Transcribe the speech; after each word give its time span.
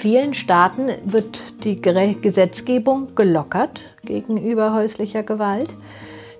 vielen 0.00 0.32
Staaten 0.32 0.88
wird 1.04 1.42
die 1.62 1.80
Gesetzgebung 1.80 3.14
gelockert 3.14 3.82
gegenüber 4.02 4.72
häuslicher 4.72 5.22
Gewalt. 5.22 5.68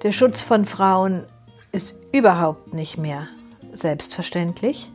Der 0.02 0.12
Schutz 0.12 0.40
von 0.40 0.64
Frauen 0.64 1.24
ist 1.70 1.94
überhaupt 2.10 2.72
nicht 2.72 2.96
mehr 2.96 3.28
selbstverständlich. 3.74 4.90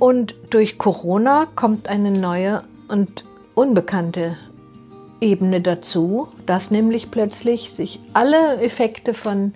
Und 0.00 0.34
durch 0.50 0.78
Corona 0.78 1.46
kommt 1.54 1.88
eine 1.88 2.10
neue 2.10 2.64
und 2.88 3.24
unbekannte 3.54 4.36
Ebene 5.20 5.60
dazu, 5.60 6.26
dass 6.46 6.72
nämlich 6.72 7.12
plötzlich 7.12 7.72
sich 7.72 8.00
alle 8.14 8.60
Effekte 8.60 9.14
von 9.14 9.54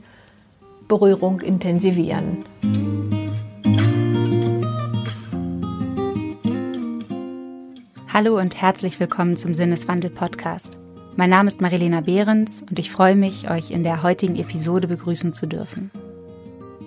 Berührung 0.87 1.41
intensivieren. 1.41 2.45
Hallo 8.17 8.39
und 8.39 8.63
herzlich 8.63 9.01
willkommen 9.01 9.37
zum 9.37 9.55
Sinneswandel 9.55 10.09
Podcast. 10.09 10.79
Mein 11.17 11.31
Name 11.31 11.49
ist 11.49 11.61
Marilena 11.61 12.01
Behrens 12.01 12.63
und 12.63 12.79
ich 12.79 12.93
freue 12.93 13.17
mich, 13.17 13.51
euch 13.51 13.73
in 13.73 13.83
der 13.83 14.05
heutigen 14.05 14.37
Episode 14.37 14.87
begrüßen 14.87 15.33
zu 15.35 15.49
dürfen. 15.49 15.91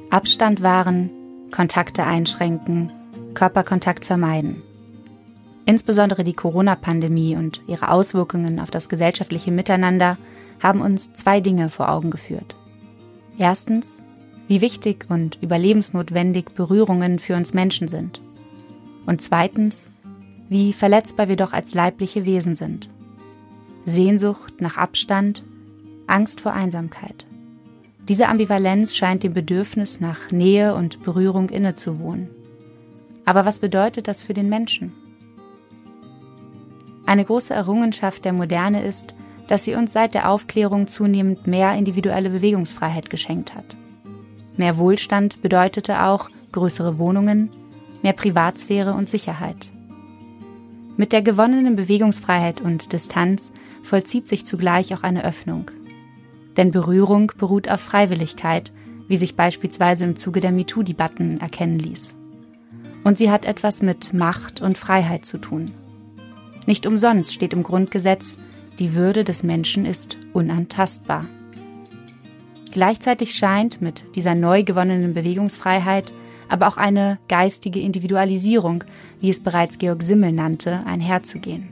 Abstand 0.09 0.63
wahren, 0.63 1.09
Kontakte 1.51 2.05
einschränken, 2.05 2.93
Körperkontakt 3.33 4.05
vermeiden. 4.05 4.61
Insbesondere 5.65 6.23
die 6.23 6.31
Corona-Pandemie 6.31 7.35
und 7.35 7.59
ihre 7.67 7.91
Auswirkungen 7.91 8.61
auf 8.61 8.71
das 8.71 8.87
gesellschaftliche 8.87 9.51
Miteinander 9.51 10.17
haben 10.63 10.79
uns 10.79 11.11
zwei 11.11 11.41
Dinge 11.41 11.69
vor 11.69 11.89
Augen 11.89 12.09
geführt. 12.09 12.55
Erstens, 13.37 13.93
wie 14.47 14.61
wichtig 14.61 15.07
und 15.09 15.37
überlebensnotwendig 15.41 16.51
Berührungen 16.55 17.19
für 17.19 17.35
uns 17.35 17.53
Menschen 17.53 17.89
sind. 17.89 18.21
Und 19.05 19.21
zweitens, 19.21 19.89
wie 20.49 20.73
verletzbar 20.73 21.27
wir 21.27 21.35
doch 21.35 21.53
als 21.53 21.73
leibliche 21.73 22.25
Wesen 22.25 22.55
sind. 22.55 22.89
Sehnsucht 23.85 24.61
nach 24.61 24.77
Abstand, 24.77 25.43
Angst 26.07 26.41
vor 26.41 26.53
Einsamkeit. 26.53 27.25
Diese 28.07 28.29
Ambivalenz 28.29 28.95
scheint 28.95 29.23
dem 29.23 29.33
Bedürfnis 29.33 29.99
nach 29.99 30.31
Nähe 30.31 30.75
und 30.75 31.03
Berührung 31.03 31.49
innezuwohnen. 31.49 32.29
Aber 33.25 33.45
was 33.45 33.59
bedeutet 33.59 34.07
das 34.07 34.23
für 34.23 34.33
den 34.33 34.47
Menschen? 34.47 34.93
Eine 37.05 37.25
große 37.25 37.53
Errungenschaft 37.53 38.23
der 38.23 38.33
Moderne 38.33 38.83
ist, 38.83 39.13
dass 39.47 39.63
sie 39.63 39.75
uns 39.75 39.93
seit 39.93 40.13
der 40.13 40.29
Aufklärung 40.29 40.87
zunehmend 40.87 41.47
mehr 41.47 41.73
individuelle 41.75 42.29
Bewegungsfreiheit 42.29 43.09
geschenkt 43.09 43.55
hat. 43.55 43.75
Mehr 44.57 44.77
Wohlstand 44.77 45.41
bedeutete 45.41 46.03
auch 46.03 46.29
größere 46.51 46.97
Wohnungen, 46.99 47.49
mehr 48.01 48.13
Privatsphäre 48.13 48.93
und 48.93 49.09
Sicherheit. 49.09 49.67
Mit 50.97 51.11
der 51.11 51.21
gewonnenen 51.21 51.75
Bewegungsfreiheit 51.75 52.59
und 52.59 52.91
Distanz 52.91 53.51
vollzieht 53.83 54.27
sich 54.27 54.47
zugleich 54.47 54.95
auch 54.95 55.03
eine 55.03 55.23
Öffnung. 55.23 55.69
Denn 56.57 56.71
Berührung 56.71 57.31
beruht 57.37 57.69
auf 57.69 57.79
Freiwilligkeit, 57.79 58.73
wie 59.07 59.15
sich 59.15 59.35
beispielsweise 59.35 60.05
im 60.05 60.17
Zuge 60.17 60.41
der 60.41 60.51
MeToo-Debatten 60.51 61.39
erkennen 61.39 61.77
ließ. 61.77 62.15
Und 63.03 63.19
sie 63.19 63.29
hat 63.29 63.45
etwas 63.45 63.83
mit 63.83 64.11
Macht 64.13 64.61
und 64.61 64.77
Freiheit 64.77 65.23
zu 65.23 65.37
tun. 65.37 65.71
Nicht 66.65 66.87
umsonst 66.87 67.31
steht 67.31 67.53
im 67.53 67.61
Grundgesetz, 67.61 68.37
die 68.79 68.95
Würde 68.95 69.23
des 69.23 69.43
Menschen 69.43 69.85
ist 69.85 70.17
unantastbar. 70.33 71.25
Gleichzeitig 72.71 73.35
scheint 73.35 73.81
mit 73.81 74.15
dieser 74.15 74.35
neu 74.35 74.63
gewonnenen 74.63 75.13
Bewegungsfreiheit 75.13 76.11
aber 76.49 76.67
auch 76.67 76.77
eine 76.77 77.17
geistige 77.27 77.79
Individualisierung, 77.79 78.83
wie 79.19 79.29
es 79.29 79.41
bereits 79.41 79.77
Georg 79.77 80.03
Simmel 80.03 80.31
nannte, 80.31 80.81
einherzugehen. 80.85 81.67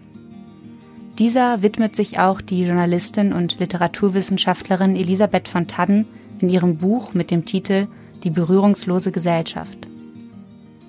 Dieser 1.17 1.61
widmet 1.61 1.95
sich 1.95 2.19
auch 2.19 2.41
die 2.41 2.63
Journalistin 2.63 3.31
und 3.31 3.59
Literaturwissenschaftlerin 3.59 4.95
Elisabeth 4.95 5.47
von 5.47 5.67
Tadden 5.67 6.05
in 6.41 6.49
ihrem 6.49 6.77
Buch 6.77 7.13
mit 7.13 7.31
dem 7.31 7.45
Titel 7.45 7.87
Die 8.23 8.29
berührungslose 8.29 9.11
Gesellschaft. 9.11 9.87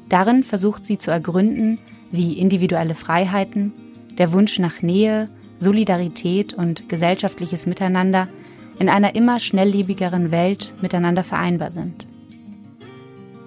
Darin 0.08 0.42
versucht 0.42 0.84
sie 0.84 0.98
zu 0.98 1.10
ergründen, 1.10 1.78
wie 2.10 2.38
individuelle 2.38 2.94
Freiheiten, 2.94 3.72
der 4.18 4.32
Wunsch 4.32 4.58
nach 4.58 4.82
Nähe, 4.82 5.28
Solidarität 5.58 6.54
und 6.54 6.88
gesellschaftliches 6.88 7.66
Miteinander 7.66 8.28
in 8.78 8.88
einer 8.88 9.14
immer 9.14 9.40
schnelllebigeren 9.40 10.30
Welt 10.30 10.72
miteinander 10.82 11.22
vereinbar 11.22 11.70
sind. 11.70 12.06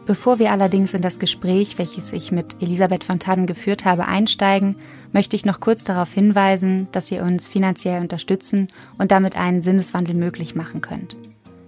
Bevor 0.09 0.39
wir 0.39 0.51
allerdings 0.51 0.95
in 0.95 1.03
das 1.03 1.19
Gespräch, 1.19 1.77
welches 1.77 2.13
ich 2.13 2.31
mit 2.31 2.63
Elisabeth 2.63 3.03
von 3.03 3.19
Taden 3.19 3.45
geführt 3.45 3.85
habe, 3.85 4.07
einsteigen, 4.07 4.75
möchte 5.11 5.35
ich 5.35 5.45
noch 5.45 5.59
kurz 5.59 5.83
darauf 5.83 6.11
hinweisen, 6.11 6.87
dass 6.91 7.11
ihr 7.11 7.21
uns 7.21 7.47
finanziell 7.47 8.01
unterstützen 8.01 8.69
und 8.97 9.11
damit 9.11 9.35
einen 9.35 9.61
Sinneswandel 9.61 10.15
möglich 10.15 10.55
machen 10.55 10.81
könnt. 10.81 11.15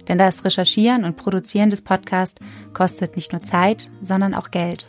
Denn 0.08 0.18
das 0.18 0.44
Recherchieren 0.44 1.04
und 1.04 1.16
Produzieren 1.16 1.70
des 1.70 1.82
Podcasts 1.82 2.42
kostet 2.72 3.14
nicht 3.14 3.30
nur 3.30 3.44
Zeit, 3.44 3.88
sondern 4.02 4.34
auch 4.34 4.50
Geld. 4.50 4.88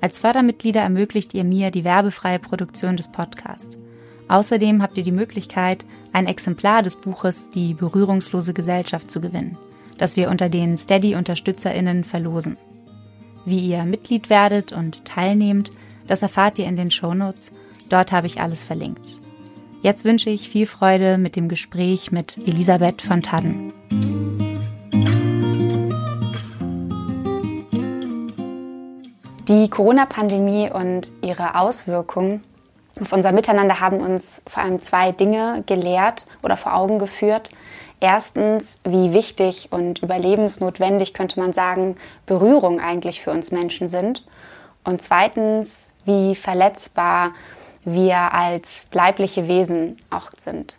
Als 0.00 0.18
Fördermitglieder 0.18 0.80
ermöglicht 0.80 1.34
ihr 1.34 1.44
mir 1.44 1.70
die 1.70 1.84
werbefreie 1.84 2.38
Produktion 2.38 2.96
des 2.96 3.08
Podcasts. 3.08 3.76
Außerdem 4.28 4.80
habt 4.82 4.96
ihr 4.96 5.04
die 5.04 5.12
Möglichkeit, 5.12 5.84
ein 6.14 6.26
Exemplar 6.26 6.82
des 6.82 6.96
Buches 6.96 7.50
Die 7.50 7.74
berührungslose 7.74 8.54
Gesellschaft 8.54 9.10
zu 9.10 9.20
gewinnen, 9.20 9.58
das 9.98 10.16
wir 10.16 10.30
unter 10.30 10.48
den 10.48 10.78
Steady-UnterstützerInnen 10.78 12.04
verlosen. 12.04 12.56
Wie 13.48 13.60
ihr 13.60 13.84
Mitglied 13.84 14.28
werdet 14.28 14.74
und 14.74 15.06
teilnehmt, 15.06 15.72
das 16.06 16.20
erfahrt 16.20 16.58
ihr 16.58 16.66
in 16.66 16.76
den 16.76 16.90
Shownotes. 16.90 17.50
Dort 17.88 18.12
habe 18.12 18.26
ich 18.26 18.42
alles 18.42 18.62
verlinkt. 18.62 19.20
Jetzt 19.80 20.04
wünsche 20.04 20.28
ich 20.28 20.50
viel 20.50 20.66
Freude 20.66 21.16
mit 21.16 21.34
dem 21.34 21.48
Gespräch 21.48 22.12
mit 22.12 22.36
Elisabeth 22.36 23.00
von 23.00 23.22
Tadden. 23.22 23.72
Die 29.48 29.70
Corona-Pandemie 29.70 30.68
und 30.70 31.10
ihre 31.22 31.58
Auswirkungen 31.58 32.42
auf 33.00 33.14
unser 33.14 33.32
Miteinander 33.32 33.80
haben 33.80 34.00
uns 34.00 34.42
vor 34.46 34.62
allem 34.62 34.82
zwei 34.82 35.12
Dinge 35.12 35.62
gelehrt 35.64 36.26
oder 36.42 36.58
vor 36.58 36.74
Augen 36.74 36.98
geführt. 36.98 37.48
Erstens, 38.00 38.78
wie 38.84 39.12
wichtig 39.12 39.68
und 39.70 40.02
überlebensnotwendig 40.02 41.14
könnte 41.14 41.40
man 41.40 41.52
sagen, 41.52 41.96
Berührung 42.26 42.80
eigentlich 42.80 43.20
für 43.20 43.32
uns 43.32 43.50
Menschen 43.50 43.88
sind. 43.88 44.24
Und 44.84 45.02
zweitens, 45.02 45.90
wie 46.04 46.34
verletzbar 46.34 47.32
wir 47.84 48.32
als 48.32 48.86
leibliche 48.92 49.48
Wesen 49.48 49.98
auch 50.10 50.30
sind. 50.36 50.76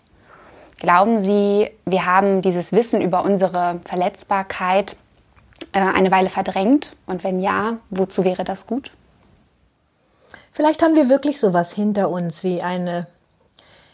Glauben 0.80 1.20
Sie, 1.20 1.70
wir 1.86 2.06
haben 2.06 2.42
dieses 2.42 2.72
Wissen 2.72 3.02
über 3.02 3.24
unsere 3.26 3.82
Verletzbarkeit 3.86 4.96
äh, 5.74 5.80
eine 5.80 6.12
Weile 6.12 6.30
verdrängt? 6.30 6.96
Und 7.06 7.24
wenn 7.24 7.42
ja, 7.42 7.78
wozu 7.90 8.24
wäre 8.24 8.46
das 8.46 8.66
gut? 8.66 8.92
Vielleicht 10.54 10.82
haben 10.82 10.96
wir 10.96 11.10
wirklich 11.10 11.40
sowas 11.40 11.72
hinter 11.72 12.10
uns 12.10 12.44
wie 12.44 12.62
eine 12.62 13.08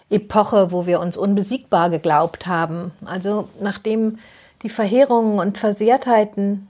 Epoche, 0.09 0.71
wo 0.71 0.85
wir 0.85 0.99
uns 0.99 1.17
unbesiegbar 1.17 1.89
geglaubt 1.89 2.47
haben. 2.47 2.91
Also 3.05 3.49
nachdem 3.59 4.19
die 4.61 4.69
Verheerungen 4.69 5.39
und 5.39 5.57
Versehrtheiten 5.57 6.67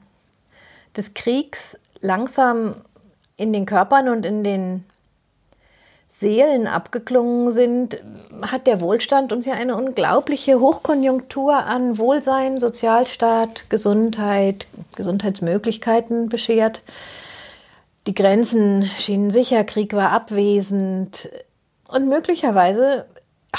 des 0.95 1.13
Kriegs 1.13 1.79
langsam 2.01 2.75
in 3.37 3.51
den 3.51 3.65
Körpern 3.65 4.09
und 4.09 4.25
in 4.25 4.43
den 4.43 4.85
Seelen 6.09 6.65
abgeklungen 6.65 7.51
sind, 7.51 7.97
hat 8.41 8.67
der 8.67 8.79
Wohlstand 8.79 9.33
uns 9.33 9.45
ja 9.45 9.53
eine 9.53 9.75
unglaubliche 9.75 10.61
Hochkonjunktur 10.61 11.53
an 11.53 11.97
Wohlsein, 11.97 12.61
Sozialstaat, 12.61 13.69
Gesundheit, 13.69 14.65
Gesundheitsmöglichkeiten 14.95 16.29
beschert. 16.29 16.81
Die 18.07 18.13
Grenzen 18.13 18.89
schienen 18.97 19.29
sicher, 19.29 19.65
Krieg 19.65 19.91
war 19.91 20.11
abwesend 20.11 21.27
und 21.89 22.07
möglicherweise 22.07 23.05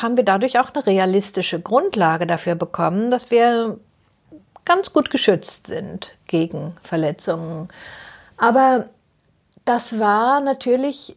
haben 0.02 0.16
wir 0.16 0.24
dadurch 0.24 0.58
auch 0.58 0.70
eine 0.74 0.86
realistische 0.86 1.60
Grundlage 1.60 2.26
dafür 2.26 2.54
bekommen, 2.54 3.10
dass 3.10 3.30
wir 3.30 3.78
ganz 4.64 4.92
gut 4.92 5.10
geschützt 5.10 5.68
sind 5.68 6.12
gegen 6.26 6.76
Verletzungen. 6.82 7.68
Aber 8.36 8.88
das 9.64 9.98
war 9.98 10.40
natürlich 10.40 11.16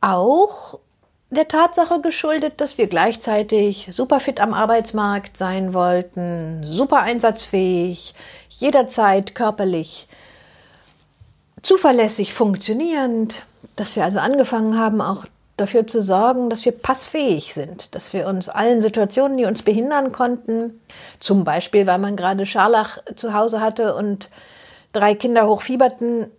auch 0.00 0.78
der 1.30 1.48
Tatsache 1.48 2.00
geschuldet, 2.00 2.60
dass 2.60 2.78
wir 2.78 2.86
gleichzeitig 2.86 3.88
super 3.90 4.20
fit 4.20 4.40
am 4.40 4.54
Arbeitsmarkt 4.54 5.36
sein 5.36 5.74
wollten, 5.74 6.62
super 6.64 7.00
einsatzfähig, 7.00 8.14
jederzeit 8.48 9.34
körperlich 9.34 10.06
zuverlässig 11.62 12.32
funktionierend, 12.32 13.42
dass 13.74 13.96
wir 13.96 14.04
also 14.04 14.18
angefangen 14.18 14.78
haben, 14.78 15.00
auch 15.00 15.26
dafür 15.56 15.86
zu 15.86 16.02
sorgen, 16.02 16.50
dass 16.50 16.64
wir 16.64 16.72
passfähig 16.72 17.54
sind, 17.54 17.94
dass 17.94 18.12
wir 18.12 18.26
uns 18.26 18.48
allen 18.48 18.80
Situationen, 18.80 19.38
die 19.38 19.46
uns 19.46 19.62
behindern 19.62 20.12
konnten, 20.12 20.80
zum 21.18 21.44
Beispiel, 21.44 21.86
weil 21.86 21.98
man 21.98 22.16
gerade 22.16 22.44
Scharlach 22.44 22.98
zu 23.14 23.32
Hause 23.32 23.60
hatte 23.60 23.94
und 23.94 24.28
drei 24.92 25.14
Kinder 25.14 25.48
hochfieberten 25.48 26.30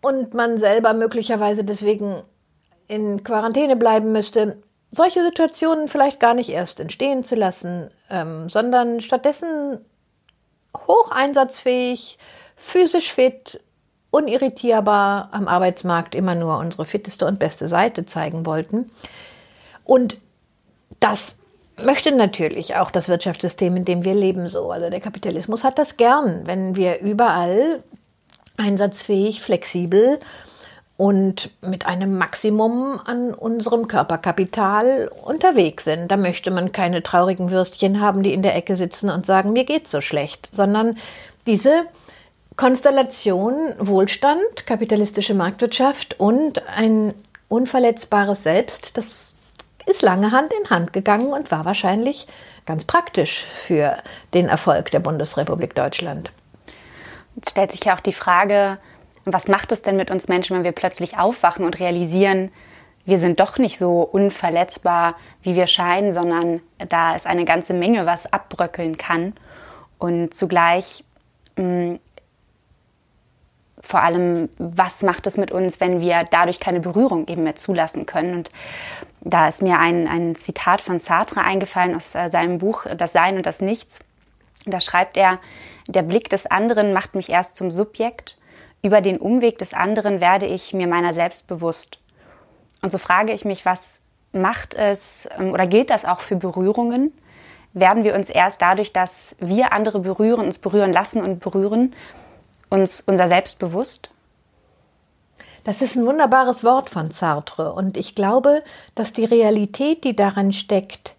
und 0.00 0.34
man 0.34 0.58
selber 0.58 0.94
möglicherweise 0.94 1.64
deswegen 1.64 2.22
in 2.86 3.24
Quarantäne 3.24 3.76
bleiben 3.76 4.12
müsste, 4.12 4.62
solche 4.90 5.24
Situationen 5.24 5.88
vielleicht 5.88 6.20
gar 6.20 6.34
nicht 6.34 6.50
erst 6.50 6.78
entstehen 6.78 7.24
zu 7.24 7.34
lassen, 7.34 7.90
ähm, 8.10 8.48
sondern 8.48 9.00
stattdessen 9.00 9.84
hoch 10.86 11.10
einsatzfähig, 11.10 12.18
physisch 12.56 13.12
fit, 13.12 13.60
unirritierbar 14.14 15.28
am 15.32 15.48
Arbeitsmarkt 15.48 16.14
immer 16.14 16.36
nur 16.36 16.58
unsere 16.58 16.84
fitteste 16.84 17.26
und 17.26 17.40
beste 17.40 17.66
Seite 17.66 18.06
zeigen 18.06 18.46
wollten. 18.46 18.92
Und 19.84 20.18
das 21.00 21.36
möchte 21.82 22.12
natürlich 22.12 22.76
auch 22.76 22.92
das 22.92 23.08
Wirtschaftssystem, 23.08 23.76
in 23.76 23.84
dem 23.84 24.04
wir 24.04 24.14
leben, 24.14 24.46
so. 24.46 24.70
Also 24.70 24.88
der 24.88 25.00
Kapitalismus 25.00 25.64
hat 25.64 25.80
das 25.80 25.96
gern, 25.96 26.46
wenn 26.46 26.76
wir 26.76 27.00
überall 27.00 27.82
einsatzfähig, 28.56 29.42
flexibel 29.42 30.20
und 30.96 31.50
mit 31.60 31.86
einem 31.86 32.16
Maximum 32.16 33.00
an 33.04 33.34
unserem 33.34 33.88
Körperkapital 33.88 35.10
unterwegs 35.24 35.84
sind. 35.84 36.08
Da 36.12 36.16
möchte 36.16 36.52
man 36.52 36.70
keine 36.70 37.02
traurigen 37.02 37.50
Würstchen 37.50 38.00
haben, 38.00 38.22
die 38.22 38.32
in 38.32 38.42
der 38.42 38.54
Ecke 38.54 38.76
sitzen 38.76 39.10
und 39.10 39.26
sagen, 39.26 39.52
mir 39.52 39.64
geht's 39.64 39.90
so 39.90 40.00
schlecht, 40.00 40.48
sondern 40.52 40.98
diese 41.48 41.86
Konstellation 42.56 43.74
Wohlstand, 43.78 44.66
kapitalistische 44.66 45.34
Marktwirtschaft 45.34 46.18
und 46.20 46.66
ein 46.68 47.14
unverletzbares 47.48 48.42
Selbst, 48.44 48.96
das 48.96 49.34
ist 49.86 50.02
lange 50.02 50.30
Hand 50.30 50.52
in 50.52 50.70
Hand 50.70 50.92
gegangen 50.92 51.32
und 51.32 51.50
war 51.50 51.64
wahrscheinlich 51.64 52.26
ganz 52.64 52.84
praktisch 52.84 53.42
für 53.42 53.96
den 54.32 54.48
Erfolg 54.48 54.90
der 54.92 55.00
Bundesrepublik 55.00 55.74
Deutschland. 55.74 56.32
Jetzt 57.36 57.50
stellt 57.50 57.72
sich 57.72 57.84
ja 57.84 57.96
auch 57.96 58.00
die 58.00 58.12
Frage, 58.12 58.78
was 59.24 59.48
macht 59.48 59.72
es 59.72 59.82
denn 59.82 59.96
mit 59.96 60.10
uns 60.10 60.28
Menschen, 60.28 60.56
wenn 60.56 60.64
wir 60.64 60.72
plötzlich 60.72 61.18
aufwachen 61.18 61.64
und 61.64 61.80
realisieren, 61.80 62.52
wir 63.04 63.18
sind 63.18 63.40
doch 63.40 63.58
nicht 63.58 63.78
so 63.78 64.00
unverletzbar, 64.02 65.16
wie 65.42 65.56
wir 65.56 65.66
scheinen, 65.66 66.12
sondern 66.12 66.60
da 66.88 67.14
ist 67.14 67.26
eine 67.26 67.44
ganze 67.44 67.74
Menge, 67.74 68.06
was 68.06 68.32
abbröckeln 68.32 68.96
kann. 68.96 69.34
Und 69.98 70.34
zugleich 70.34 71.04
mh, 71.56 71.64
mm, 71.64 71.98
vor 73.84 74.02
allem, 74.02 74.48
was 74.58 75.02
macht 75.02 75.26
es 75.26 75.36
mit 75.36 75.52
uns, 75.52 75.80
wenn 75.80 76.00
wir 76.00 76.24
dadurch 76.30 76.58
keine 76.58 76.80
Berührung 76.80 77.28
eben 77.28 77.42
mehr 77.42 77.54
zulassen 77.54 78.06
können? 78.06 78.34
Und 78.34 78.50
da 79.20 79.48
ist 79.48 79.62
mir 79.62 79.78
ein, 79.78 80.08
ein 80.08 80.36
Zitat 80.36 80.80
von 80.80 81.00
Sartre 81.00 81.42
eingefallen 81.42 81.94
aus 81.94 82.14
äh, 82.14 82.30
seinem 82.30 82.58
Buch 82.58 82.86
Das 82.96 83.12
Sein 83.12 83.36
und 83.36 83.46
das 83.46 83.60
Nichts. 83.60 84.04
Da 84.66 84.80
schreibt 84.80 85.16
er, 85.16 85.38
der 85.86 86.02
Blick 86.02 86.30
des 86.30 86.46
anderen 86.46 86.92
macht 86.94 87.14
mich 87.14 87.28
erst 87.28 87.56
zum 87.56 87.70
Subjekt 87.70 88.38
über 88.84 89.00
den 89.00 89.18
Umweg 89.18 89.58
des 89.58 89.72
anderen 89.72 90.20
werde 90.20 90.44
ich 90.44 90.74
mir 90.74 90.86
meiner 90.86 91.14
selbst 91.14 91.46
bewusst. 91.46 91.98
Und 92.82 92.92
so 92.92 92.98
frage 92.98 93.32
ich 93.32 93.46
mich, 93.46 93.64
was 93.64 94.00
macht 94.32 94.74
es 94.74 95.26
ähm, 95.38 95.52
oder 95.52 95.66
gilt 95.66 95.88
das 95.88 96.04
auch 96.04 96.20
für 96.20 96.36
Berührungen? 96.36 97.12
Werden 97.72 98.04
wir 98.04 98.14
uns 98.14 98.28
erst 98.28 98.60
dadurch, 98.60 98.92
dass 98.92 99.36
wir 99.40 99.72
andere 99.72 100.00
berühren, 100.00 100.44
uns 100.44 100.58
berühren 100.58 100.92
lassen 100.92 101.22
und 101.22 101.40
berühren, 101.40 101.94
uns 102.74 103.00
unser 103.00 103.28
Selbst 103.28 103.58
bewusst? 103.58 104.10
Das 105.64 105.80
ist 105.80 105.96
ein 105.96 106.04
wunderbares 106.04 106.62
Wort 106.62 106.90
von 106.90 107.10
Sartre 107.10 107.72
und 107.72 107.96
ich 107.96 108.14
glaube, 108.14 108.62
dass 108.94 109.14
die 109.14 109.24
Realität, 109.24 110.04
die 110.04 110.14
daran 110.14 110.52
steckt, 110.52 111.14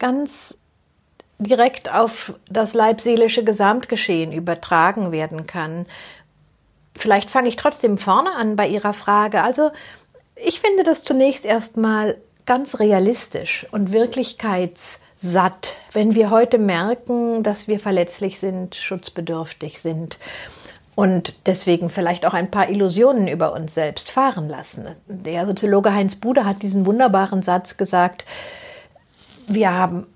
ganz 0.00 0.58
direkt 1.38 1.92
auf 1.92 2.34
das 2.50 2.74
leibseelische 2.74 3.44
Gesamtgeschehen 3.44 4.32
übertragen 4.32 5.12
werden 5.12 5.46
kann. 5.46 5.86
Vielleicht 6.96 7.30
fange 7.30 7.48
ich 7.48 7.56
trotzdem 7.56 7.98
vorne 7.98 8.34
an 8.34 8.56
bei 8.56 8.66
Ihrer 8.66 8.92
Frage. 8.92 9.42
Also 9.42 9.70
ich 10.34 10.60
finde 10.60 10.82
das 10.82 11.04
zunächst 11.04 11.44
erstmal 11.44 12.16
ganz 12.46 12.80
realistisch 12.80 13.66
und 13.70 13.92
wirklichkeitssatt, 13.92 15.76
wenn 15.92 16.14
wir 16.16 16.30
heute 16.30 16.58
merken, 16.58 17.44
dass 17.44 17.68
wir 17.68 17.78
verletzlich 17.78 18.40
sind, 18.40 18.74
schutzbedürftig 18.74 19.80
sind 19.80 20.18
und 20.94 21.34
deswegen 21.46 21.90
vielleicht 21.90 22.24
auch 22.26 22.34
ein 22.34 22.50
paar 22.50 22.68
Illusionen 22.68 23.26
über 23.26 23.52
uns 23.52 23.74
selbst 23.74 24.10
fahren 24.10 24.48
lassen. 24.48 24.86
Der 25.06 25.46
Soziologe 25.46 25.92
Heinz 25.92 26.14
Bude 26.14 26.44
hat 26.44 26.62
diesen 26.62 26.86
wunderbaren 26.86 27.42
Satz 27.42 27.76
gesagt, 27.76 28.24
wir 29.46 29.72
haben 29.72 30.06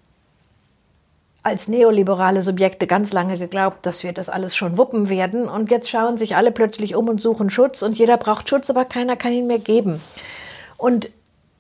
als 1.43 1.67
neoliberale 1.67 2.43
Subjekte 2.43 2.87
ganz 2.87 3.13
lange 3.13 3.39
geglaubt, 3.39 3.87
dass 3.87 4.03
wir 4.03 4.13
das 4.13 4.29
alles 4.29 4.55
schon 4.55 4.77
wuppen 4.77 5.09
werden. 5.09 5.49
Und 5.49 5.71
jetzt 5.71 5.89
schauen 5.89 6.19
sich 6.19 6.37
alle 6.37 6.53
plötzlich 6.53 6.95
um 6.95 7.09
und 7.09 7.21
suchen 7.21 7.51
Schutz. 7.51 7.83
Und 7.83 7.99
jeder 7.99 8.17
braucht 8.17 8.49
Schutz, 8.49 8.69
aber 8.71 8.85
keiner 8.85 9.17
kann 9.17 9.33
ihn 9.33 9.47
mehr 9.47 9.59
geben. 9.59 10.01
Und 10.77 11.11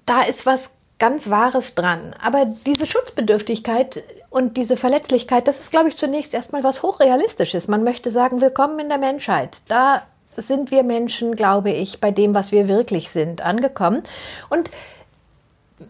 da 0.04 0.22
ist 0.22 0.46
was 0.46 0.70
ganz 0.98 1.30
Wahres 1.30 1.74
dran. 1.74 2.14
Aber 2.22 2.46
diese 2.66 2.86
Schutzbedürftigkeit 2.86 4.02
und 4.30 4.56
diese 4.56 4.76
Verletzlichkeit, 4.76 5.48
das 5.48 5.60
ist, 5.60 5.70
glaube 5.70 5.88
ich, 5.88 5.96
zunächst 5.96 6.34
erstmal 6.34 6.62
was 6.64 6.82
Hochrealistisches. 6.82 7.68
Man 7.68 7.84
möchte 7.84 8.10
sagen, 8.10 8.40
willkommen 8.40 8.78
in 8.78 8.88
der 8.88 8.98
Menschheit. 8.98 9.58
Da 9.68 10.02
sind 10.36 10.70
wir 10.70 10.82
Menschen, 10.82 11.34
glaube 11.34 11.70
ich, 11.70 12.00
bei 12.00 12.10
dem, 12.10 12.34
was 12.34 12.52
wir 12.52 12.68
wirklich 12.68 13.10
sind, 13.10 13.40
angekommen. 13.40 14.02
Und 14.50 14.70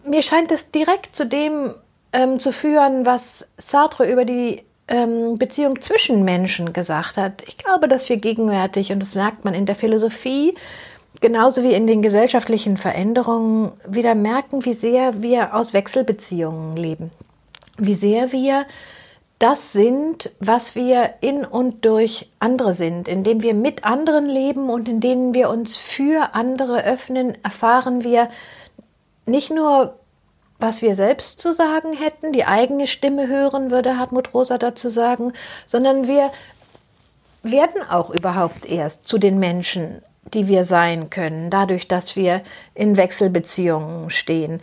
mir 0.05 0.21
scheint 0.21 0.51
es 0.51 0.71
direkt 0.71 1.15
zu 1.15 1.25
dem 1.25 1.73
ähm, 2.13 2.39
zu 2.39 2.51
führen, 2.51 3.05
was 3.05 3.45
Sartre 3.57 4.09
über 4.09 4.25
die 4.25 4.63
ähm, 4.87 5.37
Beziehung 5.37 5.81
zwischen 5.81 6.23
Menschen 6.23 6.73
gesagt 6.73 7.17
hat. 7.17 7.43
Ich 7.47 7.57
glaube, 7.57 7.87
dass 7.87 8.09
wir 8.09 8.17
gegenwärtig, 8.17 8.91
und 8.91 8.99
das 8.99 9.15
merkt 9.15 9.45
man 9.45 9.53
in 9.53 9.65
der 9.65 9.75
Philosophie, 9.75 10.55
genauso 11.21 11.61
wie 11.61 11.73
in 11.73 11.87
den 11.87 12.01
gesellschaftlichen 12.01 12.77
Veränderungen, 12.77 13.73
wieder 13.87 14.15
merken, 14.15 14.65
wie 14.65 14.73
sehr 14.73 15.21
wir 15.21 15.53
aus 15.53 15.73
Wechselbeziehungen 15.73 16.75
leben. 16.75 17.11
Wie 17.79 17.95
sehr 17.95 18.31
wir 18.31 18.65
das 19.39 19.71
sind, 19.71 20.31
was 20.39 20.75
wir 20.75 21.15
in 21.21 21.45
und 21.45 21.85
durch 21.85 22.29
andere 22.39 22.73
sind, 22.73 23.07
indem 23.07 23.41
wir 23.41 23.53
mit 23.53 23.85
anderen 23.85 24.27
leben 24.27 24.69
und 24.69 24.89
in 24.89 24.99
denen 24.99 25.33
wir 25.33 25.49
uns 25.49 25.77
für 25.77 26.35
andere 26.35 26.83
öffnen, 26.83 27.37
erfahren 27.41 28.03
wir 28.03 28.27
nicht 29.25 29.49
nur, 29.49 29.97
was 30.59 30.81
wir 30.81 30.95
selbst 30.95 31.39
zu 31.39 31.53
sagen 31.53 31.93
hätten, 31.93 32.33
die 32.33 32.43
eigene 32.43 32.85
Stimme 32.85 33.29
hören, 33.29 33.71
würde 33.71 33.97
Hartmut 33.97 34.33
Rosa 34.33 34.57
dazu 34.57 34.89
sagen, 34.89 35.31
sondern 35.65 36.05
wir 36.05 36.31
werden 37.41 37.81
auch 37.89 38.09
überhaupt 38.09 38.65
erst 38.65 39.07
zu 39.07 39.17
den 39.17 39.39
Menschen, 39.39 40.01
die 40.33 40.49
wir 40.49 40.65
sein 40.65 41.09
können, 41.09 41.49
dadurch, 41.49 41.87
dass 41.87 42.17
wir 42.17 42.41
in 42.75 42.97
Wechselbeziehungen 42.97 44.09
stehen. 44.09 44.59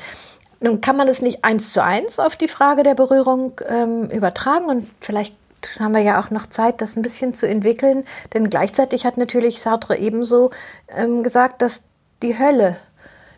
Nun 0.60 0.80
kann 0.80 0.96
man 0.96 1.08
es 1.08 1.20
nicht 1.20 1.44
eins 1.44 1.72
zu 1.72 1.82
eins 1.82 2.18
auf 2.18 2.36
die 2.36 2.48
Frage 2.48 2.82
der 2.82 2.94
Berührung 2.94 3.60
ähm, 3.68 4.10
übertragen 4.10 4.66
und 4.66 4.90
vielleicht 5.00 5.34
haben 5.78 5.94
wir 5.94 6.02
ja 6.02 6.20
auch 6.20 6.30
noch 6.30 6.46
Zeit, 6.46 6.80
das 6.80 6.96
ein 6.96 7.02
bisschen 7.02 7.34
zu 7.34 7.46
entwickeln, 7.46 8.04
denn 8.32 8.48
gleichzeitig 8.48 9.04
hat 9.04 9.16
natürlich 9.16 9.60
Sartre 9.60 9.98
ebenso 9.98 10.50
ähm, 10.88 11.22
gesagt, 11.22 11.60
dass 11.60 11.82
die 12.22 12.38
Hölle 12.38 12.76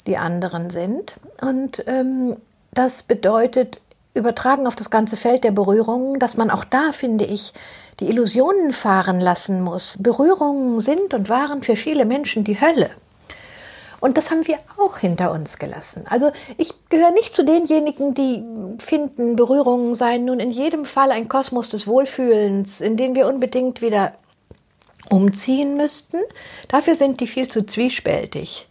die 0.07 0.17
anderen 0.17 0.71
sind 0.71 1.15
und 1.41 1.83
ähm, 1.87 2.37
das 2.73 3.03
bedeutet, 3.03 3.81
übertragen 4.15 4.67
auf 4.67 4.77
das 4.77 4.91
ganze 4.91 5.17
Feld 5.17 5.45
der 5.45 5.53
Berührungen, 5.53 6.19
dass 6.19 6.37
man 6.37 6.51
auch 6.51 6.65
da, 6.65 6.93
finde 6.93 7.25
ich, 7.25 7.53
die 8.01 8.09
Illusionen 8.09 8.73
fahren 8.73 9.21
lassen 9.21 9.63
muss. 9.63 9.97
Berührungen 10.01 10.81
sind 10.81 11.15
und 11.15 11.29
waren 11.29 11.63
für 11.63 11.77
viele 11.77 12.05
Menschen 12.05 12.45
die 12.45 12.61
Hölle. 12.61 12.91
Und 14.01 14.17
das 14.17 14.31
haben 14.31 14.47
wir 14.47 14.59
auch 14.79 14.99
hinter 14.99 15.33
uns 15.33 15.59
gelassen. 15.59 16.05
Also 16.09 16.31
ich 16.57 16.73
gehöre 16.89 17.11
nicht 17.11 17.33
zu 17.33 17.45
denjenigen, 17.45 18.15
die 18.15 18.45
finden, 18.79 19.37
Berührungen 19.37 19.95
seien 19.95 20.25
nun 20.25 20.41
in 20.41 20.51
jedem 20.51 20.85
Fall 20.85 21.11
ein 21.11 21.29
Kosmos 21.29 21.69
des 21.69 21.87
Wohlfühlens, 21.87 22.81
in 22.81 22.97
den 22.97 23.15
wir 23.15 23.27
unbedingt 23.27 23.83
wieder 23.83 24.13
umziehen 25.11 25.77
müssten. 25.77 26.19
Dafür 26.69 26.95
sind 26.95 27.21
die 27.21 27.27
viel 27.27 27.49
zu 27.49 27.65
zwiespältig. 27.65 28.69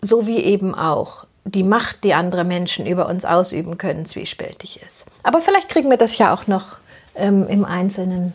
So 0.00 0.26
wie 0.26 0.38
eben 0.38 0.74
auch 0.74 1.26
die 1.44 1.62
Macht, 1.62 2.04
die 2.04 2.14
andere 2.14 2.44
Menschen 2.44 2.86
über 2.86 3.08
uns 3.08 3.24
ausüben 3.24 3.78
können, 3.78 4.06
zwiespältig 4.06 4.80
ist. 4.86 5.06
Aber 5.22 5.40
vielleicht 5.40 5.68
kriegen 5.68 5.90
wir 5.90 5.96
das 5.96 6.18
ja 6.18 6.34
auch 6.34 6.46
noch 6.46 6.78
ähm, 7.14 7.46
im 7.48 7.64
Einzelnen 7.64 8.32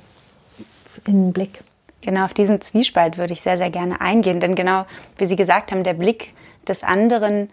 in 1.06 1.26
den 1.26 1.34
Blick. 1.34 1.60
Genau, 2.02 2.26
auf 2.26 2.34
diesen 2.34 2.62
Zwiespalt 2.62 3.18
würde 3.18 3.34
ich 3.34 3.42
sehr, 3.42 3.58
sehr 3.58 3.72
gerne 3.72 4.00
eingehen, 4.02 4.40
denn 4.40 4.56
genau 4.56 4.86
wie 5.18 5.26
Sie 5.26 5.36
gesagt 5.36 5.72
haben, 5.72 5.84
der 5.84 5.94
Blick 5.94 6.34
des 6.68 6.84
anderen 6.84 7.50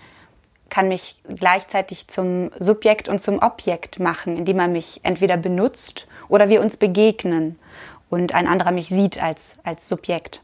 kann 0.69 0.89
mich 0.89 1.17
gleichzeitig 1.29 2.09
zum 2.09 2.51
Subjekt 2.59 3.09
und 3.09 3.19
zum 3.19 3.41
Objekt 3.41 4.01
machen, 4.01 4.39
indem 4.39 4.59
er 4.59 4.69
mich 4.69 5.01
entweder 5.03 5.37
benutzt 5.37 6.07
oder 6.29 6.49
wir 6.49 6.63
uns 6.63 6.79
begegnen 6.79 7.59
und 8.09 8.35
ein 8.35 8.47
anderer 8.47 8.73
mich 8.73 8.89
sieht 8.89 9.23
als, 9.23 9.59
als 9.65 9.89
Subjekt. 9.89 10.41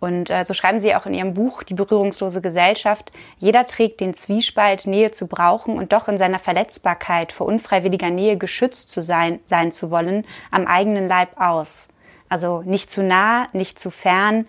Und 0.00 0.30
äh, 0.30 0.44
so 0.44 0.54
schreiben 0.54 0.80
Sie 0.80 0.94
auch 0.94 1.06
in 1.06 1.14
Ihrem 1.14 1.34
Buch 1.34 1.62
Die 1.62 1.74
berührungslose 1.74 2.40
Gesellschaft, 2.40 3.12
jeder 3.38 3.66
trägt 3.66 4.00
den 4.00 4.14
Zwiespalt, 4.14 4.86
Nähe 4.86 5.12
zu 5.12 5.26
brauchen 5.26 5.76
und 5.76 5.92
doch 5.92 6.08
in 6.08 6.18
seiner 6.18 6.38
Verletzbarkeit 6.38 7.32
vor 7.32 7.46
unfreiwilliger 7.46 8.10
Nähe 8.10 8.38
geschützt 8.38 8.90
zu 8.90 9.02
sein, 9.02 9.40
sein 9.48 9.72
zu 9.72 9.90
wollen, 9.90 10.26
am 10.50 10.66
eigenen 10.66 11.06
Leib 11.06 11.38
aus. 11.38 11.88
Also 12.30 12.62
nicht 12.62 12.90
zu 12.90 13.02
nah, 13.02 13.48
nicht 13.52 13.78
zu 13.78 13.90
fern. 13.90 14.46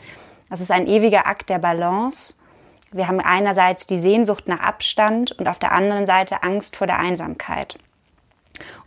Das 0.49 0.61
ist 0.61 0.71
ein 0.71 0.87
ewiger 0.87 1.27
Akt 1.27 1.49
der 1.49 1.59
Balance. 1.59 2.33
Wir 2.91 3.07
haben 3.07 3.19
einerseits 3.19 3.85
die 3.85 3.97
Sehnsucht 3.97 4.47
nach 4.47 4.59
Abstand 4.59 5.33
und 5.33 5.47
auf 5.47 5.59
der 5.59 5.71
anderen 5.73 6.05
Seite 6.05 6.43
Angst 6.43 6.75
vor 6.77 6.87
der 6.87 6.99
Einsamkeit. 6.99 7.77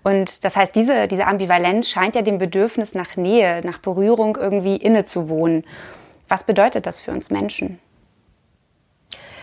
Und 0.02 0.44
das 0.44 0.56
heißt, 0.56 0.76
diese, 0.76 1.08
diese 1.08 1.26
Ambivalenz 1.26 1.88
scheint 1.88 2.14
ja 2.14 2.22
dem 2.22 2.38
Bedürfnis 2.38 2.94
nach 2.94 3.16
Nähe, 3.16 3.62
nach 3.64 3.78
Berührung 3.78 4.36
irgendwie 4.36 4.76
innezuwohnen. 4.76 5.64
Was 6.28 6.44
bedeutet 6.44 6.86
das 6.86 7.00
für 7.00 7.10
uns 7.10 7.30
Menschen? 7.30 7.78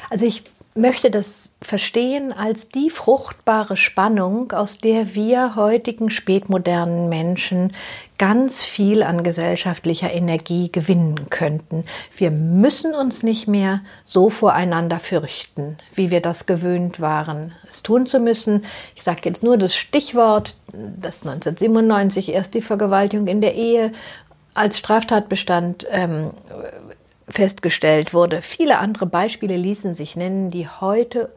Also 0.09 0.25
ich 0.25 0.43
möchte 0.73 1.11
das 1.11 1.53
verstehen 1.61 2.31
als 2.31 2.69
die 2.69 2.89
fruchtbare 2.89 3.75
Spannung, 3.75 4.51
aus 4.53 4.77
der 4.77 5.15
wir 5.15 5.55
heutigen 5.55 6.09
spätmodernen 6.09 7.09
Menschen 7.09 7.73
ganz 8.17 8.63
viel 8.63 9.03
an 9.03 9.23
gesellschaftlicher 9.23 10.11
Energie 10.13 10.71
gewinnen 10.71 11.29
könnten. 11.29 11.83
Wir 12.15 12.31
müssen 12.31 12.95
uns 12.95 13.21
nicht 13.21 13.47
mehr 13.47 13.81
so 14.05 14.29
voreinander 14.29 14.99
fürchten, 14.99 15.77
wie 15.93 16.09
wir 16.09 16.21
das 16.21 16.45
gewöhnt 16.45 17.01
waren, 17.01 17.53
es 17.67 17.83
tun 17.83 18.05
zu 18.05 18.19
müssen. 18.19 18.63
Ich 18.95 19.03
sage 19.03 19.21
jetzt 19.25 19.43
nur 19.43 19.57
das 19.57 19.75
Stichwort, 19.75 20.55
dass 20.71 21.25
1997 21.25 22.29
erst 22.29 22.53
die 22.53 22.61
Vergewaltigung 22.61 23.27
in 23.27 23.41
der 23.41 23.55
Ehe 23.55 23.91
als 24.53 24.77
Straftatbestand 24.77 25.85
ähm, 25.91 26.31
festgestellt 27.31 28.13
wurde. 28.13 28.41
Viele 28.41 28.77
andere 28.79 29.05
Beispiele 29.05 29.55
ließen 29.55 29.93
sich 29.93 30.15
nennen, 30.15 30.51
die 30.51 30.67
heute 30.67 31.31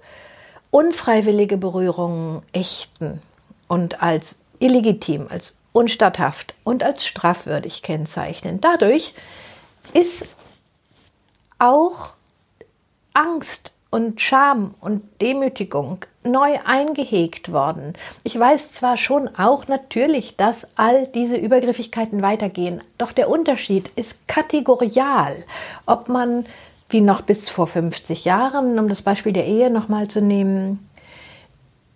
unfreiwillige 0.71 1.57
Berührungen 1.57 2.43
ächten 2.53 3.23
und 3.69 4.03
als 4.03 4.41
illegitim, 4.59 5.29
als 5.29 5.57
unstatthaft 5.73 6.55
und 6.65 6.83
als 6.83 7.07
strafwürdig 7.07 7.83
kennzeichnen. 7.83 8.61
Dadurch 8.61 9.15
ist 9.93 10.27
auch 11.59 12.11
Angst 13.13 13.73
und 13.95 14.21
Scham 14.21 14.75
und 14.81 15.05
Demütigung 15.21 15.99
neu 16.25 16.59
eingehegt 16.65 17.53
worden. 17.53 17.93
Ich 18.25 18.37
weiß 18.37 18.73
zwar 18.73 18.97
schon 18.97 19.29
auch 19.37 19.69
natürlich, 19.69 20.37
dass 20.37 20.67
all 20.75 21.07
diese 21.07 21.37
Übergriffigkeiten 21.37 22.21
weitergehen, 22.21 22.83
doch 22.99 23.13
der 23.13 23.29
Unterschied 23.29 23.93
ist 23.95 24.27
kategorial. 24.27 25.37
Ob 25.87 26.09
man, 26.09 26.45
wie 26.89 27.03
noch 27.03 27.21
bis 27.21 27.49
vor 27.49 27.69
50 27.69 28.25
Jahren, 28.25 28.81
um 28.81 28.89
das 28.89 29.03
Beispiel 29.03 29.33
der 29.33 29.47
Ehe 29.47 29.71
nochmal 29.71 30.09
zu 30.09 30.21
nehmen, 30.21 30.91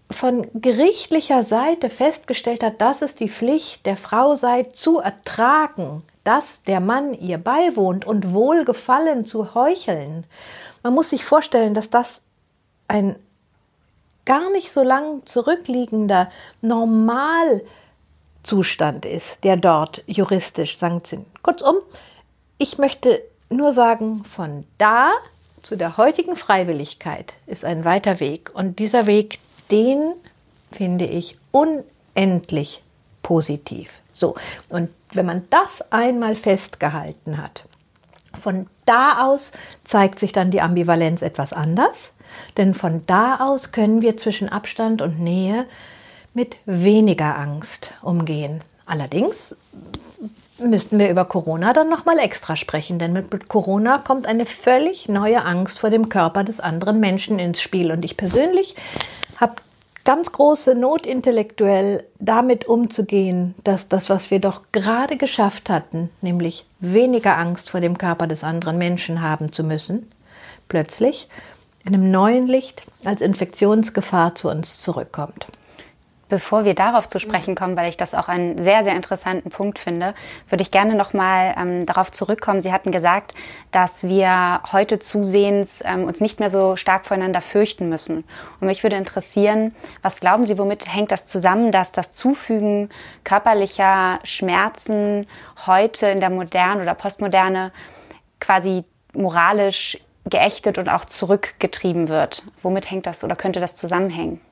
von 0.09 0.47
gerichtlicher 0.55 1.43
Seite 1.43 1.91
festgestellt 1.91 2.63
hat, 2.63 2.81
dass 2.81 3.03
es 3.03 3.17
die 3.17 3.29
Pflicht 3.29 3.87
der 3.87 3.97
Frau 3.97 4.37
sei, 4.37 4.67
zu 4.73 5.01
ertragen, 5.01 6.05
dass 6.23 6.63
der 6.63 6.79
Mann 6.79 7.13
ihr 7.13 7.39
beiwohnt 7.39 8.05
und 8.05 8.33
Wohlgefallen 8.33 9.25
zu 9.25 9.57
heucheln. 9.57 10.23
Man 10.83 10.95
muss 10.95 11.11
sich 11.11 11.25
vorstellen, 11.25 11.75
dass 11.75 11.91
das 11.91 12.23
ein 12.89 13.17
gar 14.25 14.51
nicht 14.51 14.73
so 14.73 14.83
lang 14.83 15.25
zurückliegender 15.25 16.31
Normalzustand 16.61 19.07
ist, 19.07 19.43
der 19.43 19.57
dort 19.57 20.03
juristisch 20.07 20.77
sanktioniert. 20.77 21.43
Kurzum, 21.43 21.77
ich 22.59 22.77
möchte 22.77 23.23
nur 23.49 23.73
sagen, 23.73 24.25
von 24.25 24.67
da 24.77 25.13
zu 25.63 25.77
der 25.77 25.97
heutigen 25.97 26.37
Freiwilligkeit 26.37 27.35
ist 27.47 27.65
ein 27.65 27.85
weiter 27.85 28.21
Weg. 28.21 28.51
Und 28.55 28.79
dieser 28.79 29.07
Weg, 29.07 29.39
den 29.71 30.15
finde 30.71 31.07
ich 31.07 31.37
unendlich 31.51 32.83
positiv. 33.23 34.01
So, 34.13 34.35
und 34.69 34.91
wenn 35.13 35.27
man 35.27 35.47
das 35.51 35.83
einmal 35.91 36.37
festgehalten 36.37 37.39
hat, 37.39 37.65
von 38.39 38.67
da 38.87 39.27
aus 39.27 39.53
zeigt 39.85 40.19
sich 40.19 40.33
dann 40.33 40.51
die 40.51 40.61
Ambivalenz 40.61 41.23
etwas 41.23 41.53
anders. 41.53 42.13
Denn 42.57 42.75
von 42.75 43.03
da 43.07 43.37
aus 43.41 43.73
können 43.73 44.03
wir 44.03 44.17
zwischen 44.17 44.49
Abstand 44.49 45.03
und 45.03 45.21
Nähe 45.21 45.67
mit 46.35 46.57
weniger 46.67 47.37
Angst 47.37 47.93
umgehen. 48.03 48.63
Allerdings 48.87 49.57
müssten 50.59 50.99
wir 50.99 51.11
über 51.11 51.25
Corona 51.25 51.73
dann 51.73 51.89
nochmal 51.89 52.19
extra 52.19 52.57
sprechen, 52.57 52.99
denn 52.99 53.13
mit 53.13 53.49
Corona 53.49 53.99
kommt 53.99 54.27
eine 54.27 54.45
völlig 54.45 55.09
neue 55.09 55.45
Angst 55.45 55.79
vor 55.79 55.91
dem 55.91 56.09
Körper 56.09 56.45
des 56.45 56.61
anderen 56.61 57.01
Menschen 57.01 57.39
ins 57.39 57.61
Spiel. 57.61 57.93
Und 57.93 58.05
ich 58.05 58.17
persönlich 58.17 58.75
habe 59.37 59.57
ganz 60.09 60.33
große 60.33 60.75
Not 60.75 61.05
intellektuell 61.05 62.03
damit 62.19 62.67
umzugehen, 62.67 63.55
dass 63.63 63.89
das, 63.89 64.09
was 64.09 64.31
wir 64.31 64.39
doch 64.39 64.63
gerade 64.73 65.19
geschafft 65.19 65.69
hatten, 65.69 66.09
nämlich 66.23 66.65
weniger 66.81 67.37
Angst 67.37 67.69
vor 67.69 67.83
dem 67.83 67.99
Körper 67.99 68.27
des 68.27 68.43
anderen 68.43 68.79
Menschen 68.79 69.21
haben 69.21 69.53
zu 69.53 69.63
müssen, 69.63 70.11
plötzlich 70.67 71.29
in 71.85 71.95
einem 71.95 72.11
neuen 72.11 72.47
Licht 72.47 72.85
als 73.05 73.21
Infektionsgefahr 73.21 74.35
zu 74.35 74.49
uns 74.49 74.81
zurückkommt. 74.81 75.47
Bevor 76.29 76.67
wir 76.67 76.75
darauf 76.75 77.09
zu 77.09 77.21
sprechen 77.21 77.55
kommen, 77.55 77.77
weil 77.77 77.89
ich 77.89 77.97
das 77.97 78.15
auch 78.15 78.29
einen 78.29 78.63
sehr, 78.63 78.85
sehr 78.85 78.95
interessanten 78.95 79.49
Punkt 79.49 79.79
finde, 79.79 80.15
würde 80.51 80.61
ich 80.61 80.71
gerne 80.71 80.95
nochmal 80.95 81.55
ähm, 81.59 81.87
darauf 81.87 82.13
zurückkommen. 82.13 82.61
Sie 82.61 82.73
hatten 82.73 82.91
gesagt, 82.91 83.35
dass 83.71 84.05
wir 84.05 84.61
heute 84.71 84.99
zusehends 84.99 85.83
ähm, 85.85 86.05
uns 86.05 86.21
nicht 86.21 86.39
mehr 86.39 86.51
so 86.51 86.77
stark 86.77 87.07
voneinander 87.07 87.41
fürchten 87.41 87.89
müssen. 87.89 88.25
Und 88.61 88.67
mich 88.67 88.83
würde 88.83 88.97
interessieren, 88.97 89.75
was 90.03 90.21
glauben 90.21 90.45
Sie, 90.45 90.59
womit 90.59 90.93
hängt 90.93 91.13
das 91.13 91.25
zusammen, 91.25 91.73
dass 91.73 91.93
das 91.93 92.13
Zufügen 92.13 92.91
körperlicher 93.25 94.19
Schmerzen 94.25 95.27
heute 95.67 96.09
in 96.09 96.21
der 96.21 96.31
Moderne 96.31 96.83
oder 96.83 96.95
Postmoderne 96.95 97.73
quasi 98.39 98.85
moralisch 99.15 99.99
geächtet 100.27 100.77
und 100.77 100.91
auch 100.91 101.07
zurückgetrieben 101.07 102.09
wird. 102.09 102.43
Womit 102.63 102.91
hängt 102.91 103.07
das 103.07 103.25
oder 103.25 103.35
könnte 103.35 103.61
das 103.61 103.77
zusammenhängen? 103.77 104.43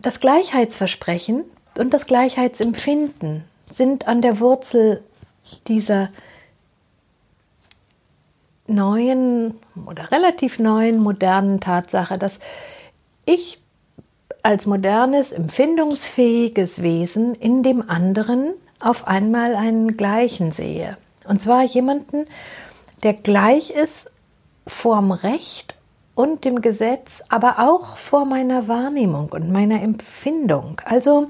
Das 0.00 0.20
Gleichheitsversprechen 0.20 1.44
und 1.76 1.92
das 1.92 2.06
Gleichheitsempfinden 2.06 3.44
sind 3.72 4.06
an 4.06 4.22
der 4.22 4.38
Wurzel 4.40 5.02
dieser 5.66 6.10
neuen 8.68 9.58
oder 9.86 10.10
relativ 10.12 10.58
neuen 10.58 11.00
modernen 11.00 11.60
Tatsache, 11.60 12.18
dass 12.18 12.38
ich 13.24 13.60
als 14.42 14.66
modernes, 14.66 15.32
empfindungsfähiges 15.32 16.80
Wesen 16.80 17.34
in 17.34 17.62
dem 17.62 17.88
anderen 17.88 18.54
auf 18.80 19.06
einmal 19.06 19.56
einen 19.56 19.96
Gleichen 19.96 20.52
sehe. 20.52 20.96
Und 21.24 21.42
zwar 21.42 21.64
jemanden, 21.64 22.26
der 23.02 23.14
gleich 23.14 23.70
ist 23.70 24.10
vorm 24.66 25.10
Recht 25.10 25.74
und 26.18 26.44
dem 26.44 26.60
Gesetz, 26.62 27.22
aber 27.28 27.60
auch 27.60 27.96
vor 27.96 28.24
meiner 28.24 28.66
Wahrnehmung 28.66 29.28
und 29.30 29.52
meiner 29.52 29.80
Empfindung. 29.80 30.80
Also, 30.84 31.28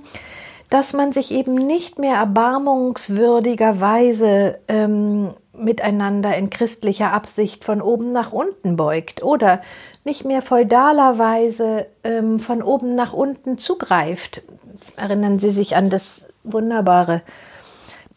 dass 0.70 0.94
man 0.94 1.12
sich 1.12 1.30
eben 1.30 1.56
nicht 1.56 1.98
mehr 1.98 2.16
erbarmungswürdigerweise 2.16 4.58
ähm, 4.66 5.34
miteinander 5.52 6.34
in 6.38 6.48
christlicher 6.48 7.12
Absicht 7.12 7.66
von 7.66 7.82
oben 7.82 8.12
nach 8.12 8.32
unten 8.32 8.76
beugt 8.76 9.22
oder 9.22 9.60
nicht 10.04 10.24
mehr 10.24 10.40
feudalerweise 10.40 11.84
ähm, 12.02 12.38
von 12.38 12.62
oben 12.62 12.94
nach 12.94 13.12
unten 13.12 13.58
zugreift. 13.58 14.40
Erinnern 14.96 15.38
Sie 15.38 15.50
sich 15.50 15.76
an 15.76 15.90
das 15.90 16.24
wunderbare 16.44 17.20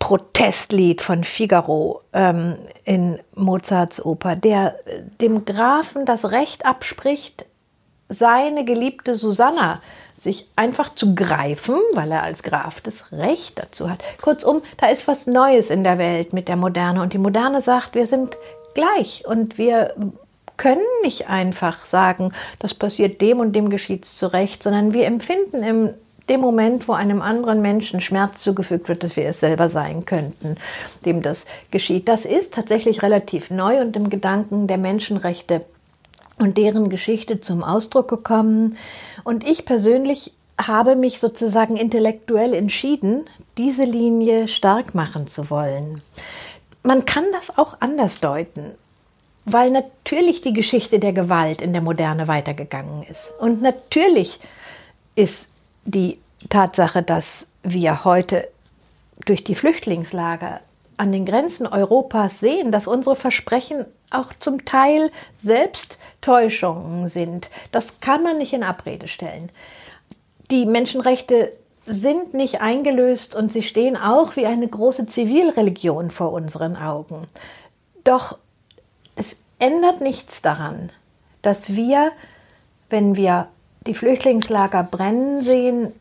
Protestlied 0.02 1.00
von 1.00 1.24
Figaro 1.24 2.02
ähm, 2.12 2.56
in 2.86 3.20
Mozarts 3.36 4.04
Oper, 4.04 4.36
der 4.36 4.76
äh, 4.88 5.04
dem 5.22 5.46
Grafen 5.46 6.08
das 6.08 6.32
Recht 6.32 6.66
abspricht, 6.66 7.46
seine 8.10 8.66
geliebte 8.66 9.14
Susanna 9.14 9.80
sich 10.18 10.48
einfach 10.56 10.96
zu 10.96 11.14
greifen, 11.14 11.76
weil 11.94 12.12
er 12.12 12.24
als 12.24 12.42
Graf 12.42 12.82
das 12.82 13.12
Recht 13.12 13.60
dazu 13.60 13.92
hat. 13.92 14.00
Kurzum, 14.22 14.64
da 14.78 14.88
ist 14.88 15.08
was 15.08 15.28
Neues 15.28 15.70
in 15.70 15.84
der 15.84 16.00
Welt 16.00 16.34
mit 16.34 16.48
der 16.48 16.58
Moderne 16.58 17.04
und 17.04 17.14
die 17.14 17.20
Moderne 17.20 17.62
sagt, 17.62 17.94
wir 17.94 18.08
sind 18.08 18.36
gleich 18.74 19.24
und 19.28 19.60
wir 19.60 19.94
können 20.58 20.82
nicht 21.04 21.30
einfach 21.30 21.86
sagen, 21.86 22.32
das 22.58 22.74
passiert 22.74 23.22
dem 23.22 23.40
und 23.40 23.54
dem 23.54 23.70
geschieht 23.70 24.06
zu 24.06 24.34
Recht, 24.34 24.64
sondern 24.64 24.94
wir 24.94 25.06
empfinden 25.06 25.64
im 25.64 25.94
dem 26.32 26.40
Moment, 26.40 26.88
wo 26.88 26.94
einem 26.94 27.22
anderen 27.22 27.62
Menschen 27.62 28.00
Schmerz 28.00 28.42
zugefügt 28.42 28.88
wird, 28.88 29.04
dass 29.04 29.18
wir 29.18 29.26
es 29.26 29.42
selber 29.42 29.70
sein 29.70 30.06
könnten, 30.06 30.56
dem 31.06 31.22
das 31.22 31.46
geschieht. 31.72 32.08
Das 32.08 32.24
ist 32.24 32.54
tatsächlich 32.54 33.04
relativ 33.04 33.52
neu 33.52 33.82
und 33.82 33.96
im 33.98 34.10
Gedanken 34.10 34.68
der 34.68 34.78
Menschenrechte 34.78 35.66
und 36.40 36.58
deren 36.58 36.90
Geschichte 36.90 37.42
zum 37.42 37.64
Ausdruck 37.64 38.08
gekommen. 38.08 38.78
Und 39.26 39.48
ich 39.48 39.66
persönlich 39.66 40.32
habe 40.58 40.96
mich 40.96 41.20
sozusagen 41.20 41.76
intellektuell 41.76 42.54
entschieden, 42.54 43.26
diese 43.58 43.84
Linie 43.84 44.48
stark 44.48 44.96
machen 44.96 45.28
zu 45.28 45.50
wollen. 45.50 46.02
Man 46.84 47.06
kann 47.06 47.26
das 47.34 47.58
auch 47.58 47.78
anders 47.82 48.22
deuten, 48.22 48.72
weil 49.44 49.70
natürlich 49.70 50.42
die 50.42 50.54
Geschichte 50.54 51.00
der 51.00 51.12
Gewalt 51.14 51.62
in 51.62 51.74
der 51.74 51.82
Moderne 51.82 52.30
weitergegangen 52.30 53.04
ist. 53.04 53.34
Und 53.40 53.62
natürlich 53.62 54.40
ist 55.16 55.51
die 55.86 56.20
Tatsache, 56.50 57.04
dass 57.04 57.48
wir 57.64 58.04
heute 58.04 58.48
durch 59.26 59.44
die 59.44 59.56
Flüchtlingslager 59.56 60.62
an 60.98 61.12
den 61.12 61.26
Grenzen 61.26 61.68
Europas 61.68 62.40
sehen, 62.40 62.72
dass 62.72 62.88
unsere 62.88 63.16
Versprechen 63.16 63.86
auch 64.10 64.34
zum 64.38 64.66
Teil 64.66 65.12
Selbsttäuschungen 65.42 67.08
sind. 67.08 67.50
Das 67.72 68.00
kann 68.02 68.24
man 68.24 68.38
nicht 68.38 68.54
in 68.54 68.64
Abrede 68.64 69.08
stellen. 69.08 69.50
Die 70.52 70.66
Menschenrechte 70.66 71.54
sind 71.86 72.34
nicht 72.34 72.62
eingelöst 72.62 73.36
und 73.36 73.52
sie 73.52 73.64
stehen 73.64 73.98
auch 73.98 74.36
wie 74.36 74.46
eine 74.46 74.68
große 74.68 75.08
Zivilreligion 75.08 76.12
vor 76.12 76.34
unseren 76.34 76.76
Augen. 76.76 77.28
Doch 78.04 78.38
es 79.16 79.36
ändert 79.60 80.02
nichts 80.02 80.42
daran, 80.42 80.92
dass 81.42 81.76
wir, 81.76 82.12
wenn 82.90 83.16
wir 83.16 83.48
die 83.88 83.96
Flüchtlingslager 83.96 84.84
brennen 84.84 85.42
sehen, 85.42 85.94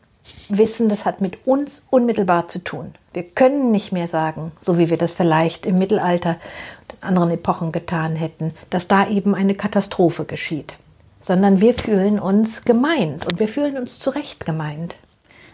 wissen, 0.49 0.87
das 0.87 1.05
hat 1.05 1.19
mit 1.19 1.47
uns 1.47 1.81
unmittelbar 1.89 2.47
zu 2.47 2.59
tun. 2.59 2.93
Wir 3.13 3.23
können 3.23 3.71
nicht 3.71 3.91
mehr 3.91 4.07
sagen, 4.07 4.51
so 4.59 4.77
wie 4.77 4.89
wir 4.89 4.97
das 4.97 5.11
vielleicht 5.11 5.65
im 5.65 5.79
Mittelalter 5.79 6.37
und 6.81 6.93
in 6.93 7.07
anderen 7.07 7.31
Epochen 7.31 7.71
getan 7.71 8.15
hätten, 8.15 8.53
dass 8.69 8.87
da 8.87 9.07
eben 9.07 9.33
eine 9.33 9.55
Katastrophe 9.55 10.25
geschieht, 10.25 10.75
sondern 11.21 11.59
wir 11.59 11.73
fühlen 11.73 12.19
uns 12.19 12.63
gemeint 12.63 13.25
und 13.25 13.39
wir 13.39 13.47
fühlen 13.47 13.77
uns 13.77 13.99
zu 13.99 14.11
Recht 14.11 14.45
gemeint. 14.45 14.95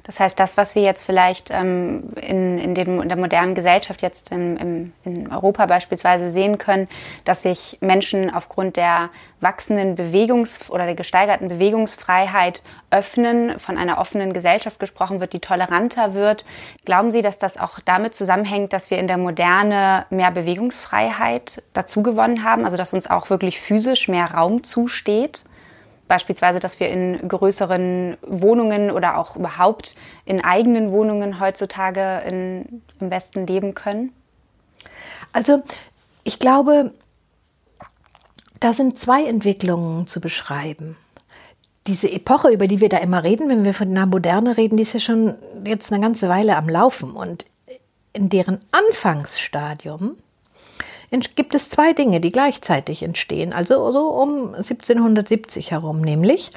Das 0.07 0.21
heißt, 0.21 0.39
das, 0.39 0.55
was 0.55 0.73
wir 0.73 0.83
jetzt 0.83 1.03
vielleicht 1.03 1.49
ähm, 1.51 2.11
in, 2.15 2.57
in, 2.57 2.73
den, 2.73 3.01
in, 3.01 3.09
der 3.09 3.17
modernen 3.17 3.55
Gesellschaft 3.55 4.01
jetzt 4.01 4.31
im, 4.31 4.55
im, 4.55 4.93
in 5.03 5.31
Europa 5.31 5.65
beispielsweise 5.65 6.31
sehen 6.31 6.57
können, 6.57 6.87
dass 7.25 7.41
sich 7.41 7.77
Menschen 7.81 8.33
aufgrund 8.33 8.77
der 8.77 9.09
wachsenden 9.41 9.95
Bewegungs- 9.97 10.71
oder 10.71 10.85
der 10.85 10.95
gesteigerten 10.95 11.49
Bewegungsfreiheit 11.49 12.61
öffnen, 12.89 13.59
von 13.59 13.77
einer 13.77 13.97
offenen 13.97 14.31
Gesellschaft 14.31 14.79
gesprochen 14.79 15.19
wird, 15.19 15.33
die 15.33 15.41
toleranter 15.41 16.13
wird. 16.13 16.45
Glauben 16.85 17.11
Sie, 17.11 17.21
dass 17.21 17.37
das 17.37 17.57
auch 17.57 17.81
damit 17.81 18.15
zusammenhängt, 18.15 18.71
dass 18.71 18.89
wir 18.89 18.99
in 18.99 19.07
der 19.07 19.17
Moderne 19.17 20.05
mehr 20.09 20.31
Bewegungsfreiheit 20.31 21.61
dazu 21.73 22.01
gewonnen 22.01 22.45
haben, 22.45 22.63
also 22.63 22.77
dass 22.77 22.93
uns 22.93 23.09
auch 23.09 23.29
wirklich 23.29 23.59
physisch 23.59 24.07
mehr 24.07 24.31
Raum 24.31 24.63
zusteht? 24.63 25.43
Beispielsweise, 26.07 26.59
dass 26.59 26.79
wir 26.79 26.89
in 26.89 27.27
größeren 27.27 28.17
Wohnungen 28.21 28.91
oder 28.91 29.17
auch 29.17 29.35
überhaupt 29.35 29.95
in 30.25 30.43
eigenen 30.43 30.91
Wohnungen 30.91 31.39
heutzutage 31.39 32.21
in, 32.27 32.81
im 32.99 33.11
Westen 33.11 33.45
leben 33.45 33.73
können? 33.73 34.13
Also 35.33 35.63
ich 36.23 36.39
glaube, 36.39 36.91
da 38.59 38.73
sind 38.73 38.99
zwei 38.99 39.25
Entwicklungen 39.25 40.07
zu 40.07 40.19
beschreiben. 40.19 40.97
Diese 41.85 42.11
Epoche, 42.11 42.49
über 42.49 42.67
die 42.67 42.81
wir 42.81 42.89
da 42.89 42.97
immer 42.97 43.23
reden, 43.23 43.49
wenn 43.49 43.63
wir 43.63 43.73
von 43.73 43.89
einer 43.89 44.05
Moderne 44.05 44.57
reden, 44.57 44.77
die 44.77 44.83
ist 44.83 44.93
ja 44.93 44.99
schon 44.99 45.35
jetzt 45.63 45.91
eine 45.91 46.01
ganze 46.01 46.27
Weile 46.27 46.57
am 46.57 46.67
Laufen. 46.67 47.11
Und 47.11 47.45
in 48.13 48.29
deren 48.29 48.59
Anfangsstadium 48.71 50.17
gibt 51.35 51.55
es 51.55 51.69
zwei 51.69 51.93
Dinge, 51.93 52.19
die 52.19 52.31
gleichzeitig 52.31 53.03
entstehen, 53.03 53.53
also 53.53 53.91
so 53.91 54.09
um 54.09 54.53
1770 54.55 55.71
herum, 55.71 56.01
nämlich 56.01 56.51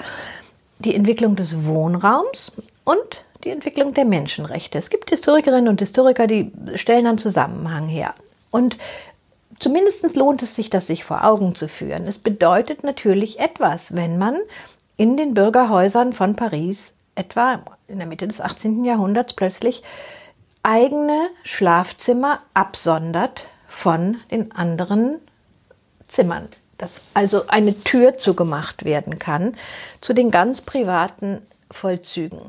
die 0.81 0.95
Entwicklung 0.95 1.37
des 1.37 1.67
Wohnraums 1.67 2.53
und 2.85 3.25
die 3.45 3.51
Entwicklung 3.51 3.95
der 3.95 4.05
Menschenrechte. 4.05 4.79
Es 4.79 4.91
gibt 4.91 5.11
Historikerinnen 5.11 5.69
und 5.69 5.81
Historiker, 5.81 6.27
die 6.27 6.53
stellen 6.75 7.07
einen 7.07 7.19
Zusammenhang 7.19 7.89
her. 7.89 8.15
Und 8.51 8.77
zumindest 9.59 10.17
lohnt 10.17 10.43
es 10.43 10.55
sich, 10.55 10.71
das 10.71 10.87
sich 10.87 11.05
vor 11.05 11.25
Augen 11.25 11.55
zu 11.55 11.69
führen. 11.69 12.05
Es 12.05 12.19
bedeutet 12.19 12.83
natürlich 12.83 13.39
etwas, 13.39 13.95
wenn 13.95 14.19
man 14.19 14.37
in 14.97 15.17
den 15.17 15.35
Bürgerhäusern 15.35 16.13
von 16.13 16.37
Paris 16.37 16.95
etwa 17.15 17.63
in 17.89 17.99
der 17.99 18.07
Mitte 18.07 18.27
des 18.27 18.41
18. 18.41 18.85
Jahrhunderts 18.85 19.35
plötzlich 19.35 19.83
eigene 20.63 21.29
Schlafzimmer 21.43 22.41
absondert 22.53 23.47
von 23.71 24.19
den 24.31 24.53
anderen 24.53 25.21
Zimmern. 26.09 26.49
Dass 26.77 27.01
also 27.15 27.47
eine 27.47 27.79
Tür 27.85 28.19
zugemacht 28.19 28.85
werden 28.85 29.19
kann 29.19 29.57
zu 30.01 30.13
den 30.13 30.31
ganz 30.31 30.61
privaten 30.61 31.41
Vollzügen. 31.71 32.41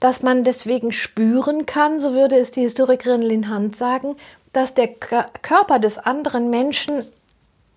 Dass 0.00 0.22
man 0.22 0.44
deswegen 0.44 0.92
spüren 0.92 1.66
kann, 1.66 2.00
so 2.00 2.14
würde 2.14 2.36
es 2.36 2.52
die 2.52 2.62
Historikerin 2.62 3.22
Lin 3.22 3.54
Hunt 3.54 3.76
sagen, 3.76 4.16
dass 4.52 4.74
der 4.74 4.88
Körper 4.88 5.78
des 5.78 5.98
anderen 5.98 6.48
Menschen 6.50 7.04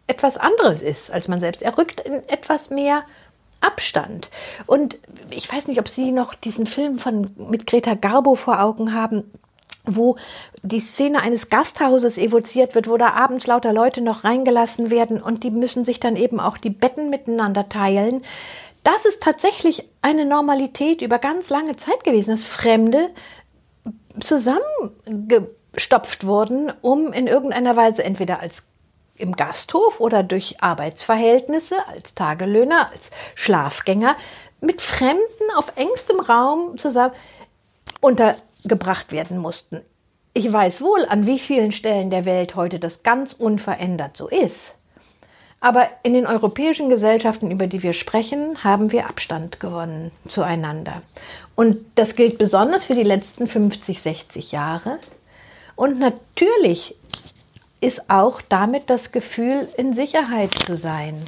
etwas 0.07 0.37
anderes 0.37 0.81
ist 0.81 1.11
als 1.11 1.27
man 1.27 1.39
selbst. 1.39 1.61
Er 1.61 1.77
rückt 1.77 1.99
in 1.99 2.27
etwas 2.29 2.69
mehr 2.69 3.03
Abstand. 3.59 4.29
Und 4.67 4.97
ich 5.31 5.51
weiß 5.51 5.67
nicht, 5.67 5.79
ob 5.79 5.89
Sie 5.89 6.11
noch 6.11 6.33
diesen 6.33 6.65
Film 6.65 6.99
von, 6.99 7.31
mit 7.49 7.67
Greta 7.67 7.95
Garbo 7.95 8.35
vor 8.35 8.61
Augen 8.61 8.93
haben, 8.93 9.31
wo 9.85 10.17
die 10.63 10.79
Szene 10.79 11.21
eines 11.21 11.49
Gasthauses 11.49 12.17
evoziert 12.17 12.75
wird, 12.75 12.87
wo 12.87 12.97
da 12.97 13.11
abends 13.11 13.47
lauter 13.47 13.73
Leute 13.73 14.01
noch 14.01 14.23
reingelassen 14.23 14.89
werden 14.89 15.21
und 15.21 15.43
die 15.43 15.51
müssen 15.51 15.85
sich 15.85 15.99
dann 15.99 16.15
eben 16.15 16.39
auch 16.39 16.57
die 16.57 16.71
Betten 16.71 17.09
miteinander 17.09 17.69
teilen. 17.69 18.23
Das 18.83 19.05
ist 19.05 19.21
tatsächlich 19.21 19.87
eine 20.01 20.25
Normalität 20.25 21.01
über 21.01 21.19
ganz 21.19 21.49
lange 21.49 21.75
Zeit 21.75 22.03
gewesen, 22.03 22.31
dass 22.31 22.43
Fremde 22.43 23.09
zusammengestopft 24.19 26.25
wurden, 26.25 26.71
um 26.81 27.11
in 27.11 27.27
irgendeiner 27.27 27.75
Weise 27.75 28.03
entweder 28.03 28.39
als 28.39 28.63
im 29.17 29.35
Gasthof 29.35 29.99
oder 29.99 30.23
durch 30.23 30.61
Arbeitsverhältnisse 30.61 31.75
als 31.87 32.15
Tagelöhner, 32.15 32.91
als 32.91 33.11
Schlafgänger 33.33 34.15
mit 34.61 34.81
Fremden 34.81 35.51
auf 35.55 35.73
engstem 35.75 36.19
Raum 36.19 36.77
zusammen 36.77 37.13
unter 38.01 38.35
gebracht 38.65 39.11
werden 39.11 39.37
mussten. 39.37 39.81
Ich 40.33 40.51
weiß 40.51 40.81
wohl, 40.81 41.05
an 41.07 41.25
wie 41.25 41.39
vielen 41.39 41.71
Stellen 41.71 42.09
der 42.09 42.25
Welt 42.25 42.55
heute 42.55 42.79
das 42.79 43.03
ganz 43.03 43.33
unverändert 43.33 44.17
so 44.17 44.27
ist. 44.27 44.75
Aber 45.61 45.87
in 46.03 46.13
den 46.13 46.27
europäischen 46.27 46.89
Gesellschaften, 46.89 47.49
über 47.49 47.67
die 47.67 47.81
wir 47.81 47.93
sprechen, 47.93 48.63
haben 48.63 48.91
wir 48.91 49.07
Abstand 49.07 49.59
gewonnen 49.59 50.11
zueinander. 50.27 51.01
Und 51.55 51.77
das 51.95 52.15
gilt 52.15 52.37
besonders 52.37 52.83
für 52.83 52.95
die 52.95 53.03
letzten 53.03 53.47
50, 53.47 54.01
60 54.01 54.51
Jahre. 54.51 54.99
Und 55.75 55.97
natürlich 55.97 56.95
ist 57.81 58.09
auch 58.09 58.41
damit 58.41 58.89
das 58.89 59.11
Gefühl, 59.11 59.67
in 59.77 59.93
Sicherheit 59.93 60.51
zu 60.65 60.75
sein 60.75 61.25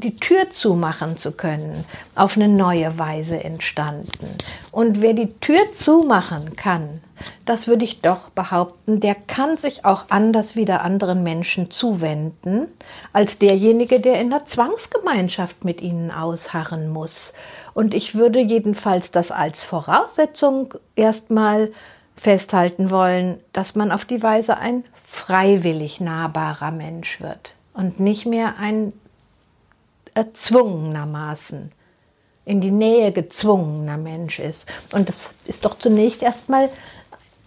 die 0.00 0.16
Tür 0.16 0.50
zumachen 0.50 1.16
zu 1.16 1.32
können, 1.32 1.84
auf 2.14 2.36
eine 2.36 2.48
neue 2.48 2.98
Weise 2.98 3.42
entstanden. 3.42 4.38
Und 4.70 5.02
wer 5.02 5.12
die 5.12 5.32
Tür 5.40 5.72
zumachen 5.74 6.56
kann, 6.56 7.00
das 7.44 7.66
würde 7.66 7.84
ich 7.84 8.00
doch 8.00 8.28
behaupten, 8.30 9.00
der 9.00 9.14
kann 9.14 9.56
sich 9.56 9.84
auch 9.84 10.06
anders 10.08 10.54
wieder 10.54 10.82
anderen 10.82 11.22
Menschen 11.22 11.70
zuwenden, 11.70 12.68
als 13.12 13.38
derjenige, 13.38 14.00
der 14.00 14.20
in 14.20 14.30
der 14.30 14.44
Zwangsgemeinschaft 14.44 15.64
mit 15.64 15.80
ihnen 15.80 16.10
ausharren 16.10 16.88
muss. 16.88 17.32
Und 17.74 17.94
ich 17.94 18.14
würde 18.14 18.40
jedenfalls 18.40 19.10
das 19.10 19.30
als 19.30 19.62
Voraussetzung 19.62 20.74
erstmal 20.94 21.72
festhalten 22.16 22.90
wollen, 22.90 23.40
dass 23.52 23.74
man 23.74 23.92
auf 23.92 24.04
die 24.04 24.22
Weise 24.22 24.58
ein 24.58 24.84
freiwillig 25.06 26.00
nahbarer 26.00 26.70
Mensch 26.70 27.20
wird 27.20 27.54
und 27.72 28.00
nicht 28.00 28.26
mehr 28.26 28.56
ein 28.58 28.92
erzwungenermaßen 30.18 31.70
in 32.44 32.60
die 32.60 32.72
Nähe 32.72 33.12
gezwungener 33.12 33.96
Mensch 33.96 34.40
ist. 34.40 34.70
Und 34.92 35.08
das 35.08 35.30
ist 35.44 35.64
doch 35.64 35.78
zunächst 35.78 36.22
erstmal 36.22 36.70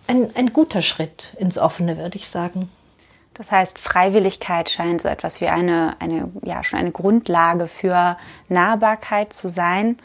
ein, 0.07 0.33
ein 0.35 0.53
guter 0.53 0.81
Schritt 0.81 1.33
ins 1.37 1.57
Offene, 1.57 1.97
würde 1.97 2.15
ich 2.15 2.29
sagen. 2.29 2.69
Das 3.33 3.51
heißt, 3.51 3.77
Freiwilligkeit 3.77 4.69
scheint 4.69 5.01
so 5.01 5.07
etwas 5.09 5.41
wie 5.41 5.47
eine, 5.47 5.95
eine, 5.99 6.31
ja, 6.43 6.63
schon 6.63 6.79
eine 6.79 6.91
Grundlage 6.91 7.67
für 7.67 8.17
Nahbarkeit 8.47 9.33
zu 9.33 9.49
sein. 9.49 9.97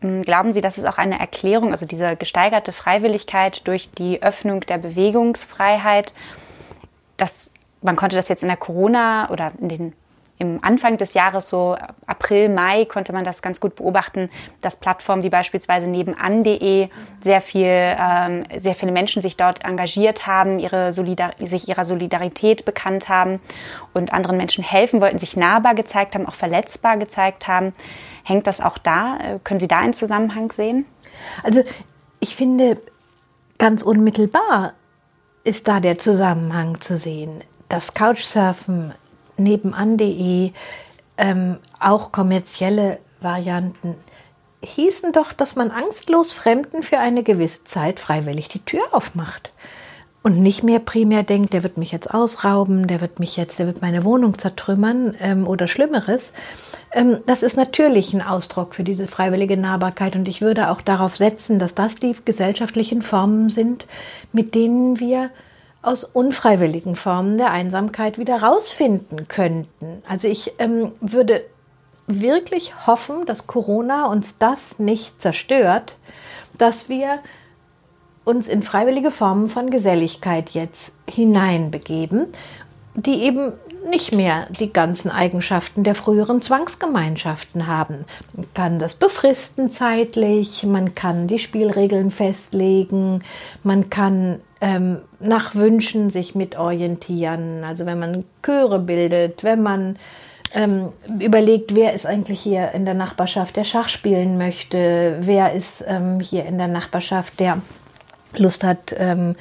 Hm, 0.00 0.22
glauben 0.22 0.52
Sie, 0.52 0.60
das 0.60 0.78
ist 0.78 0.86
auch 0.86 0.98
eine 0.98 1.18
Erklärung, 1.18 1.72
also 1.72 1.84
diese 1.84 2.16
gesteigerte 2.16 2.72
Freiwilligkeit 2.72 3.66
durch 3.66 3.90
die 3.90 4.22
Öffnung 4.22 4.60
der 4.60 4.78
Bewegungsfreiheit, 4.78 6.12
dass 7.16 7.50
man 7.82 7.96
konnte 7.96 8.16
das 8.16 8.28
jetzt 8.28 8.42
in 8.42 8.48
der 8.48 8.56
Corona 8.56 9.30
oder 9.30 9.52
in 9.60 9.68
den 9.68 9.92
im 10.38 10.62
Anfang 10.62 10.96
des 10.96 11.14
Jahres, 11.14 11.48
so 11.48 11.76
April, 12.06 12.48
Mai, 12.48 12.84
konnte 12.84 13.12
man 13.12 13.24
das 13.24 13.42
ganz 13.42 13.60
gut 13.60 13.74
beobachten, 13.74 14.30
dass 14.60 14.76
Plattformen 14.76 15.22
wie 15.22 15.30
beispielsweise 15.30 15.86
nebenan.de 15.86 16.88
sehr 17.22 17.40
viel, 17.40 17.66
ähm, 17.66 18.44
sehr 18.58 18.74
viele 18.74 18.92
Menschen 18.92 19.20
sich 19.20 19.36
dort 19.36 19.64
engagiert 19.64 20.26
haben, 20.26 20.58
ihre 20.58 20.92
sich 20.92 21.68
ihrer 21.68 21.84
Solidarität 21.84 22.64
bekannt 22.64 23.08
haben 23.08 23.40
und 23.94 24.12
anderen 24.12 24.36
Menschen 24.36 24.62
helfen 24.62 25.00
wollten, 25.00 25.18
sich 25.18 25.36
nahbar 25.36 25.74
gezeigt 25.74 26.14
haben, 26.14 26.26
auch 26.26 26.34
verletzbar 26.34 26.96
gezeigt 26.96 27.48
haben. 27.48 27.74
Hängt 28.22 28.46
das 28.46 28.60
auch 28.60 28.78
da? 28.78 29.18
Äh, 29.18 29.38
können 29.42 29.60
Sie 29.60 29.68
da 29.68 29.78
einen 29.78 29.94
Zusammenhang 29.94 30.52
sehen? 30.52 30.86
Also 31.42 31.62
ich 32.20 32.36
finde, 32.36 32.78
ganz 33.58 33.82
unmittelbar 33.82 34.74
ist 35.44 35.66
da 35.66 35.80
der 35.80 35.98
Zusammenhang 35.98 36.80
zu 36.80 36.96
sehen. 36.96 37.42
Das 37.68 37.94
Couchsurfen 37.94 38.94
nebenan.de, 39.38 40.52
ähm, 41.16 41.56
auch 41.80 42.12
kommerzielle 42.12 42.98
Varianten, 43.20 43.96
hießen 44.62 45.12
doch, 45.12 45.32
dass 45.32 45.56
man 45.56 45.70
angstlos 45.70 46.32
Fremden 46.32 46.82
für 46.82 46.98
eine 46.98 47.22
gewisse 47.22 47.64
Zeit 47.64 48.00
freiwillig 48.00 48.48
die 48.48 48.64
Tür 48.64 48.82
aufmacht. 48.92 49.52
und 50.24 50.40
nicht 50.42 50.62
mehr 50.62 50.80
primär 50.80 51.22
denkt, 51.22 51.54
der 51.54 51.62
wird 51.62 51.78
mich 51.78 51.92
jetzt 51.92 52.12
ausrauben, 52.12 52.86
der 52.86 53.00
wird 53.00 53.18
mich 53.18 53.36
jetzt, 53.36 53.58
der 53.58 53.66
wird 53.66 53.80
meine 53.80 54.04
Wohnung 54.04 54.36
zertrümmern 54.36 55.14
ähm, 55.20 55.46
oder 55.46 55.68
Schlimmeres. 55.68 56.32
Ähm, 56.92 57.18
das 57.26 57.42
ist 57.42 57.56
natürlich 57.56 58.12
ein 58.12 58.20
Ausdruck 58.20 58.74
für 58.74 58.84
diese 58.84 59.06
freiwillige 59.06 59.56
Nahbarkeit 59.56 60.16
und 60.16 60.28
ich 60.28 60.40
würde 60.40 60.70
auch 60.70 60.82
darauf 60.82 61.16
setzen, 61.16 61.58
dass 61.58 61.74
das 61.74 61.94
die 61.94 62.14
gesellschaftlichen 62.24 63.00
Formen 63.00 63.48
sind, 63.48 63.86
mit 64.32 64.54
denen 64.54 65.00
wir 65.00 65.30
aus 65.88 66.04
unfreiwilligen 66.04 66.96
Formen 66.96 67.38
der 67.38 67.50
Einsamkeit 67.50 68.18
wieder 68.18 68.42
rausfinden 68.42 69.26
könnten. 69.26 70.02
Also 70.06 70.28
ich 70.28 70.52
ähm, 70.58 70.92
würde 71.00 71.42
wirklich 72.06 72.86
hoffen, 72.86 73.26
dass 73.26 73.46
Corona 73.46 74.06
uns 74.06 74.36
das 74.38 74.78
nicht 74.78 75.20
zerstört, 75.20 75.96
dass 76.58 76.88
wir 76.88 77.20
uns 78.24 78.48
in 78.48 78.62
freiwillige 78.62 79.10
Formen 79.10 79.48
von 79.48 79.70
Geselligkeit 79.70 80.50
jetzt 80.50 80.92
hineinbegeben, 81.08 82.26
die 82.94 83.22
eben 83.22 83.54
nicht 83.88 84.14
mehr 84.14 84.46
die 84.50 84.72
ganzen 84.72 85.10
Eigenschaften 85.10 85.84
der 85.84 85.94
früheren 85.94 86.42
Zwangsgemeinschaften 86.42 87.66
haben. 87.66 88.04
Man 88.34 88.46
kann 88.52 88.78
das 88.78 88.96
befristen 88.96 89.72
zeitlich, 89.72 90.64
man 90.64 90.94
kann 90.94 91.26
die 91.26 91.38
Spielregeln 91.38 92.10
festlegen, 92.10 93.22
man 93.62 93.88
kann 93.88 94.40
ähm, 94.60 94.98
nach 95.20 95.54
Wünschen 95.54 96.10
sich 96.10 96.34
mitorientieren. 96.34 97.64
Also 97.64 97.86
wenn 97.86 97.98
man 97.98 98.24
Chöre 98.42 98.78
bildet, 98.78 99.44
wenn 99.44 99.62
man 99.62 99.96
ähm, 100.54 100.92
überlegt, 101.20 101.74
wer 101.74 101.92
ist 101.92 102.06
eigentlich 102.06 102.40
hier 102.40 102.72
in 102.72 102.84
der 102.84 102.94
Nachbarschaft, 102.94 103.56
der 103.56 103.64
Schach 103.64 103.88
spielen 103.88 104.38
möchte, 104.38 105.18
wer 105.20 105.52
ist 105.52 105.84
ähm, 105.86 106.20
hier 106.20 106.46
in 106.46 106.58
der 106.58 106.68
Nachbarschaft, 106.68 107.38
der 107.38 107.60
Lust 108.36 108.64
hat, 108.64 108.94
ähm, 108.96 109.36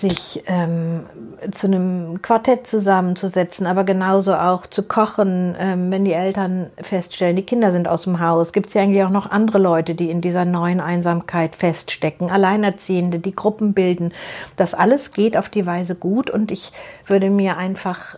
sich 0.00 0.42
ähm, 0.46 1.06
zu 1.52 1.66
einem 1.66 2.22
Quartett 2.22 2.66
zusammenzusetzen, 2.66 3.66
aber 3.66 3.84
genauso 3.84 4.34
auch 4.34 4.66
zu 4.66 4.82
kochen, 4.82 5.54
ähm, 5.58 5.90
wenn 5.90 6.04
die 6.04 6.12
Eltern 6.12 6.70
feststellen, 6.80 7.36
die 7.36 7.42
Kinder 7.42 7.72
sind 7.72 7.86
aus 7.86 8.02
dem 8.02 8.20
Haus. 8.20 8.52
Gibt 8.52 8.68
es 8.68 8.74
ja 8.74 8.82
eigentlich 8.82 9.04
auch 9.04 9.10
noch 9.10 9.30
andere 9.30 9.58
Leute, 9.58 9.94
die 9.94 10.10
in 10.10 10.20
dieser 10.20 10.44
neuen 10.44 10.80
Einsamkeit 10.80 11.54
feststecken, 11.54 12.30
Alleinerziehende, 12.30 13.18
die 13.18 13.34
Gruppen 13.34 13.74
bilden. 13.74 14.12
Das 14.56 14.74
alles 14.74 15.12
geht 15.12 15.36
auf 15.36 15.48
die 15.48 15.66
Weise 15.66 15.94
gut 15.94 16.30
und 16.30 16.50
ich 16.50 16.72
würde 17.06 17.30
mir 17.30 17.56
einfach 17.56 18.16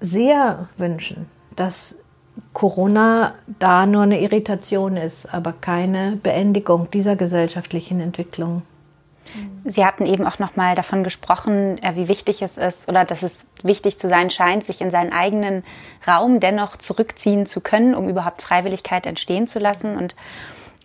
sehr 0.00 0.68
wünschen, 0.76 1.26
dass 1.56 1.96
Corona 2.52 3.34
da 3.58 3.86
nur 3.86 4.02
eine 4.02 4.20
Irritation 4.20 4.96
ist, 4.96 5.32
aber 5.32 5.52
keine 5.52 6.18
Beendigung 6.22 6.90
dieser 6.90 7.16
gesellschaftlichen 7.16 8.00
Entwicklung. 8.00 8.62
Sie 9.64 9.84
hatten 9.84 10.06
eben 10.06 10.26
auch 10.26 10.38
noch 10.38 10.56
mal 10.56 10.74
davon 10.74 11.04
gesprochen, 11.04 11.82
äh, 11.82 11.94
wie 11.94 12.08
wichtig 12.08 12.42
es 12.42 12.56
ist 12.56 12.88
oder 12.88 13.04
dass 13.04 13.22
es 13.22 13.50
wichtig 13.62 13.98
zu 13.98 14.08
sein 14.08 14.30
scheint, 14.30 14.64
sich 14.64 14.80
in 14.80 14.90
seinen 14.90 15.12
eigenen 15.12 15.64
Raum 16.06 16.40
dennoch 16.40 16.76
zurückziehen 16.76 17.46
zu 17.46 17.60
können, 17.60 17.94
um 17.94 18.08
überhaupt 18.08 18.42
Freiwilligkeit 18.42 19.06
entstehen 19.06 19.46
zu 19.46 19.58
lassen. 19.58 19.96
Und 19.96 20.16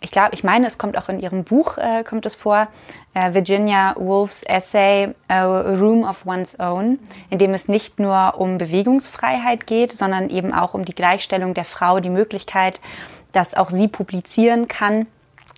ich 0.01 0.11
glaube, 0.11 0.33
ich 0.33 0.43
meine, 0.43 0.67
es 0.67 0.77
kommt 0.77 0.97
auch 0.97 1.09
in 1.09 1.19
Ihrem 1.19 1.43
Buch 1.45 1.77
äh, 1.77 2.03
kommt 2.03 2.25
es 2.25 2.35
vor, 2.35 2.67
äh, 3.13 3.33
Virginia 3.33 3.95
Woolfs 3.97 4.43
Essay 4.43 5.13
A 5.27 5.45
Room 5.45 6.03
of 6.03 6.25
One's 6.25 6.59
Own, 6.59 6.99
in 7.29 7.39
dem 7.39 7.53
es 7.53 7.67
nicht 7.67 7.99
nur 7.99 8.35
um 8.37 8.57
Bewegungsfreiheit 8.57 9.67
geht, 9.67 9.93
sondern 9.93 10.29
eben 10.29 10.53
auch 10.53 10.73
um 10.73 10.85
die 10.85 10.95
Gleichstellung 10.95 11.53
der 11.53 11.65
Frau, 11.65 12.01
die 12.01 12.09
Möglichkeit, 12.09 12.81
dass 13.31 13.53
auch 13.53 13.69
sie 13.69 13.87
publizieren 13.87 14.67
kann 14.67 15.07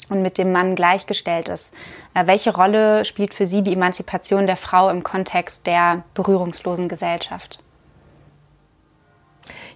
und 0.10 0.22
mit 0.22 0.38
dem 0.38 0.52
Mann 0.52 0.76
gleichgestellt 0.76 1.50
ist. 1.50 1.74
Äh, 2.13 2.28
welche 2.28 2.54
Rolle 2.54 3.06
spielt 3.06 3.34
für 3.34 3.46
Sie 3.46 3.62
die 3.62 3.74
Emanzipation 3.74 4.48
der 4.48 4.58
Frau 4.58 4.89
im 4.89 5.04
Kontext 5.04 5.67
der 5.67 6.04
berührungslosen 6.13 6.88
Gesellschaft? 6.88 7.60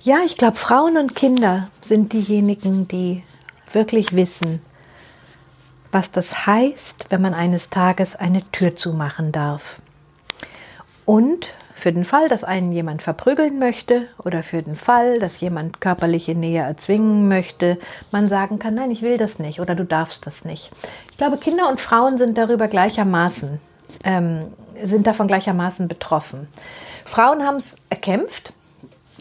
Ja, 0.02 0.20
ich 0.26 0.38
glaube, 0.38 0.58
Frauen 0.58 0.98
und 0.98 1.16
Kinder 1.16 1.70
sind 1.82 2.14
diejenigen, 2.14 2.88
die 2.88 3.24
wirklich 3.72 4.16
wissen, 4.16 4.62
was 5.92 6.12
das 6.12 6.46
heißt, 6.48 7.06
wenn 7.10 7.22
man 7.22 7.34
eines 7.34 7.70
Tages 7.70 8.16
eine 8.16 8.42
Tür 8.52 8.76
zumachen 8.76 9.32
darf. 9.32 9.80
Und 11.06 11.48
für 11.82 11.92
den 11.92 12.06
Fall, 12.06 12.30
dass 12.30 12.44
einen 12.44 12.72
jemand 12.72 13.02
verprügeln 13.02 13.58
möchte 13.58 14.08
oder 14.20 14.44
für 14.44 14.62
den 14.62 14.76
Fall, 14.76 15.18
dass 15.18 15.40
jemand 15.40 15.82
körperliche 15.82 16.36
Nähe 16.36 16.62
erzwingen 16.62 17.28
möchte, 17.28 17.80
man 18.12 18.30
sagen 18.30 18.60
kann, 18.60 18.76
nein, 18.76 18.92
ich 18.92 19.02
will 19.02 19.18
das 19.18 19.40
nicht 19.40 19.60
oder 19.60 19.74
du 19.74 19.84
darfst 19.84 20.28
das 20.28 20.46
nicht. 20.46 20.72
Ich 21.10 21.18
glaube, 21.18 21.38
Kinder 21.40 21.68
und 21.70 21.80
Frauen 21.80 22.20
sind 22.20 22.38
darüber 22.38 22.68
gleichermaßen, 22.68 23.60
ähm, 24.04 24.54
sind 24.84 25.08
davon 25.08 25.26
gleichermaßen 25.28 25.88
betroffen. 25.88 26.48
Frauen 27.04 27.44
haben 27.44 27.58
es 27.58 27.78
erkämpft 27.90 28.54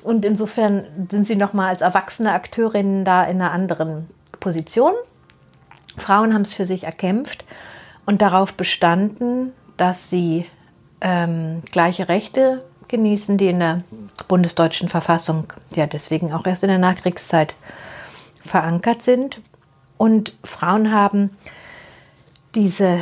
und 0.05 0.27
insofern 0.27 0.85
sind 1.11 1.27
sie 1.27 1.37
nochmal 1.37 1.71
als 1.71 1.81
erwachsene 1.81 2.33
Akteurinnen 2.33 3.07
da 3.07 3.25
in 3.25 3.41
einer 3.41 3.53
anderen 3.53 4.07
Position. 4.39 4.93
Frauen 5.97 6.35
haben 6.35 6.43
es 6.43 6.53
für 6.53 6.67
sich 6.67 6.85
erkämpft 6.85 7.43
und 8.05 8.21
darauf 8.21 8.53
bestanden, 8.53 9.55
dass 9.79 10.11
sie 10.11 10.45
ähm, 11.01 11.63
gleiche 11.71 12.09
Rechte 12.09 12.65
genießen, 12.89 13.39
die 13.39 13.49
in 13.49 13.61
der 13.61 13.85
bundesdeutschen 14.29 14.89
Verfassung 14.89 15.53
ja 15.75 15.87
deswegen 15.87 16.33
auch 16.33 16.47
erst 16.47 16.63
in 16.63 16.69
der 16.69 16.79
Nachkriegszeit 16.79 17.55
verankert 18.45 19.03
sind. 19.03 19.41
Und 19.97 20.35
Frauen 20.45 20.93
haben 20.93 21.37
diese 22.55 22.99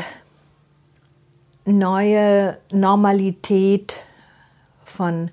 neue 1.64 2.58
Normalität 2.70 3.98
von 4.84 5.30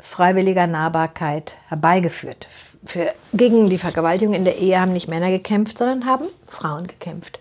freiwilliger 0.00 0.66
Nahbarkeit 0.66 1.54
herbeigeführt. 1.68 2.48
Für, 2.84 3.12
gegen 3.34 3.68
die 3.68 3.78
Vergewaltigung 3.78 4.34
in 4.34 4.44
der 4.44 4.58
Ehe 4.58 4.80
haben 4.80 4.92
nicht 4.92 5.08
Männer 5.08 5.30
gekämpft, 5.30 5.78
sondern 5.78 6.06
haben 6.06 6.26
Frauen 6.46 6.86
gekämpft. 6.86 7.40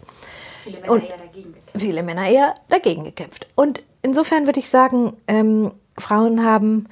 Viele 0.63 0.79
Männer 0.79 0.91
Und 0.91 1.03
eher 1.03 1.17
dagegen 1.17 1.53
gekämpft. 1.53 1.79
Viele 1.79 2.03
Männer 2.03 2.27
eher 2.27 2.55
dagegen 2.69 3.03
gekämpft. 3.03 3.47
Und 3.55 3.83
insofern 4.01 4.45
würde 4.45 4.59
ich 4.59 4.69
sagen, 4.69 5.13
ähm, 5.27 5.71
Frauen 5.97 6.43
haben 6.43 6.87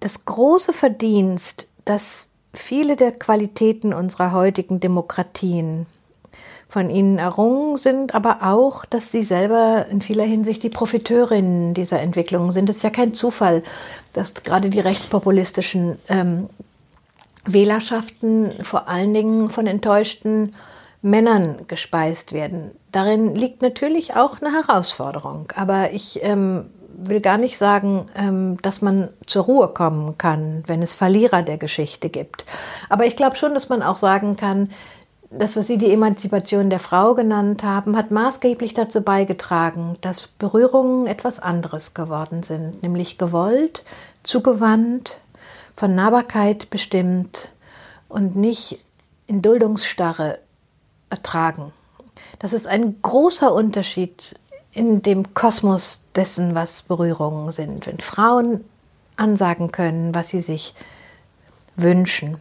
das 0.00 0.24
große 0.24 0.72
Verdienst, 0.72 1.66
dass 1.84 2.28
viele 2.54 2.96
der 2.96 3.12
Qualitäten 3.12 3.94
unserer 3.94 4.32
heutigen 4.32 4.80
Demokratien 4.80 5.86
von 6.68 6.88
ihnen 6.88 7.18
errungen 7.18 7.76
sind, 7.76 8.14
aber 8.14 8.38
auch, 8.42 8.86
dass 8.86 9.12
sie 9.12 9.22
selber 9.22 9.86
in 9.90 10.00
vieler 10.00 10.24
Hinsicht 10.24 10.62
die 10.62 10.70
Profiteurinnen 10.70 11.74
dieser 11.74 12.00
Entwicklungen 12.00 12.50
sind. 12.50 12.68
Es 12.70 12.78
ist 12.78 12.82
ja 12.82 12.90
kein 12.90 13.12
Zufall, 13.12 13.62
dass 14.14 14.34
gerade 14.42 14.70
die 14.70 14.80
rechtspopulistischen 14.80 15.98
ähm, 16.08 16.48
Wählerschaften 17.44 18.52
vor 18.62 18.88
allen 18.88 19.12
Dingen 19.12 19.50
von 19.50 19.66
enttäuschten 19.66 20.54
Männern 21.02 21.66
gespeist 21.66 22.32
werden. 22.32 22.70
Darin 22.92 23.34
liegt 23.34 23.60
natürlich 23.60 24.14
auch 24.14 24.40
eine 24.40 24.52
Herausforderung, 24.52 25.52
aber 25.56 25.92
ich 25.92 26.22
ähm, 26.22 26.70
will 26.94 27.20
gar 27.20 27.38
nicht 27.38 27.58
sagen, 27.58 28.06
ähm, 28.14 28.58
dass 28.62 28.82
man 28.82 29.08
zur 29.26 29.44
Ruhe 29.44 29.68
kommen 29.68 30.16
kann, 30.16 30.62
wenn 30.66 30.80
es 30.82 30.94
Verlierer 30.94 31.42
der 31.42 31.58
Geschichte 31.58 32.08
gibt. 32.08 32.44
Aber 32.88 33.04
ich 33.04 33.16
glaube 33.16 33.36
schon, 33.36 33.54
dass 33.54 33.68
man 33.68 33.82
auch 33.82 33.96
sagen 33.96 34.36
kann, 34.36 34.70
das, 35.30 35.56
was 35.56 35.66
Sie 35.66 35.78
die 35.78 35.92
Emanzipation 35.92 36.68
der 36.68 36.78
Frau 36.78 37.14
genannt 37.14 37.62
haben, 37.62 37.96
hat 37.96 38.10
maßgeblich 38.10 38.74
dazu 38.74 39.00
beigetragen, 39.00 39.96
dass 40.02 40.26
Berührungen 40.26 41.06
etwas 41.06 41.40
anderes 41.40 41.94
geworden 41.94 42.42
sind, 42.42 42.82
nämlich 42.82 43.16
gewollt, 43.16 43.84
zugewandt, 44.22 45.16
von 45.74 45.94
Nahbarkeit 45.94 46.68
bestimmt 46.68 47.48
und 48.08 48.36
nicht 48.36 48.84
in 49.26 49.40
Duldungsstarre 49.40 50.38
ertragen. 51.12 51.72
Das 52.40 52.52
ist 52.52 52.66
ein 52.66 53.00
großer 53.02 53.52
Unterschied 53.54 54.34
in 54.72 55.02
dem 55.02 55.34
Kosmos 55.34 56.02
dessen, 56.16 56.54
was 56.56 56.82
Berührungen 56.82 57.52
sind. 57.52 57.86
Wenn 57.86 58.00
Frauen 58.00 58.64
ansagen 59.16 59.70
können, 59.70 60.14
was 60.14 60.30
sie 60.30 60.40
sich 60.40 60.74
wünschen. 61.76 62.38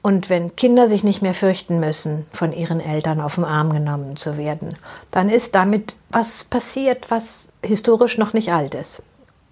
Und 0.00 0.30
wenn 0.30 0.54
Kinder 0.54 0.88
sich 0.88 1.02
nicht 1.02 1.22
mehr 1.22 1.34
fürchten 1.34 1.80
müssen, 1.80 2.26
von 2.32 2.52
ihren 2.52 2.80
Eltern 2.80 3.20
auf 3.20 3.34
den 3.34 3.44
Arm 3.44 3.72
genommen 3.72 4.16
zu 4.16 4.36
werden, 4.36 4.76
dann 5.10 5.28
ist 5.28 5.54
damit 5.54 5.96
was 6.10 6.44
passiert, 6.44 7.10
was 7.10 7.48
historisch 7.62 8.16
noch 8.16 8.32
nicht 8.32 8.52
alt 8.52 8.74
ist. 8.74 9.02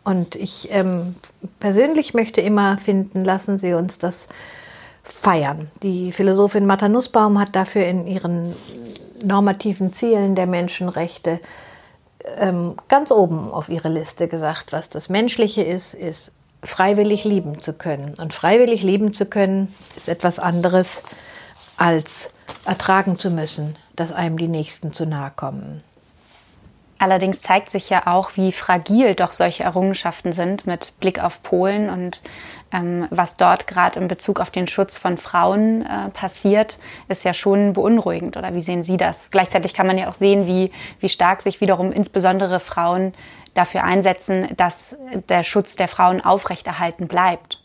Und 0.05 0.37
ich 0.37 0.69
ähm, 0.71 1.17
persönlich 1.59 2.15
möchte 2.15 2.41
immer 2.41 2.79
finden, 2.79 3.25
lassen 3.25 3.59
Sie 3.59 3.75
uns 3.75 3.99
das 3.99 4.29
feiern. 5.07 5.71
Die 5.83 6.13
Philosophin 6.13 6.67
Martha 6.67 6.89
Nussbaum 6.89 7.39
hat 7.39 7.55
dafür 7.55 7.87
in 7.87 8.07
ihren 8.07 8.55
normativen 9.23 9.93
Zielen 9.93 10.35
der 10.35 10.47
Menschenrechte 10.47 11.41
ähm, 12.39 12.75
ganz 12.89 13.11
oben 13.11 13.51
auf 13.51 13.69
ihre 13.69 13.89
Liste 13.89 14.29
gesagt, 14.29 14.73
was 14.73 14.89
das 14.91 15.09
Menschliche 15.09 15.63
ist, 15.63 15.95
ist 15.95 16.33
freiwillig 16.63 17.25
lieben 17.25 17.63
zu 17.63 17.73
können. 17.73 18.15
Und 18.19 18.35
freiwillig 18.35 18.83
lieben 18.83 19.15
zu 19.15 19.27
können 19.27 19.75
ist 19.97 20.09
etwas 20.09 20.39
anderes 20.39 21.03
als 21.77 22.31
ertragen 22.65 23.19
zu 23.19 23.31
müssen, 23.31 23.77
dass 23.95 24.13
einem 24.13 24.39
die 24.39 24.49
Nächsten 24.49 24.93
zu 24.93 25.07
nahe 25.07 25.33
kommen. 25.35 25.83
Allerdings 26.99 27.43
zeigt 27.43 27.71
sich 27.71 27.91
ja 27.91 28.07
auch, 28.07 28.37
wie 28.37 28.53
fragil 28.53 29.15
doch 29.15 29.33
solche 29.33 29.65
Errungenschaften 29.65 30.33
sind 30.33 30.67
mit 30.67 30.99
Blick 30.99 31.23
auf 31.23 31.43
Polen 31.43 31.91
und 31.91 32.23
was 33.11 33.37
dort 33.37 33.67
gerade 33.67 34.01
in 34.01 34.09
Bezug 34.09 34.41
auf 34.41 34.51
den 34.51 34.67
Schutz 34.67 34.99
von 34.99 35.17
Frauen 35.17 35.83
äh, 35.83 36.11
passiert, 36.11 36.79
ist 37.09 37.25
ja 37.25 37.35
schon 37.35 37.73
beunruhigend. 37.73 38.37
Oder 38.37 38.55
wie 38.55 38.61
sehen 38.61 38.83
Sie 38.83 38.97
das? 38.97 39.31
Gleichzeitig 39.31 39.75
kann 39.75 39.87
man 39.87 39.99
ja 39.99 40.09
auch 40.09 40.15
sehen, 40.15 40.47
wie, 40.47 40.71
wie 41.01 41.09
stark 41.09 41.43
sich 41.43 41.61
wiederum 41.61 41.93
insbesondere 41.93 42.61
Frauen 42.61 43.15
dafür 43.55 43.85
einsetzen, 43.85 44.49
dass 44.57 44.97
der 45.29 45.43
Schutz 45.43 45.77
der 45.77 45.89
Frauen 45.89 46.21
aufrechterhalten 46.21 47.09
bleibt. 47.09 47.63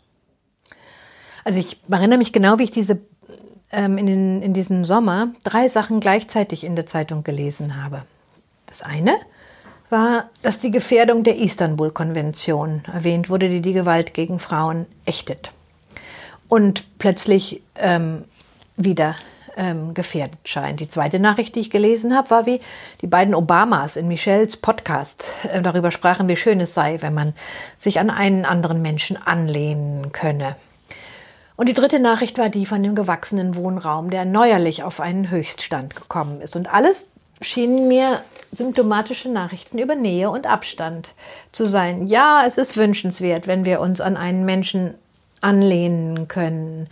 Also 1.44 1.58
ich 1.58 1.78
erinnere 1.90 2.18
mich 2.18 2.32
genau, 2.32 2.58
wie 2.58 2.64
ich 2.64 2.70
diese 2.70 3.00
ähm, 3.72 3.98
in, 3.98 4.06
den, 4.06 4.42
in 4.42 4.52
diesem 4.54 4.84
Sommer 4.84 5.28
drei 5.44 5.68
Sachen 5.68 6.00
gleichzeitig 6.00 6.64
in 6.64 6.76
der 6.76 6.86
Zeitung 6.86 7.24
gelesen 7.24 7.82
habe. 7.82 8.02
Das 8.66 8.82
eine 8.82 9.16
war, 9.92 10.30
dass 10.42 10.58
die 10.58 10.72
Gefährdung 10.72 11.22
der 11.22 11.36
Istanbul-Konvention 11.36 12.82
erwähnt 12.92 13.30
wurde, 13.30 13.48
die 13.48 13.60
die 13.60 13.72
Gewalt 13.72 14.14
gegen 14.14 14.40
Frauen 14.40 14.86
ächtet. 15.06 15.52
Und 16.48 16.98
plötzlich 16.98 17.62
ähm, 17.76 18.24
wieder 18.76 19.14
ähm, 19.56 19.94
gefährdet 19.94 20.38
scheint. 20.44 20.80
Die 20.80 20.88
zweite 20.88 21.18
Nachricht, 21.18 21.54
die 21.54 21.60
ich 21.60 21.70
gelesen 21.70 22.16
habe, 22.16 22.30
war, 22.30 22.46
wie 22.46 22.60
die 23.00 23.06
beiden 23.06 23.34
Obamas 23.34 23.96
in 23.96 24.08
Michelles 24.08 24.56
Podcast 24.56 25.24
äh, 25.52 25.62
darüber 25.62 25.90
sprachen, 25.90 26.28
wie 26.28 26.36
schön 26.36 26.60
es 26.60 26.74
sei, 26.74 27.00
wenn 27.00 27.14
man 27.14 27.34
sich 27.76 28.00
an 28.00 28.10
einen 28.10 28.44
anderen 28.44 28.82
Menschen 28.82 29.16
anlehnen 29.16 30.12
könne. 30.12 30.56
Und 31.56 31.68
die 31.68 31.74
dritte 31.74 32.00
Nachricht 32.00 32.38
war 32.38 32.48
die 32.48 32.66
von 32.66 32.82
dem 32.82 32.94
gewachsenen 32.94 33.54
Wohnraum, 33.54 34.10
der 34.10 34.24
neuerlich 34.24 34.82
auf 34.82 35.00
einen 35.00 35.30
Höchststand 35.30 35.94
gekommen 35.94 36.40
ist. 36.40 36.56
Und 36.56 36.72
alles 36.72 37.06
schienen 37.40 37.88
mir 37.88 38.22
symptomatische 38.52 39.28
Nachrichten 39.28 39.78
über 39.78 39.94
Nähe 39.94 40.30
und 40.30 40.46
Abstand 40.46 41.10
zu 41.52 41.66
sein. 41.66 42.06
Ja, 42.06 42.44
es 42.46 42.58
ist 42.58 42.76
wünschenswert, 42.76 43.46
wenn 43.46 43.64
wir 43.64 43.80
uns 43.80 44.00
an 44.00 44.16
einen 44.16 44.44
Menschen 44.44 44.94
anlehnen 45.40 46.28
können 46.28 46.88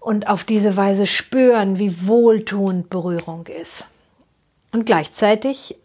und 0.00 0.28
auf 0.28 0.44
diese 0.44 0.76
Weise 0.76 1.06
spüren, 1.06 1.78
wie 1.78 2.06
wohltuend 2.06 2.88
Berührung 2.88 3.46
ist. 3.46 3.84
Und 4.72 4.86
gleichzeitig 4.86 5.76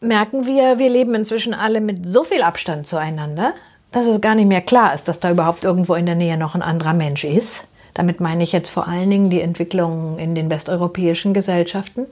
merken 0.00 0.46
wir, 0.46 0.78
wir 0.78 0.88
leben 0.88 1.14
inzwischen 1.14 1.54
alle 1.54 1.80
mit 1.80 2.08
so 2.08 2.24
viel 2.24 2.42
Abstand 2.42 2.86
zueinander, 2.86 3.54
dass 3.92 4.06
es 4.06 4.20
gar 4.20 4.34
nicht 4.34 4.48
mehr 4.48 4.60
klar 4.60 4.94
ist, 4.94 5.08
dass 5.08 5.20
da 5.20 5.30
überhaupt 5.30 5.64
irgendwo 5.64 5.94
in 5.94 6.06
der 6.06 6.14
Nähe 6.14 6.36
noch 6.36 6.54
ein 6.54 6.62
anderer 6.62 6.94
Mensch 6.94 7.24
ist. 7.24 7.64
Damit 7.94 8.20
meine 8.20 8.44
ich 8.44 8.52
jetzt 8.52 8.70
vor 8.70 8.86
allen 8.86 9.10
Dingen 9.10 9.30
die 9.30 9.40
Entwicklung 9.40 10.18
in 10.18 10.34
den 10.34 10.50
westeuropäischen 10.50 11.34
Gesellschaften. 11.34 12.06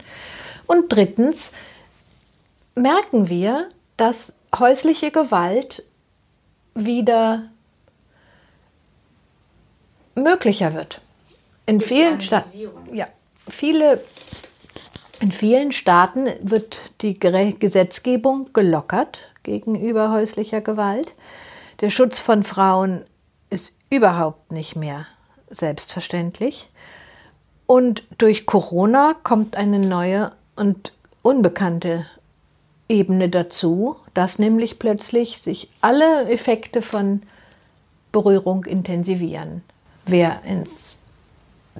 Und 0.66 0.92
drittens 0.92 1.52
merken 2.76 3.28
wir, 3.28 3.68
dass 3.96 4.34
häusliche 4.56 5.10
Gewalt 5.10 5.82
wieder 6.74 7.48
möglicher 10.14 10.74
wird. 10.74 11.00
In 11.66 11.80
vielen 11.80 12.20
Staaten, 12.20 12.48
ja, 12.92 13.08
viele, 13.48 14.00
in 15.20 15.32
vielen 15.32 15.72
Staaten 15.72 16.28
wird 16.40 16.78
die 17.00 17.18
Gesetzgebung 17.18 18.52
gelockert 18.52 19.18
gegenüber 19.42 20.12
häuslicher 20.12 20.60
Gewalt. 20.60 21.14
Der 21.80 21.90
Schutz 21.90 22.20
von 22.20 22.44
Frauen 22.44 23.04
ist 23.50 23.74
überhaupt 23.90 24.52
nicht 24.52 24.76
mehr 24.76 25.06
selbstverständlich. 25.50 26.68
Und 27.66 28.04
durch 28.18 28.46
Corona 28.46 29.14
kommt 29.22 29.56
eine 29.56 29.78
neue 29.78 30.32
und 30.54 30.92
unbekannte 31.22 32.06
Ebene 32.88 33.28
dazu, 33.28 33.96
dass 34.14 34.38
nämlich 34.38 34.78
plötzlich 34.78 35.42
sich 35.42 35.68
alle 35.80 36.28
Effekte 36.28 36.82
von 36.82 37.22
Berührung 38.12 38.64
intensivieren. 38.64 39.62
Wer 40.06 40.42
ins 40.44 41.00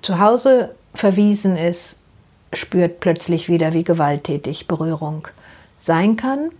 Zuhause 0.02 0.74
verwiesen 0.94 1.56
ist, 1.56 1.98
spürt 2.52 3.00
plötzlich 3.00 3.48
wieder, 3.48 3.72
wie 3.72 3.84
gewalttätig 3.84 4.66
Berührung 4.66 5.28
sein 5.78 6.16
kann. 6.16 6.50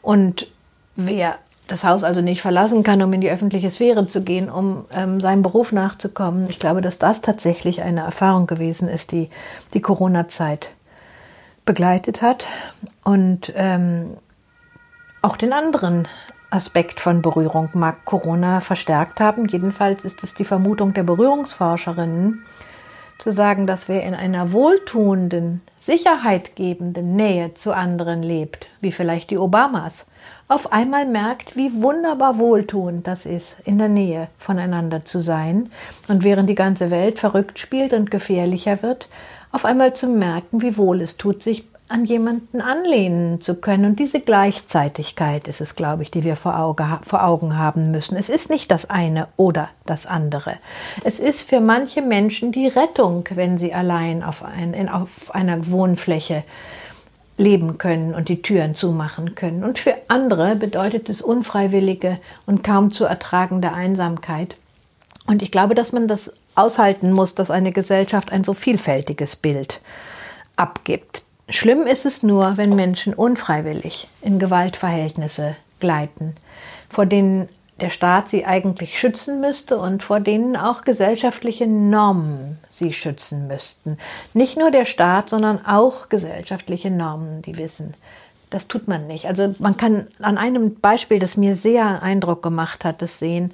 Und 0.00 0.46
wer 0.94 1.38
das 1.68 1.84
Haus 1.84 2.04
also 2.04 2.20
nicht 2.20 2.42
verlassen 2.42 2.82
kann, 2.82 3.02
um 3.02 3.12
in 3.12 3.20
die 3.20 3.30
öffentliche 3.30 3.70
Sphäre 3.70 4.06
zu 4.06 4.22
gehen, 4.22 4.50
um 4.50 4.84
ähm, 4.92 5.20
seinem 5.20 5.42
Beruf 5.42 5.72
nachzukommen, 5.72 6.48
ich 6.48 6.58
glaube, 6.58 6.82
dass 6.82 6.98
das 6.98 7.20
tatsächlich 7.20 7.82
eine 7.82 8.00
Erfahrung 8.00 8.46
gewesen 8.46 8.88
ist, 8.88 9.12
die 9.12 9.30
die 9.74 9.80
Corona-Zeit 9.80 10.70
begleitet 11.64 12.22
hat 12.22 12.46
und 13.04 13.52
ähm, 13.54 14.16
auch 15.22 15.36
den 15.36 15.52
anderen 15.52 16.08
Aspekt 16.50 17.00
von 17.00 17.22
Berührung 17.22 17.70
mag 17.72 18.04
Corona 18.04 18.60
verstärkt 18.60 19.20
haben. 19.20 19.46
Jedenfalls 19.48 20.04
ist 20.04 20.22
es 20.22 20.34
die 20.34 20.44
Vermutung 20.44 20.92
der 20.92 21.04
Berührungsforscherinnen, 21.04 22.44
zu 23.22 23.30
sagen, 23.30 23.68
dass 23.68 23.88
wer 23.88 24.02
in 24.02 24.14
einer 24.14 24.52
wohltuenden, 24.52 25.62
sicherheitgebenden 25.78 27.14
Nähe 27.14 27.54
zu 27.54 27.72
anderen 27.72 28.20
lebt, 28.20 28.68
wie 28.80 28.90
vielleicht 28.90 29.30
die 29.30 29.38
Obamas, 29.38 30.06
auf 30.48 30.72
einmal 30.72 31.06
merkt, 31.06 31.56
wie 31.56 31.72
wunderbar 31.82 32.38
wohltuend 32.38 33.06
das 33.06 33.24
ist, 33.24 33.58
in 33.64 33.78
der 33.78 33.88
Nähe 33.88 34.26
voneinander 34.38 35.04
zu 35.04 35.20
sein 35.20 35.70
und 36.08 36.24
während 36.24 36.50
die 36.50 36.56
ganze 36.56 36.90
Welt 36.90 37.20
verrückt 37.20 37.60
spielt 37.60 37.92
und 37.92 38.10
gefährlicher 38.10 38.82
wird, 38.82 39.08
auf 39.52 39.64
einmal 39.64 39.94
zu 39.94 40.06
merken, 40.08 40.62
wie 40.62 40.76
wohl 40.76 41.00
es 41.02 41.16
tut, 41.16 41.42
sich 41.42 41.64
an 41.92 42.06
jemanden 42.06 42.62
anlehnen 42.62 43.40
zu 43.42 43.54
können. 43.54 43.84
Und 43.84 43.98
diese 43.98 44.20
Gleichzeitigkeit 44.20 45.46
ist 45.46 45.60
es, 45.60 45.74
glaube 45.76 46.02
ich, 46.02 46.10
die 46.10 46.24
wir 46.24 46.36
vor, 46.36 46.58
Auge, 46.58 47.00
vor, 47.02 47.22
Augen 47.22 47.58
haben 47.58 47.90
müssen. 47.90 48.16
Es 48.16 48.30
ist 48.30 48.48
nicht 48.48 48.70
das 48.70 48.88
eine 48.88 49.28
oder 49.36 49.68
das 49.84 50.06
andere. 50.06 50.54
Es 51.04 51.20
ist 51.20 51.42
für 51.42 51.60
manche 51.60 52.00
Menschen 52.00 52.50
die 52.50 52.68
Rettung, 52.68 53.24
wenn 53.34 53.58
sie 53.58 53.74
allein 53.74 54.22
auf, 54.22 54.42
ein, 54.42 54.88
auf 54.88 55.34
einer 55.34 55.70
Wohnfläche 55.70 56.44
leben 57.36 57.76
können 57.76 58.14
und 58.14 58.28
die 58.28 58.40
Türen 58.40 58.74
zumachen 58.74 59.34
können. 59.34 59.62
Und 59.62 59.78
für 59.78 59.94
andere 60.08 60.56
bedeutet 60.56 61.10
es 61.10 61.20
unfreiwillige 61.20 62.18
und 62.46 62.64
kaum 62.64 62.90
zu 62.90 63.04
ertragende 63.04 63.72
Einsamkeit. 63.72 64.56
Und 65.26 65.42
ich 65.42 65.50
glaube, 65.50 65.74
dass 65.74 65.92
man 65.92 66.08
das 66.08 66.32
aushalten 66.54 67.12
muss, 67.12 67.34
dass 67.34 67.50
eine 67.50 67.72
Gesellschaft 67.72 68.32
ein 68.32 68.44
so 68.44 68.54
vielfältiges 68.54 69.36
Bild 69.36 69.80
abgibt. 70.56 71.22
Schlimm 71.48 71.86
ist 71.86 72.06
es 72.06 72.22
nur, 72.22 72.56
wenn 72.56 72.76
Menschen 72.76 73.14
unfreiwillig 73.14 74.08
in 74.20 74.38
Gewaltverhältnisse 74.38 75.56
gleiten, 75.80 76.36
vor 76.88 77.06
denen 77.06 77.48
der 77.80 77.90
Staat 77.90 78.28
sie 78.28 78.44
eigentlich 78.46 78.98
schützen 78.98 79.40
müsste 79.40 79.78
und 79.78 80.02
vor 80.02 80.20
denen 80.20 80.56
auch 80.56 80.82
gesellschaftliche 80.82 81.66
Normen 81.66 82.58
sie 82.68 82.92
schützen 82.92 83.48
müssten. 83.48 83.98
Nicht 84.34 84.56
nur 84.56 84.70
der 84.70 84.84
Staat, 84.84 85.28
sondern 85.28 85.66
auch 85.66 86.08
gesellschaftliche 86.08 86.90
Normen, 86.90 87.42
die 87.42 87.58
wissen, 87.58 87.94
das 88.50 88.68
tut 88.68 88.86
man 88.86 89.06
nicht. 89.06 89.26
Also 89.26 89.54
man 89.58 89.76
kann 89.76 90.06
an 90.20 90.38
einem 90.38 90.76
Beispiel, 90.76 91.18
das 91.18 91.36
mir 91.36 91.54
sehr 91.56 92.02
Eindruck 92.02 92.42
gemacht 92.42 92.84
hat, 92.84 93.02
das 93.02 93.18
sehen. 93.18 93.52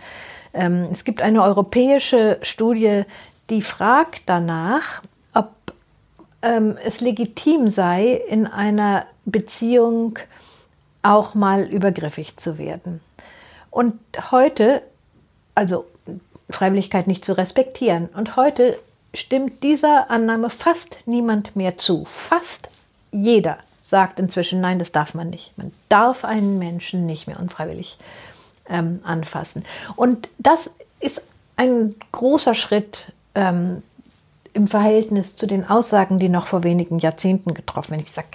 Ähm, 0.55 0.89
es 0.93 1.05
gibt 1.05 1.23
eine 1.23 1.43
europäische 1.43 2.39
Studie, 2.43 3.03
die 3.51 3.63
fragt 3.63 4.23
danach, 4.27 5.03
ob 5.35 5.51
ähm, 6.43 6.77
es 6.85 7.01
legitim 7.01 7.69
sei, 7.69 8.21
in 8.29 8.47
einer 8.47 9.07
Beziehung 9.25 10.19
auch 11.03 11.35
mal 11.35 11.63
übergriffig 11.63 12.37
zu 12.37 12.59
werden. 12.59 13.01
Und 13.71 13.95
heute, 14.31 14.83
also 15.55 15.87
Freiwilligkeit 16.51 17.07
nicht 17.07 17.25
zu 17.25 17.37
respektieren, 17.37 18.07
und 18.07 18.37
heute 18.37 18.79
stimmt 19.15 19.63
dieser 19.63 20.11
Annahme 20.11 20.51
fast 20.51 20.99
niemand 21.07 21.57
mehr 21.57 21.79
zu. 21.79 22.05
Fast 22.07 22.69
jeder 23.11 23.59
sagt 23.83 24.19
inzwischen, 24.19 24.61
nein, 24.61 24.79
das 24.79 24.93
darf 24.93 25.15
man 25.15 25.31
nicht. 25.31 25.57
Man 25.57 25.73
darf 25.89 26.25
einen 26.25 26.59
Menschen 26.59 27.07
nicht 27.07 27.27
mehr 27.27 27.41
unfreiwillig 27.41 27.99
ähm, 28.69 29.01
anfassen. 29.05 29.65
Und 29.97 30.29
das 30.39 30.71
ist 31.01 31.23
ein 31.57 31.95
großer 32.13 32.55
Schritt 32.55 33.13
ähm, 33.35 33.83
im 34.53 34.67
Verhältnis 34.67 35.37
zu 35.37 35.47
den 35.47 35.69
Aussagen, 35.69 36.19
die 36.19 36.29
noch 36.29 36.47
vor 36.47 36.65
wenigen 36.65 36.99
Jahrzehnten 36.99 37.55
getroffen 37.55 37.93
werden. 37.93 38.05
Ich 38.05 38.13
sage 38.13 38.29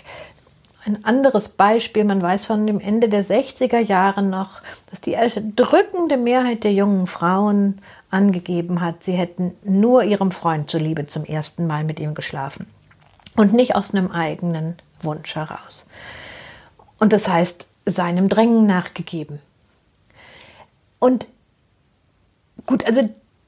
ein 0.86 1.06
anderes 1.06 1.48
Beispiel, 1.48 2.04
man 2.04 2.22
weiß 2.22 2.46
von 2.46 2.68
dem 2.68 2.80
Ende 2.80 3.08
der 3.08 3.24
60er 3.24 3.80
Jahre 3.80 4.22
noch, 4.22 4.62
dass 4.90 5.00
die 5.00 5.16
drückende 5.56 6.18
Mehrheit 6.18 6.66
der 6.66 6.74
jungen 6.74 7.08
Frauen 7.08 7.80
angegeben 8.10 8.82
hat, 8.82 9.04
sie 9.04 9.14
hätten 9.14 9.56
nur 9.64 10.04
ihrem 10.04 10.32
Freund 10.32 10.70
zuliebe 10.70 11.08
zum 11.08 11.24
ersten 11.24 11.68
Mal 11.68 11.84
mit 11.84 12.00
ihm 12.00 12.14
geschlafen 12.14 12.68
und 13.36 13.54
nicht 13.54 13.76
aus 13.76 13.94
einem 13.94 14.12
eigenen 14.12 14.76
Wunsch 15.02 15.36
heraus. 15.36 15.86
Und 17.00 17.14
das 17.14 17.28
heißt, 17.28 17.68
seinem 17.86 18.30
Drängen 18.30 18.66
nachgegeben. 18.66 19.40
Und 21.04 21.28
gut, 22.66 22.86
also 22.88 23.02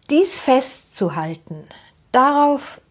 dies 0.09 0.41
festzuhalten, 0.41 1.63
darauf 2.11 2.81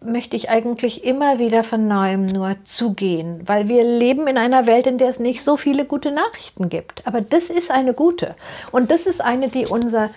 möchte 0.00 0.36
ich 0.36 0.48
eigentlich 0.48 1.04
immer 1.04 1.38
wieder 1.38 1.62
von 1.64 1.86
neuem 1.86 2.24
nur 2.24 2.56
zugehen, 2.64 3.46
weil 3.46 3.68
wir 3.68 3.84
leben 3.84 4.26
in 4.26 4.38
einer 4.38 4.64
Welt, 4.64 4.86
in 4.86 4.96
der 4.96 5.10
es 5.10 5.18
nicht 5.18 5.44
so 5.44 5.58
viele 5.58 5.84
gute 5.84 6.12
Nachrichten 6.12 6.70
gibt. 6.70 7.06
Aber 7.06 7.20
das 7.20 7.50
ist 7.50 7.70
eine 7.70 7.92
gute. 7.92 8.34
Und 8.72 8.90
das 8.90 9.04
ist 9.04 9.20
eine, 9.20 9.48
die 9.48 9.66
unser 9.66 10.08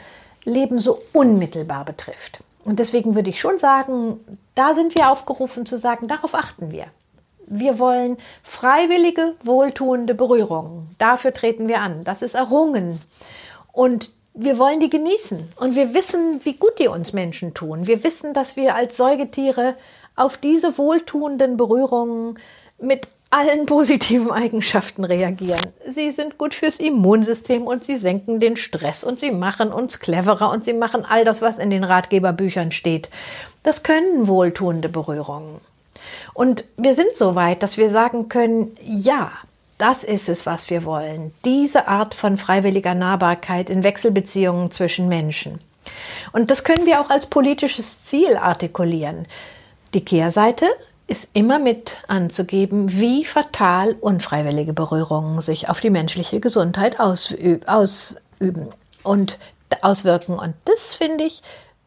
Leben 0.45 0.79
so 0.79 1.01
unmittelbar 1.11 1.83
betrifft. 1.83 2.39
Und 2.63 2.79
deswegen 2.79 3.15
würde 3.15 3.31
ich 3.31 3.41
schon 3.41 3.59
sagen, 3.59 4.21
da 4.55 4.75
sind 4.75 4.95
wir 4.95 5.11
aufgerufen 5.11 5.65
zu 5.65 5.77
sagen, 5.77 6.07
darauf 6.07 6.35
achten 6.35 6.71
wir. 6.71 6.85
Wir 7.47 7.79
wollen 7.79 8.15
freiwillige, 8.43 9.35
wohltuende 9.43 10.13
Berührungen. 10.13 10.95
Dafür 10.99 11.33
treten 11.33 11.67
wir 11.67 11.81
an. 11.81 12.05
Das 12.05 12.21
ist 12.21 12.35
errungen. 12.35 13.01
Und 13.77 14.09
wir 14.33 14.57
wollen 14.57 14.79
die 14.79 14.89
genießen 14.89 15.49
und 15.57 15.75
wir 15.75 15.93
wissen, 15.93 16.43
wie 16.43 16.53
gut 16.53 16.79
die 16.79 16.87
uns 16.87 17.13
Menschen 17.13 17.53
tun. 17.53 17.85
Wir 17.85 18.03
wissen, 18.03 18.33
dass 18.33 18.55
wir 18.55 18.73
als 18.73 18.97
Säugetiere 18.97 19.75
auf 20.15 20.37
diese 20.37 20.79
wohltuenden 20.79 21.57
Berührungen 21.57 22.39
mit 22.81 23.07
allen 23.29 23.65
positiven 23.67 24.31
Eigenschaften 24.31 25.03
reagieren. 25.03 25.61
Sie 25.93 26.09
sind 26.09 26.39
gut 26.39 26.55
fürs 26.55 26.79
Immunsystem 26.79 27.67
und 27.67 27.83
sie 27.83 27.97
senken 27.97 28.39
den 28.39 28.55
Stress 28.55 29.03
und 29.03 29.19
sie 29.19 29.29
machen 29.29 29.71
uns 29.71 29.99
cleverer 29.99 30.49
und 30.49 30.63
sie 30.63 30.73
machen 30.73 31.05
all 31.07 31.23
das, 31.23 31.43
was 31.43 31.59
in 31.59 31.69
den 31.69 31.83
Ratgeberbüchern 31.83 32.71
steht. 32.71 33.11
Das 33.61 33.83
können 33.83 34.27
wohltuende 34.27 34.89
Berührungen. 34.89 35.61
Und 36.33 36.63
wir 36.77 36.95
sind 36.95 37.15
so 37.15 37.35
weit, 37.35 37.61
dass 37.61 37.77
wir 37.77 37.91
sagen 37.91 38.27
können, 38.27 38.75
ja, 38.81 39.33
das 39.77 40.03
ist 40.03 40.29
es, 40.29 40.45
was 40.45 40.69
wir 40.69 40.83
wollen. 40.85 41.33
Diese 41.45 41.87
Art 41.87 42.15
von 42.15 42.37
freiwilliger 42.37 42.95
Nahbarkeit 42.95 43.69
in 43.69 43.83
Wechselbeziehungen 43.83 44.71
zwischen 44.71 45.07
Menschen. 45.07 45.59
Und 46.31 46.51
das 46.51 46.63
können 46.63 46.85
wir 46.85 46.99
auch 46.99 47.09
als 47.09 47.27
politisches 47.27 48.01
Ziel 48.03 48.37
artikulieren. 48.37 49.27
Die 49.93 50.03
Kehrseite 50.03 50.65
ist 51.07 51.29
immer 51.33 51.59
mit 51.59 51.97
anzugeben, 52.07 52.99
wie 52.99 53.23
fatal 53.23 53.95
unfreiwillige 54.01 54.73
Berührungen 54.73 55.41
sich 55.41 55.69
auf 55.69 55.79
die 55.79 55.89
menschliche 55.89 56.39
Gesundheit 56.39 56.99
ausüben 56.99 58.67
und 59.03 59.37
auswirken. 59.81 60.37
Und 60.37 60.53
das 60.65 60.95
finde 60.95 61.23
ich, 61.23 61.41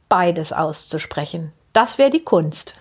beides 0.08 0.52
auszusprechen. 0.52 1.52
Das 1.72 1.98
wäre 1.98 2.10
die 2.10 2.24
Kunst. 2.24 2.74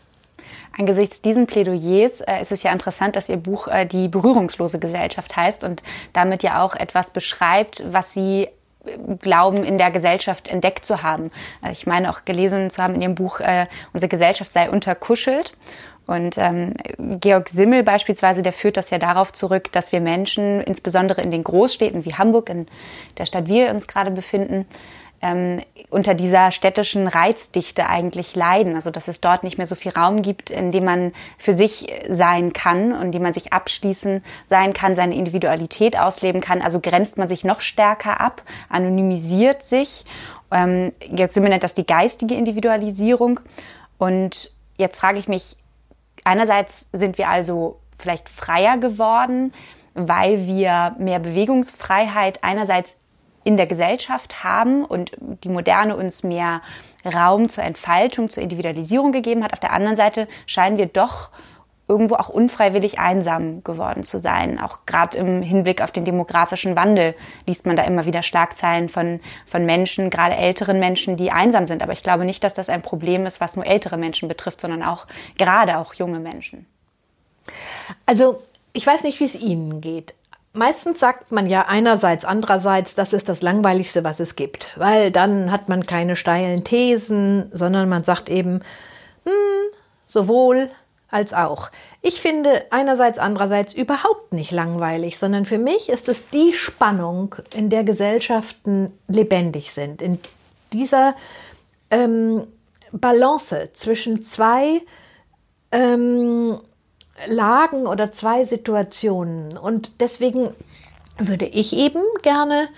Angesichts 0.80 1.22
diesen 1.22 1.46
Plädoyers 1.46 2.22
äh, 2.22 2.42
ist 2.42 2.54
es 2.54 2.64
ja 2.64 2.72
interessant, 2.72 3.18
dass 3.18 3.28
Ihr 3.28 3.36
Buch 3.36 3.68
äh, 3.68 3.86
die 3.86 4.08
berührungslose 4.08 4.80
Gesellschaft 4.80 5.36
heißt 5.36 5.66
und 5.66 5.84
damit 6.14 6.42
ja 6.42 6.64
auch 6.64 6.74
etwas 6.74 7.10
beschreibt, 7.12 7.84
was 7.92 8.14
Sie 8.14 8.48
äh, 8.86 9.16
glauben, 9.20 9.66
in 9.66 9.78
der 9.78 9.92
Gesellschaft 9.92 10.48
entdeckt 10.48 10.86
zu 10.86 11.04
haben. 11.04 11.32
Äh, 11.62 11.74
ich 11.74 11.86
meine 11.86 12.10
auch 12.10 12.24
gelesen 12.24 12.70
zu 12.70 12.82
haben 12.82 12.96
in 12.96 13.02
Ihrem 13.02 13.16
Buch, 13.16 13.42
äh, 13.42 13.68
unsere 13.92 14.08
Gesellschaft 14.08 14.54
sei 14.54 14.70
unterkuschelt. 14.70 15.52
Und 16.08 16.38
ähm, 16.38 16.74
Georg 16.98 17.50
Simmel 17.50 17.84
beispielsweise, 17.84 18.42
der 18.42 18.54
führt 18.54 18.78
das 18.78 18.90
ja 18.90 19.00
darauf 19.00 19.34
zurück, 19.34 19.74
dass 19.74 19.92
wir 19.92 20.00
Menschen, 20.00 20.62
insbesondere 20.62 21.22
in 21.22 21.30
den 21.30 21.44
Großstädten 21.44 22.06
wie 22.06 22.16
Hamburg, 22.16 22.50
in 22.50 22.68
der 23.18 23.26
Stadt, 23.26 23.48
wir 23.48 23.70
uns 23.72 23.86
gerade 23.86 24.12
befinden, 24.12 24.66
ähm, 25.22 25.62
unter 25.90 26.14
dieser 26.14 26.52
städtischen 26.52 27.08
Reizdichte 27.08 27.88
eigentlich 27.88 28.36
leiden. 28.36 28.76
Also 28.76 28.92
dass 28.92 29.08
es 29.08 29.22
dort 29.22 29.44
nicht 29.44 29.58
mehr 29.58 29.68
so 29.68 29.76
viel 29.76 29.92
Raum 29.92 30.22
gibt, 30.22 30.50
in 30.50 30.72
dem 30.72 30.86
man 30.86 31.14
für 31.38 31.54
sich 31.54 31.88
sein 32.08 32.54
kann 32.54 32.94
und 32.94 33.08
in 33.08 33.12
dem 33.12 33.24
man 33.24 33.34
sich 33.34 33.54
abschließen 33.54 34.24
sein 34.48 34.74
kann, 34.74 34.96
seine 34.96 35.16
Individualität 35.16 35.98
ausleben 35.98 36.42
kann. 36.42 36.62
Also 36.62 36.80
grenzt 36.80 37.18
man 37.18 37.28
sich 37.28 37.44
noch 37.44 37.62
stärker 37.62 38.22
ab, 38.22 38.44
anonymisiert 38.70 39.64
sich. 39.64 40.06
Ähm, 40.52 40.94
jetzt 41.02 41.34
sind 41.34 41.44
wir 41.44 41.50
nennt 41.50 41.64
das 41.64 41.76
die 41.76 41.86
geistige 41.86 42.36
Individualisierung. 42.36 43.40
Und 43.98 44.52
jetzt 44.78 45.00
frage 45.00 45.20
ich 45.20 45.28
mich, 45.28 45.58
einerseits 46.24 46.88
sind 46.94 47.18
wir 47.18 47.30
also 47.30 47.80
vielleicht 47.98 48.30
freier 48.30 48.78
geworden, 48.78 49.54
weil 49.94 50.46
wir 50.46 50.96
mehr 50.98 51.20
Bewegungsfreiheit 51.20 52.44
einerseits 52.44 52.96
in 53.44 53.58
der 53.58 53.68
Gesellschaft 53.68 54.44
haben 54.44 54.86
und 54.86 55.12
die 55.20 55.50
Moderne 55.50 55.96
uns 55.96 56.24
mehr 56.24 56.62
Raum 57.06 57.50
zur 57.50 57.64
Entfaltung, 57.64 58.30
zur 58.30 58.44
Individualisierung 58.44 59.12
gegeben 59.12 59.44
hat. 59.44 59.54
Auf 59.54 59.60
der 59.60 59.74
anderen 59.74 59.96
Seite 59.96 60.28
scheinen 60.46 60.78
wir 60.78 60.88
doch 60.88 61.30
irgendwo 61.90 62.16
auch 62.16 62.30
unfreiwillig 62.30 63.00
einsam 63.00 63.64
geworden 63.64 64.04
zu 64.04 64.20
sein. 64.20 64.60
Auch 64.60 64.86
gerade 64.86 65.18
im 65.18 65.42
Hinblick 65.42 65.82
auf 65.82 65.92
den 65.92 66.06
demografischen 66.06 66.76
Wandel 66.76 67.16
liest 67.48 67.66
man 67.66 67.76
da 67.76 67.84
immer 67.84 68.06
wieder 68.06 68.22
Schlagzeilen 68.22 68.90
von, 68.90 69.20
von 69.48 69.66
Menschen, 69.66 70.12
gerade 70.12 70.36
älteren 70.36 70.80
Menschen, 70.80 71.18
die 71.18 71.32
einsam 71.32 71.66
sind. 71.68 71.82
Aber 71.82 71.92
ich 71.92 72.04
glaube 72.04 72.26
nicht, 72.26 72.44
dass 72.44 72.54
das 72.54 72.70
ein 72.70 72.84
Problem 72.84 73.26
ist, 73.26 73.42
was 73.42 73.56
nur 73.56 73.66
ältere 73.66 73.98
Menschen 73.98 74.30
betrifft, 74.30 74.62
sondern 74.62 74.84
auch 74.84 75.08
gerade 75.40 75.80
auch 75.80 75.96
junge 75.96 76.20
Menschen. 76.20 76.68
Also 78.06 78.44
ich 78.74 78.86
weiß 78.86 79.04
nicht, 79.04 79.20
wie 79.20 79.26
es 79.26 79.36
Ihnen 79.36 79.82
geht. 79.82 80.14
Meistens 80.54 81.00
sagt 81.00 81.32
man 81.32 81.48
ja 81.48 81.66
einerseits, 81.68 82.26
andererseits, 82.26 82.96
das 82.96 83.14
ist 83.14 83.30
das 83.30 83.42
Langweiligste, 83.44 84.04
was 84.04 84.20
es 84.20 84.36
gibt, 84.36 84.68
weil 84.78 85.12
dann 85.12 85.52
hat 85.52 85.70
man 85.70 85.86
keine 85.86 86.16
steilen 86.16 86.64
Thesen, 86.64 87.50
sondern 87.54 87.88
man 87.88 88.04
sagt 88.04 88.30
eben, 88.30 88.62
hm, 89.26 89.34
sowohl 90.08 90.72
als 91.12 91.34
auch. 91.34 91.70
Ich 92.02 92.20
finde 92.20 92.66
einerseits, 92.72 93.20
andererseits 93.20 93.74
überhaupt 93.74 94.34
nicht 94.34 94.52
langweilig, 94.52 95.20
sondern 95.20 95.46
für 95.46 95.58
mich 95.58 95.90
ist 95.90 96.10
es 96.10 96.30
die 96.30 96.54
Spannung, 96.54 97.36
in 97.54 97.70
der 97.70 97.84
Gesellschaften 97.84 98.94
lebendig 99.08 99.72
sind, 99.72 100.02
in 100.02 100.20
dieser 100.74 101.16
ähm, 101.92 102.48
Balance 102.92 103.70
zwischen 103.74 104.24
zwei 104.24 104.82
ähm, 105.72 106.60
Lagen 107.28 107.88
oder 107.88 108.12
zwei 108.12 108.46
Situationen. 108.46 109.58
Und 109.58 109.92
deswegen 110.00 110.50
würde 111.18 111.46
ich 111.46 111.76
eben 111.76 112.02
gerne 112.22 112.70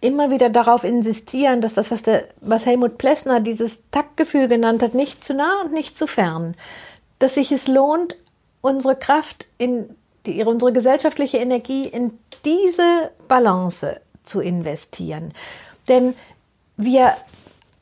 immer 0.00 0.30
wieder 0.30 0.50
darauf 0.50 0.84
insistieren, 0.84 1.60
dass 1.60 1.74
das, 1.74 1.90
was, 1.90 2.02
der, 2.02 2.24
was 2.40 2.66
Helmut 2.66 2.98
Plessner 2.98 3.40
dieses 3.40 3.82
Taktgefühl 3.90 4.48
genannt 4.48 4.82
hat, 4.82 4.94
nicht 4.94 5.24
zu 5.24 5.34
nah 5.34 5.62
und 5.62 5.72
nicht 5.72 5.96
zu 5.96 6.06
fern, 6.06 6.54
dass 7.18 7.34
sich 7.34 7.50
es 7.50 7.66
lohnt, 7.66 8.16
unsere 8.60 8.96
Kraft 8.96 9.46
in 9.58 9.94
die, 10.26 10.42
unsere 10.44 10.72
gesellschaftliche 10.72 11.38
Energie 11.38 11.86
in 11.86 12.18
diese 12.44 13.10
Balance 13.28 14.00
zu 14.24 14.40
investieren. 14.40 15.32
Denn 15.88 16.14
wir 16.76 17.14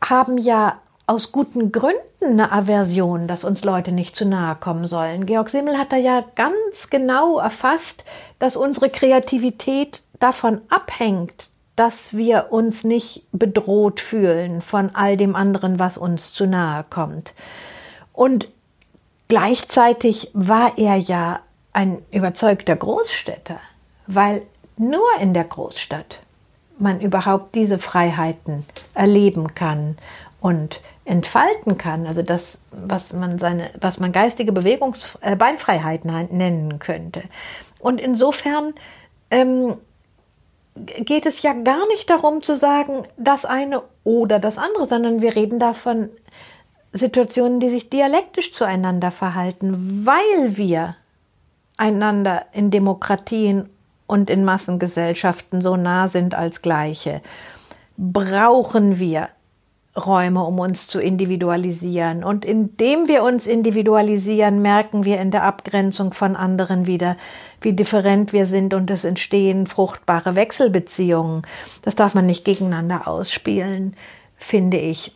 haben 0.03 0.39
ja 0.39 0.81
aus 1.07 1.33
guten 1.33 1.71
Gründen 1.71 2.01
eine 2.23 2.53
Aversion, 2.53 3.29
dass 3.29 3.45
uns 3.45 3.65
Leute 3.65 3.93
nicht 3.93 4.17
zu 4.17 4.25
nahe 4.25 4.57
kommen 4.57 4.87
sollen. 4.87 5.27
Georg 5.27 5.51
Simmel 5.51 5.77
hat 5.77 5.93
da 5.93 5.97
ja 5.97 6.25
ganz 6.35 6.89
genau 6.91 7.39
erfasst, 7.39 8.05
dass 8.39 8.57
unsere 8.57 8.89
Kreativität 8.89 10.03
davon 10.19 10.63
abhängt, 10.71 11.51
dass 11.77 12.17
wir 12.17 12.47
uns 12.51 12.85
nicht 12.85 13.25
bedroht 13.33 14.01
fühlen 14.01 14.63
von 14.63 14.95
all 14.95 15.17
dem 15.17 15.37
anderen, 15.37 15.79
was 15.79 15.99
uns 15.99 16.33
zu 16.33 16.47
nahe 16.47 16.85
kommt. 16.89 17.35
Und 18.13 18.49
gleichzeitig 19.29 20.31
war 20.33 20.79
er 20.79 20.97
ja 20.97 21.41
ein 21.73 22.01
überzeugter 22.13 22.77
Großstädter, 22.77 23.59
weil 24.07 24.43
nur 24.77 25.05
in 25.21 25.35
der 25.35 25.45
Großstadt 25.45 26.21
man 26.79 27.01
überhaupt 27.01 27.55
diese 27.55 27.79
Freiheiten 27.79 28.65
erleben 28.95 29.55
kann 29.55 29.97
und 30.45 30.83
entfalten 31.07 31.79
kann, 31.79 32.07
also 32.07 32.21
das, 32.21 32.61
was 32.71 33.15
man 33.15 33.39
seine, 33.39 33.71
was 33.81 33.99
man 33.99 34.13
geistige 34.13 34.53
Bewegungs 34.53 35.17
äh, 35.23 35.37
Beinfreiheit 35.37 36.05
nennen 36.05 36.79
könnte. 36.81 37.23
Und 37.79 37.99
insofern 37.99 38.75
ähm, 39.31 39.79
geht 40.75 41.25
es 41.25 41.41
ja 41.41 41.55
gar 41.55 41.87
nicht 41.89 42.11
darum 42.11 42.43
zu 42.43 42.57
sagen, 42.57 43.05
das 43.17 43.47
eine 43.47 43.85
oder 44.05 44.39
das 44.39 44.59
andere, 44.59 44.85
sondern 44.85 45.23
wir 45.23 45.35
reden 45.35 45.59
davon 45.59 46.11
Situationen, 46.93 47.59
die 47.59 47.71
sich 47.71 47.89
dialektisch 47.89 48.53
zueinander 48.53 49.13
verhalten, 49.13 50.05
weil 50.05 50.59
wir 50.59 50.95
einander 51.79 52.45
in 52.53 52.71
Demokratien 52.71 53.71
und 54.07 54.29
in 54.29 54.45
Massengesellschaften 54.45 55.63
so 55.63 55.79
nah 55.79 56.07
sind 56.07 56.35
als 56.35 56.61
Gleiche, 56.61 57.23
brauchen 57.97 58.99
wir 58.99 59.31
Räume, 59.97 60.43
um 60.43 60.59
uns 60.59 60.89
zu 60.89 61.01
individualisieren. 61.01 62.25
Und 62.25 62.45
indem 62.45 63.07
wir 63.07 63.23
uns 63.23 63.47
individualisieren, 63.47 64.61
merken 64.61 65.05
wir 65.05 65.21
in 65.21 65.31
der 65.31 65.45
Abgrenzung 65.45 66.13
von 66.13 66.35
anderen 66.35 66.87
wieder, 66.87 67.17
wie 67.61 67.73
different 67.73 68.33
wir 68.33 68.47
sind 68.47 68.75
und 68.75 68.91
es 68.91 69.05
entstehen 69.05 69.67
fruchtbare 69.67 70.35
Wechselbeziehungen. 70.35 71.43
Das 71.83 71.95
darf 71.95 72.15
man 72.15 72.27
nicht 72.27 72.45
gegeneinander 72.45 73.07
ausspielen, 73.07 73.95
finde 74.37 74.79
ich. 74.79 75.15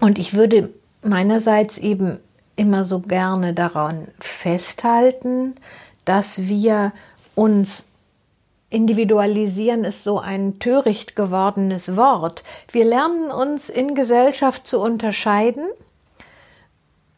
Und 0.00 0.18
ich 0.18 0.34
würde 0.34 0.70
meinerseits 1.02 1.78
eben 1.78 2.18
immer 2.56 2.84
so 2.84 3.00
gerne 3.00 3.54
daran 3.54 4.08
festhalten, 4.18 5.54
dass 6.04 6.48
wir 6.48 6.92
uns 7.34 7.89
Individualisieren 8.70 9.84
ist 9.84 10.04
so 10.04 10.20
ein 10.20 10.60
töricht 10.60 11.16
gewordenes 11.16 11.96
Wort. 11.96 12.44
Wir 12.70 12.84
lernen 12.84 13.30
uns 13.30 13.68
in 13.68 13.94
Gesellschaft 13.94 14.66
zu 14.66 14.80
unterscheiden, 14.80 15.66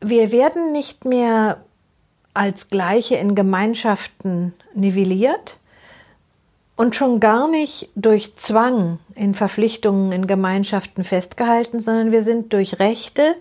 wir 0.05 0.32
werden 0.32 0.72
nicht 0.72 1.05
mehr 1.05 1.62
als 2.34 2.70
Gleiche 2.70 3.16
in 3.16 3.34
Gemeinschaften 3.34 4.55
nivelliert 4.74 5.59
und 6.76 6.96
schon 6.96 7.20
gar 7.20 7.48
nicht 7.48 7.90
durch 7.94 8.34
Zwang 8.36 8.98
in 9.14 9.34
Verpflichtungen 9.34 10.11
in 10.11 10.26
Gemeinschaften 10.26 11.05
festgehalten, 11.05 11.80
sondern 11.80 12.11
wir 12.11 12.22
sind 12.22 12.53
durch 12.53 12.80
Rechte 12.80 13.36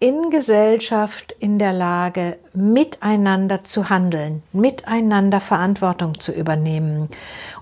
in 0.00 0.30
Gesellschaft 0.30 1.34
in 1.40 1.58
der 1.58 1.72
Lage, 1.72 2.38
miteinander 2.52 3.64
zu 3.64 3.90
handeln, 3.90 4.42
miteinander 4.52 5.40
Verantwortung 5.40 6.20
zu 6.20 6.30
übernehmen 6.30 7.08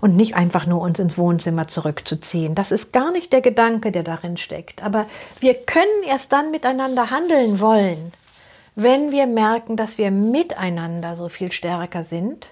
und 0.03 0.17
nicht 0.17 0.35
einfach 0.35 0.67
nur 0.67 0.83
uns 0.83 0.99
ins 0.99 1.17
Wohnzimmer 1.17 1.67
zurückzuziehen. 1.67 2.55
Das 2.55 2.73
ist 2.73 2.93
gar 2.93 3.11
nicht 3.11 3.33
der 3.33 3.41
Gedanke, 3.41 3.91
der 3.91 4.03
darin 4.03 4.37
steckt. 4.37 4.83
Aber 4.83 5.07
wir 5.41 5.55
können 5.55 6.03
erst 6.07 6.33
dann 6.33 6.51
miteinander 6.51 7.11
handeln 7.11 7.59
wollen, 7.59 8.13
wenn 8.75 9.13
wir 9.13 9.27
merken, 9.27 9.79
dass 9.79 9.97
wir 9.97 10.11
miteinander 10.11 11.17
so 11.17 11.31
viel 11.31 11.53
stärker 11.53 12.05
sind 12.05 12.49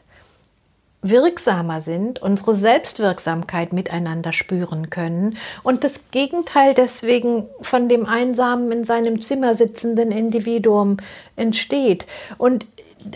wirksamer 1.04 1.82
sind, 1.82 2.20
unsere 2.22 2.54
Selbstwirksamkeit 2.54 3.72
miteinander 3.72 4.32
spüren 4.32 4.88
können 4.88 5.36
und 5.62 5.84
das 5.84 6.00
Gegenteil 6.10 6.72
deswegen 6.74 7.46
von 7.60 7.88
dem 7.88 8.06
einsamen 8.06 8.72
in 8.72 8.84
seinem 8.84 9.20
Zimmer 9.20 9.54
sitzenden 9.54 10.10
Individuum 10.10 10.96
entsteht. 11.36 12.06
Und 12.38 12.66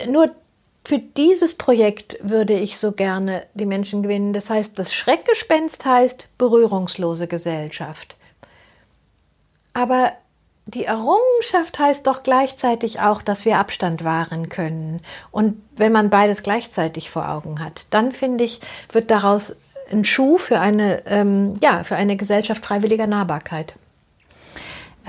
nur 0.07 0.29
für 0.85 0.99
dieses 0.99 1.55
Projekt 1.55 2.17
würde 2.21 2.53
ich 2.53 2.77
so 2.77 2.91
gerne 2.91 3.43
die 3.55 3.65
Menschen 3.65 4.03
gewinnen. 4.03 4.33
Das 4.33 4.49
heißt, 4.49 4.77
das 4.77 4.93
Schreckgespenst 4.93 5.83
heißt 5.83 6.27
berührungslose 6.37 7.27
Gesellschaft. 7.27 8.17
Aber 9.73 10.13
die 10.69 10.85
Errungenschaft 10.85 11.79
heißt 11.79 12.05
doch 12.05 12.21
gleichzeitig 12.21 12.99
auch, 12.99 13.21
dass 13.21 13.45
wir 13.45 13.57
Abstand 13.57 14.03
wahren 14.03 14.49
können. 14.49 15.01
Und 15.31 15.61
wenn 15.75 15.91
man 15.91 16.09
beides 16.09 16.43
gleichzeitig 16.43 17.09
vor 17.09 17.27
Augen 17.27 17.59
hat, 17.63 17.85
dann 17.89 18.11
finde 18.11 18.43
ich, 18.43 18.61
wird 18.91 19.09
daraus 19.09 19.55
ein 19.91 20.05
Schuh 20.05 20.37
für 20.37 20.59
eine, 20.59 21.05
ähm, 21.07 21.55
ja, 21.61 21.83
für 21.83 21.95
eine 21.95 22.15
Gesellschaft 22.15 22.63
freiwilliger 22.63 23.07
Nahbarkeit. 23.07 23.73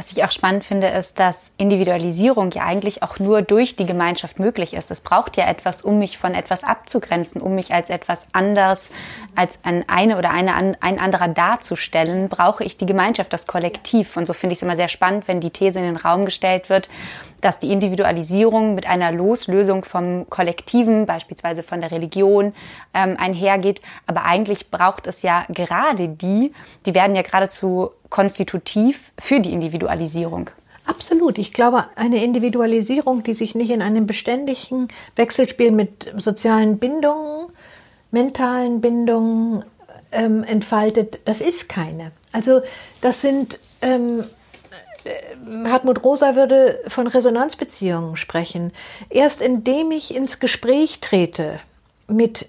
Was 0.00 0.10
ich 0.12 0.24
auch 0.24 0.30
spannend 0.30 0.64
finde, 0.64 0.86
ist, 0.86 1.18
dass 1.18 1.50
Individualisierung 1.58 2.52
ja 2.52 2.62
eigentlich 2.62 3.02
auch 3.02 3.18
nur 3.18 3.42
durch 3.42 3.76
die 3.76 3.84
Gemeinschaft 3.84 4.38
möglich 4.38 4.72
ist. 4.72 4.90
Es 4.90 5.02
braucht 5.02 5.36
ja 5.36 5.46
etwas, 5.46 5.82
um 5.82 5.98
mich 5.98 6.16
von 6.16 6.32
etwas 6.32 6.64
abzugrenzen, 6.64 7.42
um 7.42 7.54
mich 7.54 7.74
als 7.74 7.90
etwas 7.90 8.22
anders, 8.32 8.88
als 9.36 9.58
ein 9.62 9.86
eine 9.90 10.16
oder 10.16 10.30
eine, 10.30 10.54
ein 10.54 10.98
anderer 10.98 11.28
darzustellen, 11.28 12.30
brauche 12.30 12.64
ich 12.64 12.78
die 12.78 12.86
Gemeinschaft, 12.86 13.30
das 13.30 13.46
Kollektiv. 13.46 14.16
Und 14.16 14.24
so 14.24 14.32
finde 14.32 14.54
ich 14.54 14.60
es 14.60 14.62
immer 14.62 14.74
sehr 14.74 14.88
spannend, 14.88 15.28
wenn 15.28 15.42
die 15.42 15.50
These 15.50 15.80
in 15.80 15.84
den 15.84 15.96
Raum 15.98 16.24
gestellt 16.24 16.70
wird, 16.70 16.88
dass 17.40 17.58
die 17.58 17.72
Individualisierung 17.72 18.74
mit 18.74 18.86
einer 18.86 19.12
Loslösung 19.12 19.84
vom 19.84 20.28
Kollektiven, 20.28 21.06
beispielsweise 21.06 21.62
von 21.62 21.80
der 21.80 21.90
Religion, 21.90 22.54
ähm, 22.94 23.16
einhergeht. 23.18 23.80
Aber 24.06 24.24
eigentlich 24.24 24.70
braucht 24.70 25.06
es 25.06 25.22
ja 25.22 25.44
gerade 25.48 26.08
die, 26.08 26.52
die 26.86 26.94
werden 26.94 27.16
ja 27.16 27.22
geradezu 27.22 27.90
konstitutiv 28.08 29.12
für 29.18 29.40
die 29.40 29.52
Individualisierung. 29.52 30.50
Absolut. 30.86 31.38
Ich 31.38 31.52
glaube, 31.52 31.84
eine 31.94 32.22
Individualisierung, 32.24 33.22
die 33.22 33.34
sich 33.34 33.54
nicht 33.54 33.70
in 33.70 33.82
einem 33.82 34.06
beständigen 34.06 34.88
Wechselspiel 35.14 35.70
mit 35.70 36.12
sozialen 36.16 36.78
Bindungen, 36.78 37.46
mentalen 38.10 38.80
Bindungen 38.80 39.64
ähm, 40.10 40.42
entfaltet, 40.42 41.20
das 41.26 41.40
ist 41.40 41.68
keine. 41.68 42.10
Also 42.32 42.62
das 43.00 43.20
sind 43.20 43.60
ähm, 43.82 44.20
äh, 44.20 44.24
Hartmut 45.64 46.04
Rosa 46.04 46.36
würde 46.36 46.80
von 46.88 47.06
Resonanzbeziehungen 47.06 48.16
sprechen. 48.16 48.72
Erst 49.08 49.40
indem 49.40 49.90
ich 49.90 50.14
ins 50.14 50.40
Gespräch 50.40 51.00
trete 51.00 51.60
mit 52.06 52.48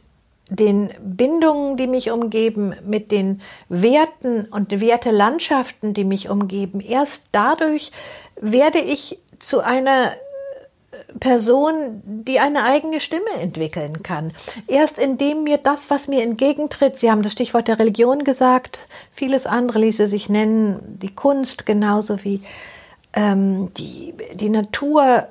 den 0.49 0.89
Bindungen, 1.01 1.77
die 1.77 1.87
mich 1.87 2.11
umgeben, 2.11 2.75
mit 2.83 3.11
den 3.11 3.41
Werten 3.69 4.45
und 4.51 4.81
Wertelandschaften, 4.81 5.93
die 5.93 6.03
mich 6.03 6.29
umgeben, 6.29 6.81
erst 6.81 7.25
dadurch 7.31 7.91
werde 8.35 8.79
ich 8.79 9.17
zu 9.39 9.61
einer 9.61 10.11
Person, 11.19 12.01
die 12.05 12.39
eine 12.39 12.63
eigene 12.63 12.99
Stimme 12.99 13.31
entwickeln 13.39 14.03
kann. 14.03 14.31
Erst 14.67 14.97
indem 14.97 15.43
mir 15.43 15.57
das, 15.57 15.89
was 15.89 16.07
mir 16.07 16.23
entgegentritt, 16.23 16.97
Sie 16.97 17.11
haben 17.11 17.23
das 17.23 17.33
Stichwort 17.33 17.67
der 17.67 17.79
Religion 17.79 18.23
gesagt, 18.23 18.87
vieles 19.11 19.45
andere 19.45 19.79
ließe 19.79 20.07
sich 20.07 20.29
nennen, 20.29 20.79
die 21.01 21.13
Kunst 21.13 21.65
genauso 21.65 22.23
wie 22.23 22.41
ähm, 23.13 23.73
die, 23.75 24.13
die 24.33 24.49
Natur, 24.49 25.27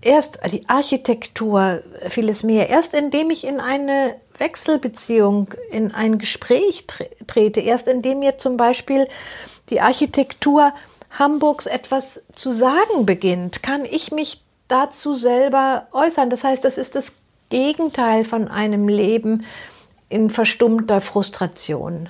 erst 0.00 0.38
die 0.50 0.68
Architektur, 0.68 1.82
vieles 2.08 2.42
mehr. 2.42 2.68
Erst 2.68 2.94
indem 2.94 3.30
ich 3.30 3.44
in 3.44 3.60
eine 3.60 4.16
Wechselbeziehung, 4.38 5.54
in 5.70 5.92
ein 5.92 6.18
Gespräch 6.18 6.86
trete, 7.26 7.60
erst 7.60 7.88
indem 7.88 8.20
mir 8.20 8.38
zum 8.38 8.56
Beispiel 8.56 9.08
die 9.70 9.80
Architektur 9.80 10.72
Hamburgs 11.18 11.66
etwas 11.66 12.22
zu 12.34 12.52
sagen 12.52 13.06
beginnt, 13.06 13.62
kann 13.62 13.84
ich 13.84 14.12
mich 14.12 14.42
dazu 14.68 15.14
selber 15.14 15.86
äußern. 15.92 16.30
Das 16.30 16.44
heißt, 16.44 16.64
das 16.64 16.78
ist 16.78 16.94
das 16.94 17.16
Gegenteil 17.50 18.24
von 18.24 18.48
einem 18.48 18.88
Leben 18.88 19.44
in 20.08 20.30
verstummter 20.30 21.00
Frustration. 21.00 22.08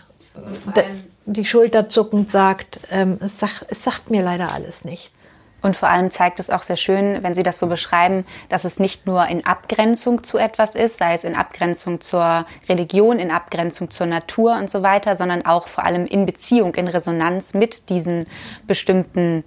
Die 1.26 1.44
Schulter 1.44 1.88
zuckend 1.88 2.30
sagt, 2.30 2.80
ähm, 2.90 3.18
es, 3.20 3.38
sagt, 3.38 3.66
es 3.68 3.84
sagt 3.84 4.10
mir 4.10 4.22
leider 4.22 4.52
alles 4.52 4.84
nichts. 4.84 5.28
Und 5.62 5.76
vor 5.76 5.88
allem 5.88 6.10
zeigt 6.10 6.40
es 6.40 6.50
auch 6.50 6.64
sehr 6.64 6.76
schön, 6.76 7.22
wenn 7.22 7.34
Sie 7.34 7.44
das 7.44 7.58
so 7.58 7.68
beschreiben, 7.68 8.26
dass 8.48 8.64
es 8.64 8.80
nicht 8.80 9.06
nur 9.06 9.26
in 9.28 9.46
Abgrenzung 9.46 10.24
zu 10.24 10.36
etwas 10.36 10.74
ist, 10.74 10.98
sei 10.98 11.14
es 11.14 11.22
in 11.22 11.36
Abgrenzung 11.36 12.00
zur 12.00 12.44
Religion, 12.68 13.20
in 13.20 13.30
Abgrenzung 13.30 13.88
zur 13.88 14.06
Natur 14.06 14.56
und 14.56 14.68
so 14.68 14.82
weiter, 14.82 15.14
sondern 15.14 15.46
auch 15.46 15.68
vor 15.68 15.84
allem 15.84 16.06
in 16.06 16.26
Beziehung, 16.26 16.74
in 16.74 16.88
Resonanz 16.88 17.54
mit 17.54 17.88
diesen 17.88 18.26
bestimmten 18.66 19.44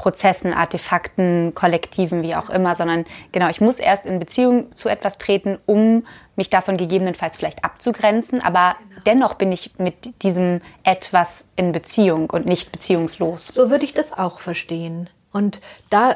Prozessen, 0.00 0.54
Artefakten, 0.54 1.54
Kollektiven, 1.54 2.22
wie 2.22 2.34
auch 2.34 2.48
immer, 2.48 2.74
sondern 2.74 3.04
genau, 3.32 3.50
ich 3.50 3.60
muss 3.60 3.78
erst 3.78 4.06
in 4.06 4.18
Beziehung 4.18 4.74
zu 4.74 4.88
etwas 4.88 5.18
treten, 5.18 5.58
um 5.66 6.06
mich 6.36 6.48
davon 6.48 6.78
gegebenenfalls 6.78 7.36
vielleicht 7.36 7.64
abzugrenzen, 7.64 8.40
aber 8.40 8.76
genau. 8.88 9.00
dennoch 9.04 9.34
bin 9.34 9.52
ich 9.52 9.72
mit 9.76 10.22
diesem 10.22 10.62
etwas 10.84 11.48
in 11.54 11.72
Beziehung 11.72 12.30
und 12.30 12.46
nicht 12.46 12.72
beziehungslos. 12.72 13.48
So 13.48 13.68
würde 13.68 13.84
ich 13.84 13.92
das 13.92 14.14
auch 14.16 14.40
verstehen. 14.40 15.10
Und 15.32 15.60
da 15.90 16.14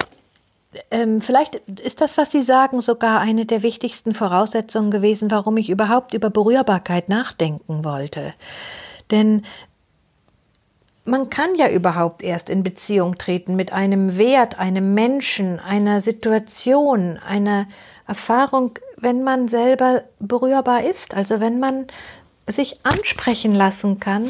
ähm, 0.91 1.21
vielleicht 1.21 1.57
ist 1.57 2.01
das, 2.01 2.17
was 2.17 2.33
Sie 2.33 2.43
sagen, 2.43 2.81
sogar 2.81 3.21
eine 3.21 3.45
der 3.45 3.63
wichtigsten 3.63 4.15
Voraussetzungen 4.15 4.91
gewesen, 4.91 5.31
warum 5.31 5.59
ich 5.59 5.69
überhaupt 5.69 6.15
über 6.15 6.31
Berührbarkeit 6.31 7.11
nachdenken 7.11 7.85
wollte. 7.85 8.33
Denn 9.11 9.45
man 11.05 11.29
kann 11.29 11.55
ja 11.57 11.69
überhaupt 11.69 12.23
erst 12.23 12.49
in 12.49 12.63
Beziehung 12.63 13.19
treten 13.19 13.57
mit 13.57 13.73
einem 13.73 14.17
Wert, 14.17 14.59
einem 14.59 14.95
Menschen, 14.95 15.61
einer 15.61 16.01
Situation, 16.01 17.19
einer 17.19 17.67
Erfahrung, 18.07 18.79
wenn 18.97 19.23
man 19.23 19.49
selber 19.49 20.05
berührbar 20.19 20.85
ist, 20.85 21.15
also 21.15 21.41
wenn 21.41 21.61
man 21.61 21.87
sich 22.47 22.81
ansprechen 22.85 23.55
lassen 23.55 24.01
kann 24.01 24.27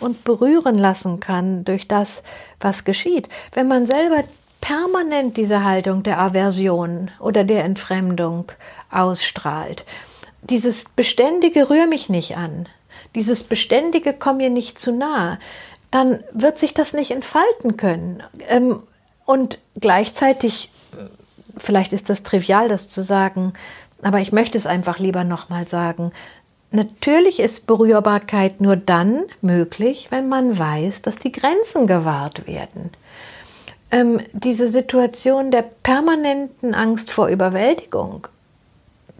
und 0.00 0.24
berühren 0.24 0.78
lassen 0.78 1.20
kann 1.20 1.64
durch 1.64 1.88
das, 1.88 2.22
was 2.60 2.84
geschieht. 2.84 3.28
Wenn 3.52 3.68
man 3.68 3.86
selber 3.86 4.24
permanent 4.60 5.36
diese 5.36 5.62
Haltung 5.62 6.02
der 6.02 6.18
Aversion 6.18 7.10
oder 7.20 7.44
der 7.44 7.64
Entfremdung 7.64 8.50
ausstrahlt, 8.90 9.84
dieses 10.42 10.86
beständige 10.86 11.68
rühr 11.68 11.86
mich 11.86 12.08
nicht 12.08 12.36
an, 12.36 12.66
dieses 13.14 13.44
beständige 13.44 14.12
komm 14.12 14.38
mir 14.38 14.50
nicht 14.50 14.78
zu 14.78 14.92
nah, 14.92 15.38
dann 15.94 16.24
wird 16.32 16.58
sich 16.58 16.74
das 16.74 16.92
nicht 16.92 17.12
entfalten 17.12 17.76
können. 17.76 18.20
Ähm, 18.48 18.82
und 19.26 19.60
gleichzeitig, 19.78 20.72
vielleicht 21.56 21.92
ist 21.92 22.10
das 22.10 22.24
trivial, 22.24 22.68
das 22.68 22.88
zu 22.88 23.00
sagen, 23.00 23.52
aber 24.02 24.18
ich 24.18 24.32
möchte 24.32 24.58
es 24.58 24.66
einfach 24.66 24.98
lieber 24.98 25.22
nochmal 25.22 25.68
sagen. 25.68 26.10
Natürlich 26.72 27.38
ist 27.38 27.68
Berührbarkeit 27.68 28.60
nur 28.60 28.74
dann 28.74 29.22
möglich, 29.40 30.08
wenn 30.10 30.28
man 30.28 30.58
weiß, 30.58 31.02
dass 31.02 31.14
die 31.14 31.30
Grenzen 31.30 31.86
gewahrt 31.86 32.48
werden. 32.48 32.90
Ähm, 33.92 34.20
diese 34.32 34.68
Situation 34.70 35.52
der 35.52 35.62
permanenten 35.84 36.74
Angst 36.74 37.12
vor 37.12 37.28
Überwältigung, 37.28 38.26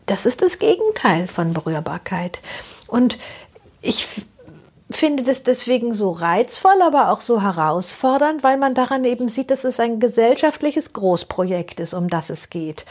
das 0.07 0.27
ist 0.27 0.43
das 0.43 0.59
Gegenteil 0.59 1.29
von 1.29 1.53
Berührbarkeit. 1.53 2.41
Und 2.89 3.17
ich 3.81 4.27
finde 4.97 5.23
das 5.23 5.43
deswegen 5.43 5.95
so 5.95 6.11
reizvoll, 6.11 6.81
aber 6.83 7.11
auch 7.11 7.21
so 7.21 7.43
herausfordernd, 7.43 8.43
weil 8.43 8.57
man 8.57 8.75
daran 8.75 9.05
eben 9.05 9.29
sieht, 9.29 9.51
dass 9.51 9.65
es 9.65 9.81
ein 9.81 10.01
gesellschaftliches 10.01 10.93
Großprojekt 10.93 11.81
ist, 11.81 11.95
um 11.95 12.09
das 12.09 12.31
es 12.31 12.51
geht. 12.51 12.85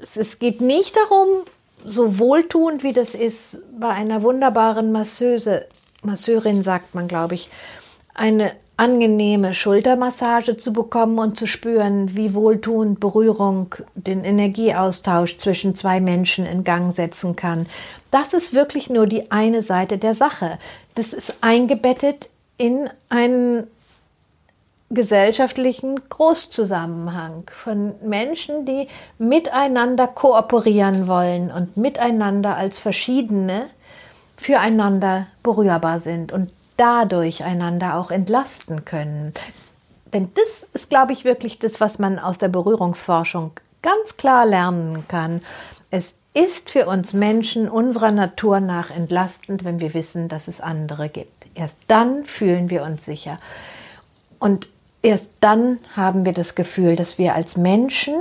Es 0.00 0.38
geht 0.38 0.60
nicht 0.60 0.96
darum, 0.96 1.44
so 1.84 2.18
wohltuend 2.18 2.82
wie 2.82 2.92
das 2.92 3.14
ist 3.14 3.62
bei 3.78 3.88
einer 3.88 4.22
wunderbaren 4.22 4.92
Masseuse, 4.92 5.66
Masseurin 6.02 6.62
sagt 6.62 6.94
man, 6.94 7.08
glaube 7.08 7.34
ich, 7.34 7.48
eine 8.14 8.52
angenehme 8.76 9.54
Schultermassage 9.54 10.56
zu 10.56 10.72
bekommen 10.72 11.18
und 11.18 11.38
zu 11.38 11.46
spüren, 11.46 12.14
wie 12.14 12.34
wohltuend 12.34 13.00
Berührung 13.00 13.74
den 13.94 14.24
Energieaustausch 14.24 15.38
zwischen 15.38 15.74
zwei 15.74 16.00
Menschen 16.00 16.44
in 16.44 16.62
Gang 16.62 16.92
setzen 16.92 17.36
kann. 17.36 17.66
Das 18.10 18.34
ist 18.34 18.54
wirklich 18.54 18.90
nur 18.90 19.06
die 19.06 19.30
eine 19.30 19.62
Seite 19.62 19.96
der 19.96 20.14
Sache. 20.14 20.58
Das 20.94 21.12
ist 21.12 21.34
eingebettet 21.40 22.28
in 22.58 22.90
einen 23.08 23.66
gesellschaftlichen 24.90 26.08
Großzusammenhang 26.08 27.50
von 27.52 27.94
Menschen, 28.02 28.66
die 28.66 28.88
miteinander 29.18 30.06
kooperieren 30.06 31.08
wollen 31.08 31.50
und 31.50 31.76
miteinander 31.76 32.56
als 32.56 32.78
Verschiedene 32.78 33.66
füreinander 34.36 35.26
berührbar 35.42 35.98
sind 35.98 36.30
und 36.30 36.50
dadurch 36.76 37.44
einander 37.44 37.96
auch 37.96 38.10
entlasten 38.10 38.84
können. 38.84 39.32
Denn 40.12 40.30
das 40.34 40.66
ist, 40.72 40.90
glaube 40.90 41.12
ich, 41.12 41.24
wirklich 41.24 41.58
das, 41.58 41.80
was 41.80 41.98
man 41.98 42.18
aus 42.18 42.38
der 42.38 42.48
Berührungsforschung 42.48 43.52
ganz 43.82 44.16
klar 44.16 44.46
lernen 44.46 45.06
kann. 45.08 45.42
Es 45.90 46.14
ist 46.34 46.70
für 46.70 46.86
uns 46.86 47.12
Menschen 47.12 47.68
unserer 47.68 48.10
Natur 48.10 48.60
nach 48.60 48.90
entlastend, 48.90 49.64
wenn 49.64 49.80
wir 49.80 49.94
wissen, 49.94 50.28
dass 50.28 50.48
es 50.48 50.60
andere 50.60 51.08
gibt. 51.08 51.46
Erst 51.54 51.78
dann 51.88 52.24
fühlen 52.24 52.68
wir 52.68 52.82
uns 52.82 53.04
sicher. 53.04 53.38
Und 54.38 54.68
erst 55.02 55.30
dann 55.40 55.78
haben 55.96 56.24
wir 56.24 56.32
das 56.32 56.54
Gefühl, 56.54 56.94
dass 56.94 57.16
wir 57.18 57.34
als 57.34 57.56
Menschen 57.56 58.16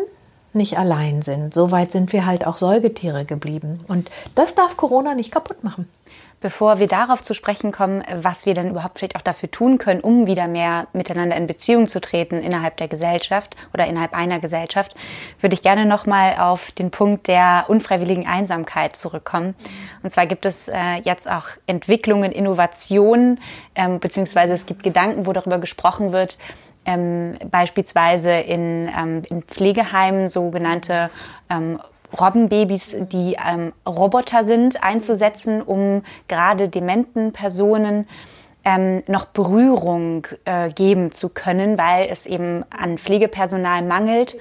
nicht 0.54 0.78
allein 0.78 1.22
sind. 1.22 1.54
So 1.54 1.72
weit 1.72 1.92
sind 1.92 2.14
wir 2.14 2.26
halt 2.26 2.48
auch 2.48 2.58
Säugetiere 2.58 3.26
geblieben. 3.26 3.84
Und 3.88 4.10
das 4.36 4.56
darf 4.56 4.78
Corona 4.78 5.14
nicht 5.14 5.32
kaputt 5.32 5.64
machen. 5.64 5.90
Bevor 6.46 6.78
wir 6.78 6.86
darauf 6.86 7.24
zu 7.24 7.34
sprechen 7.34 7.72
kommen, 7.72 8.04
was 8.14 8.46
wir 8.46 8.54
denn 8.54 8.70
überhaupt 8.70 9.00
vielleicht 9.00 9.16
auch 9.16 9.24
dafür 9.24 9.50
tun 9.50 9.80
können, 9.80 10.00
um 10.00 10.28
wieder 10.28 10.48
mehr 10.48 10.86
miteinander 10.94 11.36
in 11.36 11.48
Beziehung 11.48 11.88
zu 11.88 12.00
treten 12.00 12.36
innerhalb 12.40 12.78
der 12.78 12.88
Gesellschaft 12.88 13.56
oder 13.74 13.88
innerhalb 13.88 14.14
einer 14.14 14.40
Gesellschaft, 14.40 14.94
würde 15.42 15.56
ich 15.56 15.64
gerne 15.64 15.88
nochmal 15.88 16.36
auf 16.38 16.72
den 16.72 16.92
Punkt 16.92 17.28
der 17.28 17.66
unfreiwilligen 17.68 18.28
Einsamkeit 18.28 18.96
zurückkommen. 18.96 19.56
Und 20.04 20.12
zwar 20.12 20.28
gibt 20.28 20.46
es 20.46 20.68
äh, 20.68 20.98
jetzt 21.04 21.28
auch 21.28 21.46
Entwicklungen, 21.66 22.32
Innovationen, 22.32 23.40
ähm, 23.74 24.00
beziehungsweise 24.00 24.54
es 24.54 24.68
gibt 24.68 24.84
Gedanken, 24.84 25.26
wo 25.26 25.34
darüber 25.34 25.58
gesprochen 25.58 26.12
wird, 26.12 26.38
ähm, 26.86 27.40
beispielsweise 27.50 28.30
in, 28.30 28.88
ähm, 28.96 29.24
in 29.28 29.42
Pflegeheimen 29.42 30.30
sogenannte 30.30 31.10
ähm, 31.50 31.80
Robbenbabys, 32.20 32.96
die 33.12 33.38
ähm, 33.44 33.74
Roboter 33.88 34.46
sind, 34.46 34.84
einzusetzen, 34.84 35.62
um 35.62 36.04
gerade 36.28 36.70
dementen 36.70 37.34
Personen 37.34 38.08
ähm, 38.64 39.04
noch 39.08 39.26
Berührung 39.26 40.28
äh, 40.46 40.70
geben 40.72 41.12
zu 41.12 41.30
können, 41.30 41.78
weil 41.78 42.08
es 42.10 42.26
eben 42.26 42.66
an 42.70 42.98
Pflegepersonal 42.98 43.84
mangelt. 43.84 44.36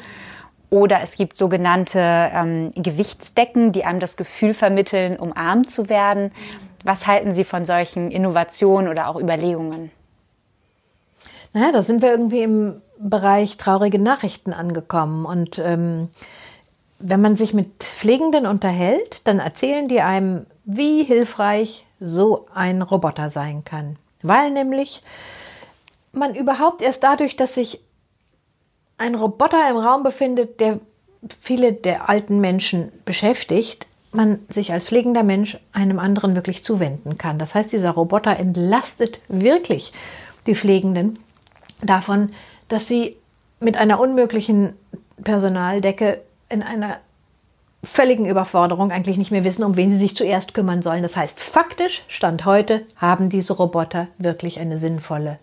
Oder 0.71 1.03
es 1.03 1.15
gibt 1.15 1.37
sogenannte 1.37 2.01
ähm, 2.01 2.73
Gewichtsdecken, 2.75 3.71
die 3.73 3.85
einem 3.85 4.01
das 4.01 4.17
Gefühl 4.17 4.55
vermitteln, 4.55 5.17
umarmt 5.17 5.71
zu 5.71 5.89
werden. 5.89 6.33
Was 6.83 7.07
halten 7.07 7.33
Sie 7.33 7.45
von 7.45 7.65
solchen 7.65 8.11
Innovationen 8.11 8.91
oder 8.91 9.09
auch 9.09 9.21
Überlegungen? 9.21 9.91
Naja, 11.53 11.71
da 11.71 11.83
sind 11.83 12.03
wir 12.03 12.11
irgendwie 12.11 12.43
im 12.43 12.83
Bereich 12.99 13.57
traurige 13.57 13.99
Nachrichten 13.99 14.53
angekommen. 14.53 15.27
Und 15.27 15.59
ähm, 15.59 16.09
wenn 17.07 17.21
man 17.21 17.37
sich 17.37 17.53
mit 17.53 17.85
Pflegenden 17.85 18.47
unterhält, 18.47 19.21
dann 19.25 19.39
erzählen 19.39 19.89
die 19.89 20.01
einem, 20.01 20.47
wie 20.65 21.05
hilfreich 21.05 21.85
so 22.01 22.47
ein 22.55 22.81
Roboter 22.81 23.29
sein 23.29 23.63
kann. 23.63 23.97
Weil 24.23 24.51
nämlich 24.51 25.03
man 26.13 26.35
überhaupt 26.35 26.81
erst 26.81 27.03
dadurch, 27.03 27.37
dass 27.37 27.57
sich 27.57 27.81
ein 28.97 29.17
Roboter 29.17 29.69
im 29.69 29.77
Raum 29.77 30.03
befindet, 30.03 30.61
der 30.61 30.81
viele 31.43 31.75
der 31.75 32.09
alten 32.09 32.41
Menschen 32.41 32.91
beschäftigt, 33.05 33.87
man 34.13 34.39
sich 34.49 34.73
als 34.73 34.87
pflegender 34.87 35.25
Mensch 35.25 35.59
einem 35.75 35.99
anderen 35.99 36.35
wirklich 36.35 36.65
zuwenden 36.65 37.19
kann. 37.19 37.39
Das 37.39 37.55
heißt, 37.55 37.71
dieser 37.71 37.91
Roboter 37.91 38.39
entlastet 38.39 39.21
wirklich 39.29 39.93
die 40.47 40.55
Pflegenden 40.55 41.19
davon, 41.83 42.33
dass 42.69 42.89
sie 42.89 43.17
mit 43.61 43.77
einer 43.77 44.01
unmöglichen 44.01 44.73
Personaldecke 45.23 46.23
in 46.49 46.63
einer 46.63 46.99
völligen 47.85 48.27
Überforderung 48.27 48.91
eigentlich 48.91 49.17
nicht 49.17 49.31
mehr 49.31 49.45
wissen, 49.45 49.65
um 49.65 49.77
wen 49.77 49.91
sie 49.91 49.99
sich 49.99 50.17
zuerst 50.17 50.55
kümmern 50.55 50.83
sollen. 50.83 51.03
Das 51.03 51.17
heißt, 51.17 51.39
faktisch, 51.41 52.03
Stand 52.09 52.45
heute, 52.45 52.87
haben 52.97 53.29
diese 53.29 53.53
Roboter 53.53 54.09
wirklich 54.19 54.59
eine 54.59 54.79
sinnvolle 54.79 55.39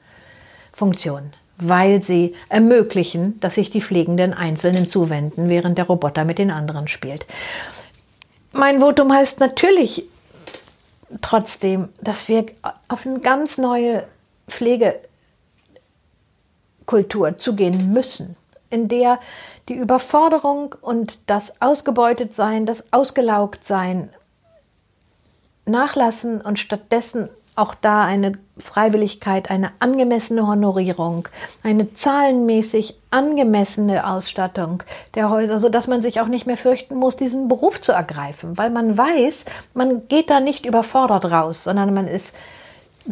Funktion, 0.74 1.34
weil 1.58 2.02
sie 2.02 2.34
ermöglichen, 2.50 3.40
dass 3.40 3.56
sich 3.56 3.70
die 3.70 3.82
Pflegenden 3.82 4.34
Einzelnen 4.34 4.88
zuwenden, 4.88 5.50
während 5.50 5.78
der 5.78 5.86
Roboter 5.86 6.26
mit 6.26 6.40
den 6.40 6.52
anderen 6.52 6.88
spielt. 6.88 7.26
Mein 8.54 8.80
Votum 8.80 9.14
heißt 9.14 9.40
natürlich 9.40 10.06
trotzdem, 11.22 11.90
dass 12.02 12.28
wir 12.28 12.46
auf 12.88 13.06
eine 13.06 13.20
ganz 13.20 13.58
neue 13.58 14.04
Pflegekultur 14.50 14.98
zugehen 17.38 17.94
müssen, 17.94 18.36
in 18.70 18.88
der 18.88 19.20
die 19.70 19.76
Überforderung 19.76 20.76
und 20.82 21.20
das 21.28 21.62
Ausgebeutetsein, 21.62 22.66
das 22.66 22.92
Ausgelaugtsein 22.92 24.10
nachlassen 25.66 26.42
und 26.42 26.60
stattdessen 26.60 27.30
auch 27.56 27.76
da 27.76 28.04
eine 28.04 28.34
Freiwilligkeit, 28.58 29.52
eine 29.52 29.72
angemessene 29.80 30.48
Honorierung, 30.48 31.28
eine 31.64 31.94
zahlenmäßig 31.94 32.98
angemessene 33.12 34.10
Ausstattung 34.10 34.84
der 35.16 35.30
Häuser, 35.30 35.60
sodass 35.60 35.88
man 35.88 36.02
sich 36.02 36.22
auch 36.22 36.28
nicht 36.28 36.48
mehr 36.48 36.58
fürchten 36.58 36.96
muss, 36.96 37.18
diesen 37.18 37.50
Beruf 37.50 37.82
zu 37.82 37.92
ergreifen, 37.92 38.58
weil 38.58 38.70
man 38.70 38.98
weiß, 38.98 39.46
man 39.74 40.08
geht 40.08 40.30
da 40.30 40.40
nicht 40.40 40.66
überfordert 40.66 41.26
raus, 41.26 41.66
sondern 41.66 41.94
man 41.94 42.08
ist 42.08 42.36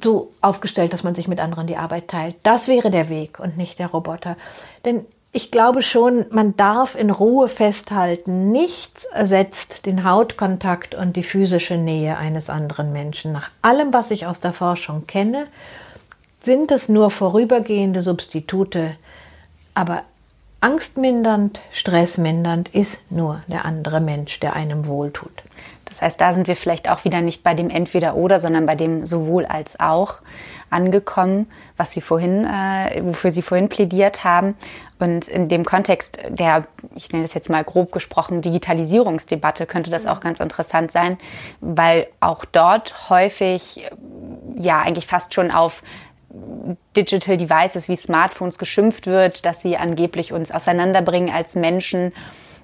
so 0.01 0.31
aufgestellt, 0.41 0.93
dass 0.93 1.03
man 1.03 1.15
sich 1.15 1.27
mit 1.27 1.39
anderen 1.39 1.67
die 1.67 1.77
Arbeit 1.77 2.07
teilt. 2.07 2.35
Das 2.43 2.67
wäre 2.67 2.91
der 2.91 3.09
Weg 3.09 3.39
und 3.39 3.57
nicht 3.57 3.79
der 3.79 3.87
Roboter. 3.87 4.37
Denn 4.85 5.05
ich 5.31 5.51
glaube 5.51 5.83
schon, 5.83 6.25
man 6.31 6.55
darf 6.57 6.95
in 6.95 7.11
Ruhe 7.11 7.47
festhalten, 7.47 8.51
nichts 8.51 9.03
ersetzt 9.05 9.85
den 9.85 10.03
Hautkontakt 10.03 10.95
und 10.95 11.15
die 11.15 11.23
physische 11.23 11.77
Nähe 11.77 12.17
eines 12.17 12.49
anderen 12.49 12.91
Menschen. 12.91 13.31
Nach 13.31 13.51
allem, 13.61 13.93
was 13.93 14.09
ich 14.09 14.25
aus 14.25 14.39
der 14.39 14.53
Forschung 14.53 15.05
kenne, 15.05 15.45
sind 16.39 16.71
es 16.71 16.89
nur 16.89 17.11
vorübergehende 17.11 18.01
Substitute, 18.01 18.95
aber 19.75 20.03
angstmindernd, 20.61 21.61
stressmindernd 21.71 22.69
ist 22.69 23.11
nur 23.11 23.43
der 23.47 23.65
andere 23.65 23.99
Mensch, 23.99 24.39
der 24.39 24.53
einem 24.53 24.87
wohltut. 24.87 25.43
Das 25.85 26.01
heißt, 26.01 26.21
da 26.21 26.33
sind 26.33 26.47
wir 26.47 26.55
vielleicht 26.55 26.89
auch 26.89 27.03
wieder 27.03 27.21
nicht 27.21 27.43
bei 27.43 27.53
dem 27.53 27.69
Entweder-Oder, 27.69 28.39
sondern 28.39 28.65
bei 28.65 28.75
dem 28.75 29.05
sowohl 29.05 29.45
als 29.45 29.79
auch 29.79 30.19
angekommen, 30.69 31.49
was 31.77 31.91
Sie 31.91 32.01
vorhin, 32.01 32.45
äh, 32.45 33.01
wofür 33.03 33.31
Sie 33.31 33.41
vorhin 33.41 33.69
plädiert 33.69 34.23
haben. 34.23 34.55
Und 34.99 35.27
in 35.27 35.47
dem 35.47 35.63
Kontext 35.63 36.19
der, 36.27 36.65
ich 36.95 37.11
nenne 37.11 37.23
das 37.23 37.33
jetzt 37.33 37.49
mal 37.49 37.63
grob 37.63 37.91
gesprochen, 37.91 38.41
Digitalisierungsdebatte 38.41 39.65
könnte 39.65 39.89
das 39.89 40.05
auch 40.05 40.19
ganz 40.19 40.39
interessant 40.39 40.91
sein, 40.91 41.17
weil 41.61 42.07
auch 42.19 42.43
dort 42.45 43.09
häufig, 43.09 43.89
ja, 44.55 44.81
eigentlich 44.81 45.07
fast 45.07 45.33
schon 45.33 45.51
auf 45.51 45.83
Digital 46.95 47.37
Devices 47.37 47.89
wie 47.89 47.95
Smartphones 47.95 48.59
geschimpft 48.59 49.07
wird, 49.07 49.45
dass 49.45 49.61
sie 49.61 49.77
angeblich 49.77 50.33
uns 50.33 50.51
auseinanderbringen 50.51 51.33
als 51.33 51.55
Menschen 51.55 52.13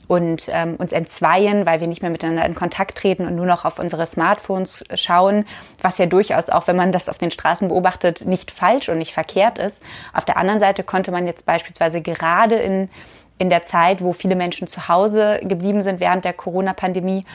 und 0.08 0.50
ähm, 0.52 0.76
uns 0.76 0.92
entzweien, 0.92 1.66
weil 1.66 1.80
wir 1.80 1.88
nicht 1.88 2.02
mehr 2.02 2.12
miteinander 2.12 2.46
in 2.46 2.56
Kontakt 2.56 2.98
treten 2.98 3.26
und 3.26 3.36
nur 3.36 3.46
noch 3.46 3.66
auf 3.66 3.80
unsere 3.80 4.06
Smartphones 4.06 4.84
schauen, 4.94 5.46
was 5.82 5.98
ja 5.98 6.06
durchaus 6.06 6.50
auch, 6.50 6.68
wenn 6.68 6.76
man 6.76 6.92
das 6.92 7.10
auf 7.10 7.18
den 7.18 7.32
Straßen 7.32 7.68
beobachtet, 7.70 8.26
nicht 8.26 8.52
falsch 8.52 8.90
und 8.90 8.98
nicht 8.98 9.14
verkehrt 9.14 9.58
ist. 9.58 9.82
Auf 10.14 10.26
der 10.26 10.38
anderen 10.38 10.60
Seite 10.60 10.84
konnte 10.84 11.12
man 11.12 11.26
jetzt 11.26 11.46
beispielsweise 11.46 12.02
gerade 12.02 12.56
in, 12.56 12.90
in 13.38 13.50
der 13.50 13.66
Zeit, 13.66 14.02
wo 14.02 14.14
viele 14.14 14.36
Menschen 14.36 14.68
zu 14.68 14.88
Hause 14.88 15.40
geblieben 15.44 15.82
sind 15.82 16.00
während 16.00 16.26
der 16.26 16.34
Corona-Pandemie, 16.34 17.26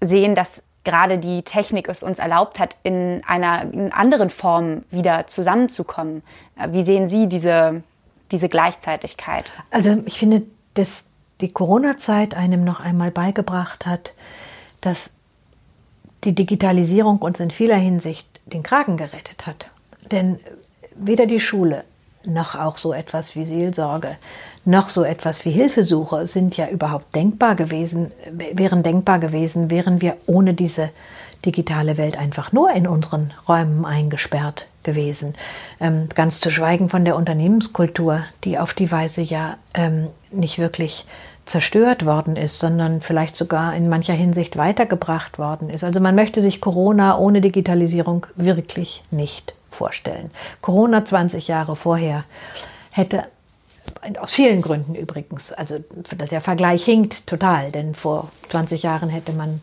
sehen, 0.00 0.34
dass 0.34 0.62
gerade 0.84 1.18
die 1.18 1.42
Technik 1.42 1.88
es 1.88 2.02
uns 2.02 2.18
erlaubt 2.18 2.58
hat, 2.58 2.76
in 2.84 3.22
einer 3.26 3.62
in 3.72 3.92
anderen 3.92 4.30
Form 4.30 4.84
wieder 4.90 5.26
zusammenzukommen. 5.26 6.22
Wie 6.68 6.84
sehen 6.84 7.08
Sie 7.08 7.28
diese, 7.28 7.82
diese 8.30 8.48
Gleichzeitigkeit? 8.48 9.50
Also 9.70 9.98
ich 10.06 10.18
finde, 10.18 10.42
das 10.74 11.05
die 11.40 11.52
Corona-Zeit 11.52 12.34
einem 12.34 12.64
noch 12.64 12.80
einmal 12.80 13.10
beigebracht 13.10 13.86
hat, 13.86 14.12
dass 14.80 15.10
die 16.24 16.34
Digitalisierung 16.34 17.18
uns 17.18 17.40
in 17.40 17.50
vieler 17.50 17.76
Hinsicht 17.76 18.26
den 18.46 18.62
Kragen 18.62 18.96
gerettet 18.96 19.46
hat. 19.46 19.68
Denn 20.10 20.38
weder 20.96 21.26
die 21.26 21.40
Schule 21.40 21.84
noch 22.24 22.54
auch 22.54 22.76
so 22.76 22.92
etwas 22.92 23.36
wie 23.36 23.44
Seelsorge, 23.44 24.16
noch 24.64 24.88
so 24.88 25.04
etwas 25.04 25.44
wie 25.44 25.52
Hilfesuche 25.52 26.26
sind 26.26 26.56
ja 26.56 26.68
überhaupt 26.68 27.14
denkbar 27.14 27.54
gewesen, 27.54 28.10
wären 28.30 28.82
denkbar 28.82 29.20
gewesen, 29.20 29.70
wären 29.70 30.00
wir 30.00 30.16
ohne 30.26 30.54
diese 30.54 30.90
digitale 31.44 31.96
Welt 31.96 32.16
einfach 32.16 32.52
nur 32.52 32.70
in 32.72 32.86
unseren 32.86 33.32
Räumen 33.48 33.84
eingesperrt 33.84 34.66
gewesen. 34.82 35.34
Ähm, 35.80 36.08
ganz 36.14 36.40
zu 36.40 36.50
schweigen 36.50 36.88
von 36.88 37.04
der 37.04 37.16
Unternehmenskultur, 37.16 38.20
die 38.44 38.58
auf 38.58 38.74
die 38.74 38.90
Weise 38.90 39.20
ja 39.20 39.56
ähm, 39.74 40.08
nicht 40.30 40.58
wirklich 40.58 41.04
zerstört 41.44 42.04
worden 42.04 42.36
ist, 42.36 42.58
sondern 42.58 43.00
vielleicht 43.00 43.36
sogar 43.36 43.74
in 43.74 43.88
mancher 43.88 44.14
Hinsicht 44.14 44.56
weitergebracht 44.56 45.38
worden 45.38 45.70
ist. 45.70 45.84
Also 45.84 46.00
man 46.00 46.14
möchte 46.14 46.42
sich 46.42 46.60
Corona 46.60 47.16
ohne 47.18 47.40
Digitalisierung 47.40 48.26
wirklich 48.34 49.04
nicht 49.10 49.54
vorstellen. 49.70 50.30
Corona 50.60 51.04
20 51.04 51.46
Jahre 51.48 51.76
vorher 51.76 52.24
hätte 52.90 53.24
aus 54.20 54.32
vielen 54.32 54.62
Gründen 54.62 54.94
übrigens, 54.94 55.52
also 55.52 55.78
der 56.30 56.40
Vergleich 56.40 56.84
hinkt 56.84 57.26
total, 57.26 57.70
denn 57.70 57.94
vor 57.94 58.30
20 58.48 58.82
Jahren 58.82 59.08
hätte 59.08 59.32
man 59.32 59.60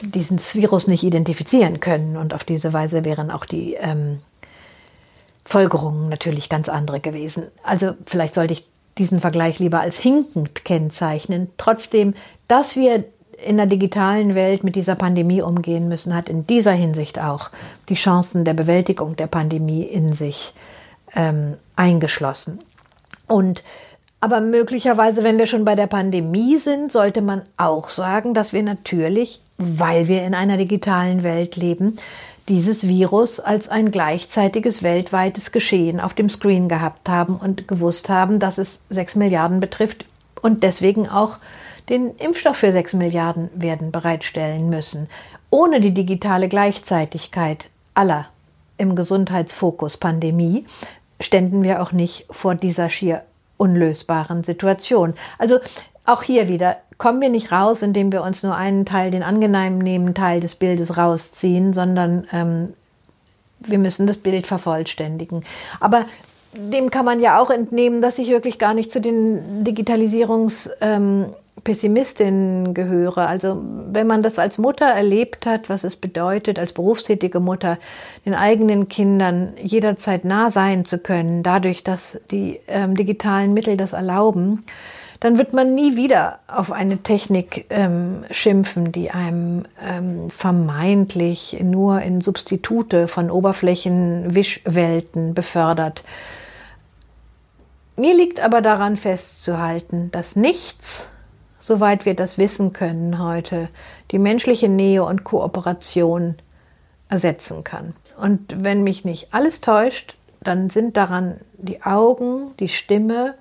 diesen 0.00 0.38
Virus 0.38 0.86
nicht 0.86 1.02
identifizieren 1.02 1.80
können 1.80 2.16
und 2.16 2.34
auf 2.34 2.44
diese 2.44 2.72
Weise 2.72 3.04
wären 3.04 3.30
auch 3.30 3.44
die 3.44 3.74
ähm, 3.74 4.20
Folgerungen 5.44 6.08
natürlich 6.08 6.48
ganz 6.48 6.68
andere 6.68 7.00
gewesen. 7.00 7.48
Also 7.62 7.94
vielleicht 8.06 8.34
sollte 8.34 8.52
ich 8.52 8.66
diesen 8.98 9.20
Vergleich 9.20 9.58
lieber 9.58 9.80
als 9.80 9.98
hinkend 9.98 10.64
kennzeichnen. 10.64 11.48
Trotzdem, 11.56 12.14
dass 12.48 12.76
wir 12.76 13.04
in 13.44 13.56
der 13.56 13.66
digitalen 13.66 14.34
Welt 14.34 14.64
mit 14.64 14.74
dieser 14.74 14.96
Pandemie 14.96 15.42
umgehen 15.42 15.88
müssen, 15.88 16.14
hat 16.14 16.28
in 16.28 16.46
dieser 16.46 16.72
Hinsicht 16.72 17.20
auch 17.20 17.50
die 17.88 17.94
Chancen 17.94 18.44
der 18.44 18.54
Bewältigung 18.54 19.14
der 19.16 19.28
Pandemie 19.28 19.84
in 19.84 20.12
sich 20.12 20.52
ähm, 21.14 21.56
eingeschlossen. 21.76 22.58
Und 23.28 23.62
aber 24.20 24.40
möglicherweise, 24.40 25.22
wenn 25.22 25.38
wir 25.38 25.46
schon 25.46 25.64
bei 25.64 25.76
der 25.76 25.86
Pandemie 25.86 26.58
sind, 26.58 26.90
sollte 26.90 27.22
man 27.22 27.42
auch 27.56 27.88
sagen, 27.88 28.34
dass 28.34 28.52
wir 28.52 28.62
natürlich, 28.62 29.40
weil 29.58 30.08
wir 30.08 30.24
in 30.24 30.34
einer 30.34 30.56
digitalen 30.56 31.22
Welt 31.22 31.56
leben, 31.56 31.96
dieses 32.48 32.88
Virus 32.88 33.40
als 33.40 33.68
ein 33.68 33.90
gleichzeitiges 33.90 34.82
weltweites 34.82 35.52
Geschehen 35.52 36.00
auf 36.00 36.14
dem 36.14 36.30
Screen 36.30 36.68
gehabt 36.68 37.08
haben 37.08 37.36
und 37.36 37.68
gewusst 37.68 38.08
haben, 38.08 38.38
dass 38.38 38.58
es 38.58 38.80
sechs 38.88 39.14
Milliarden 39.16 39.60
betrifft 39.60 40.06
und 40.40 40.62
deswegen 40.62 41.08
auch 41.08 41.36
den 41.88 42.16
Impfstoff 42.16 42.56
für 42.56 42.72
sechs 42.72 42.94
Milliarden 42.94 43.50
werden 43.54 43.92
bereitstellen 43.92 44.68
müssen. 44.68 45.08
Ohne 45.50 45.80
die 45.80 45.92
digitale 45.92 46.48
Gleichzeitigkeit 46.48 47.66
aller 47.94 48.26
im 48.78 48.96
Gesundheitsfokus 48.96 49.96
Pandemie 49.96 50.64
ständen 51.20 51.62
wir 51.62 51.82
auch 51.82 51.92
nicht 51.92 52.26
vor 52.30 52.54
dieser 52.54 52.90
schier 52.90 53.22
unlösbaren 53.58 54.44
Situation. 54.44 55.12
Also 55.36 55.58
auch 56.06 56.22
hier 56.22 56.48
wieder 56.48 56.78
kommen 56.96 57.20
wir 57.20 57.28
nicht 57.28 57.52
raus, 57.52 57.82
indem 57.82 58.10
wir 58.10 58.22
uns 58.22 58.42
nur 58.42 58.56
einen 58.56 58.86
Teil, 58.86 59.10
den 59.10 59.22
angenehmen 59.22 59.78
nehmen, 59.78 60.14
Teil 60.14 60.40
des 60.40 60.54
Bildes 60.54 60.96
rausziehen, 60.96 61.72
sondern 61.72 62.26
ähm, 62.32 62.72
wir 63.60 63.78
müssen 63.78 64.06
das 64.06 64.16
Bild 64.16 64.46
vervollständigen. 64.46 65.44
Aber 65.80 66.06
dem 66.54 66.90
kann 66.90 67.04
man 67.04 67.20
ja 67.20 67.40
auch 67.40 67.50
entnehmen, 67.50 68.00
dass 68.00 68.18
ich 68.18 68.30
wirklich 68.30 68.58
gar 68.58 68.74
nicht 68.74 68.90
zu 68.90 69.00
den 69.00 69.64
Digitalisierungs- 69.64 70.70
ähm, 70.80 71.26
Pessimistin 71.64 72.74
gehöre. 72.74 73.28
Also 73.28 73.62
wenn 73.90 74.06
man 74.06 74.22
das 74.22 74.38
als 74.38 74.58
Mutter 74.58 74.86
erlebt 74.86 75.46
hat, 75.46 75.68
was 75.68 75.84
es 75.84 75.96
bedeutet, 75.96 76.58
als 76.58 76.72
berufstätige 76.72 77.40
Mutter 77.40 77.78
den 78.24 78.34
eigenen 78.34 78.88
Kindern 78.88 79.52
jederzeit 79.62 80.24
nah 80.24 80.50
sein 80.50 80.84
zu 80.84 80.98
können, 80.98 81.42
dadurch, 81.42 81.84
dass 81.84 82.18
die 82.30 82.60
ähm, 82.68 82.96
digitalen 82.96 83.54
Mittel 83.54 83.76
das 83.76 83.92
erlauben, 83.92 84.64
dann 85.20 85.36
wird 85.36 85.52
man 85.52 85.74
nie 85.74 85.96
wieder 85.96 86.38
auf 86.46 86.70
eine 86.70 86.98
Technik 86.98 87.66
ähm, 87.70 88.24
schimpfen, 88.30 88.92
die 88.92 89.10
einem 89.10 89.64
ähm, 89.84 90.30
vermeintlich 90.30 91.58
nur 91.60 92.02
in 92.02 92.20
Substitute 92.20 93.08
von 93.08 93.30
Oberflächenwischwelten 93.30 95.34
befördert. 95.34 96.04
Mir 97.96 98.16
liegt 98.16 98.38
aber 98.38 98.60
daran 98.60 98.96
festzuhalten, 98.96 100.12
dass 100.12 100.36
nichts 100.36 101.08
soweit 101.58 102.06
wir 102.06 102.14
das 102.14 102.38
wissen 102.38 102.72
können 102.72 103.22
heute, 103.22 103.68
die 104.10 104.18
menschliche 104.18 104.68
Nähe 104.68 105.04
und 105.04 105.24
Kooperation 105.24 106.36
ersetzen 107.08 107.64
kann. 107.64 107.94
Und 108.20 108.62
wenn 108.62 108.82
mich 108.82 109.04
nicht 109.04 109.28
alles 109.32 109.60
täuscht, 109.60 110.16
dann 110.40 110.70
sind 110.70 110.96
daran 110.96 111.40
die 111.56 111.82
Augen, 111.82 112.52
die 112.60 112.68
Stimme, 112.68 113.34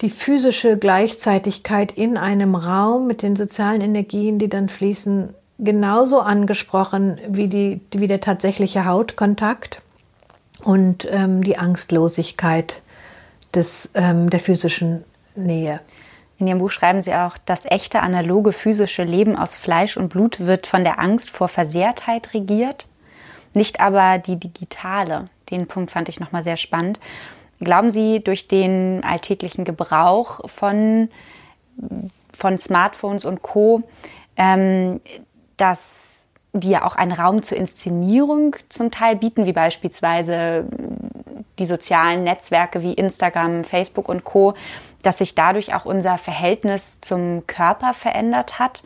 die 0.00 0.10
physische 0.10 0.76
Gleichzeitigkeit 0.76 1.92
in 1.92 2.16
einem 2.16 2.54
Raum 2.54 3.06
mit 3.06 3.22
den 3.22 3.36
sozialen 3.36 3.80
Energien, 3.80 4.38
die 4.38 4.48
dann 4.48 4.68
fließen, 4.68 5.34
genauso 5.58 6.20
angesprochen 6.20 7.18
wie, 7.28 7.48
die, 7.48 7.80
wie 7.92 8.06
der 8.06 8.20
tatsächliche 8.20 8.84
Hautkontakt 8.84 9.80
und 10.62 11.08
ähm, 11.10 11.42
die 11.42 11.56
Angstlosigkeit 11.56 12.82
des, 13.54 13.90
ähm, 13.94 14.28
der 14.28 14.40
physischen 14.40 15.04
Nähe. 15.34 15.80
In 16.38 16.46
Ihrem 16.46 16.58
Buch 16.58 16.70
schreiben 16.70 17.00
Sie 17.00 17.14
auch, 17.14 17.38
das 17.46 17.64
echte 17.64 18.00
analoge 18.00 18.52
physische 18.52 19.04
Leben 19.04 19.36
aus 19.36 19.56
Fleisch 19.56 19.96
und 19.96 20.10
Blut 20.10 20.40
wird 20.40 20.66
von 20.66 20.84
der 20.84 20.98
Angst 20.98 21.30
vor 21.30 21.48
Versehrtheit 21.48 22.34
regiert, 22.34 22.86
nicht 23.54 23.80
aber 23.80 24.18
die 24.18 24.36
digitale. 24.36 25.28
Den 25.50 25.66
Punkt 25.66 25.92
fand 25.92 26.08
ich 26.08 26.20
nochmal 26.20 26.42
sehr 26.42 26.58
spannend. 26.58 27.00
Glauben 27.60 27.90
Sie, 27.90 28.22
durch 28.22 28.48
den 28.48 29.02
alltäglichen 29.02 29.64
Gebrauch 29.64 30.40
von, 30.50 31.08
von 32.34 32.58
Smartphones 32.58 33.24
und 33.24 33.42
Co., 33.42 33.82
ähm, 34.36 35.00
dass 35.56 36.28
die 36.52 36.70
ja 36.70 36.84
auch 36.84 36.96
einen 36.96 37.12
Raum 37.12 37.42
zur 37.42 37.56
Inszenierung 37.56 38.56
zum 38.68 38.90
Teil 38.90 39.16
bieten, 39.16 39.46
wie 39.46 39.52
beispielsweise 39.52 40.66
die 41.58 41.66
sozialen 41.66 42.24
Netzwerke 42.24 42.82
wie 42.82 42.92
Instagram, 42.92 43.64
Facebook 43.64 44.10
und 44.10 44.24
Co., 44.24 44.54
dass 45.06 45.18
sich 45.18 45.34
dadurch 45.34 45.72
auch 45.74 45.84
unser 45.84 46.18
Verhältnis 46.18 47.00
zum 47.00 47.46
Körper 47.46 47.94
verändert 47.94 48.58
hat. 48.58 48.82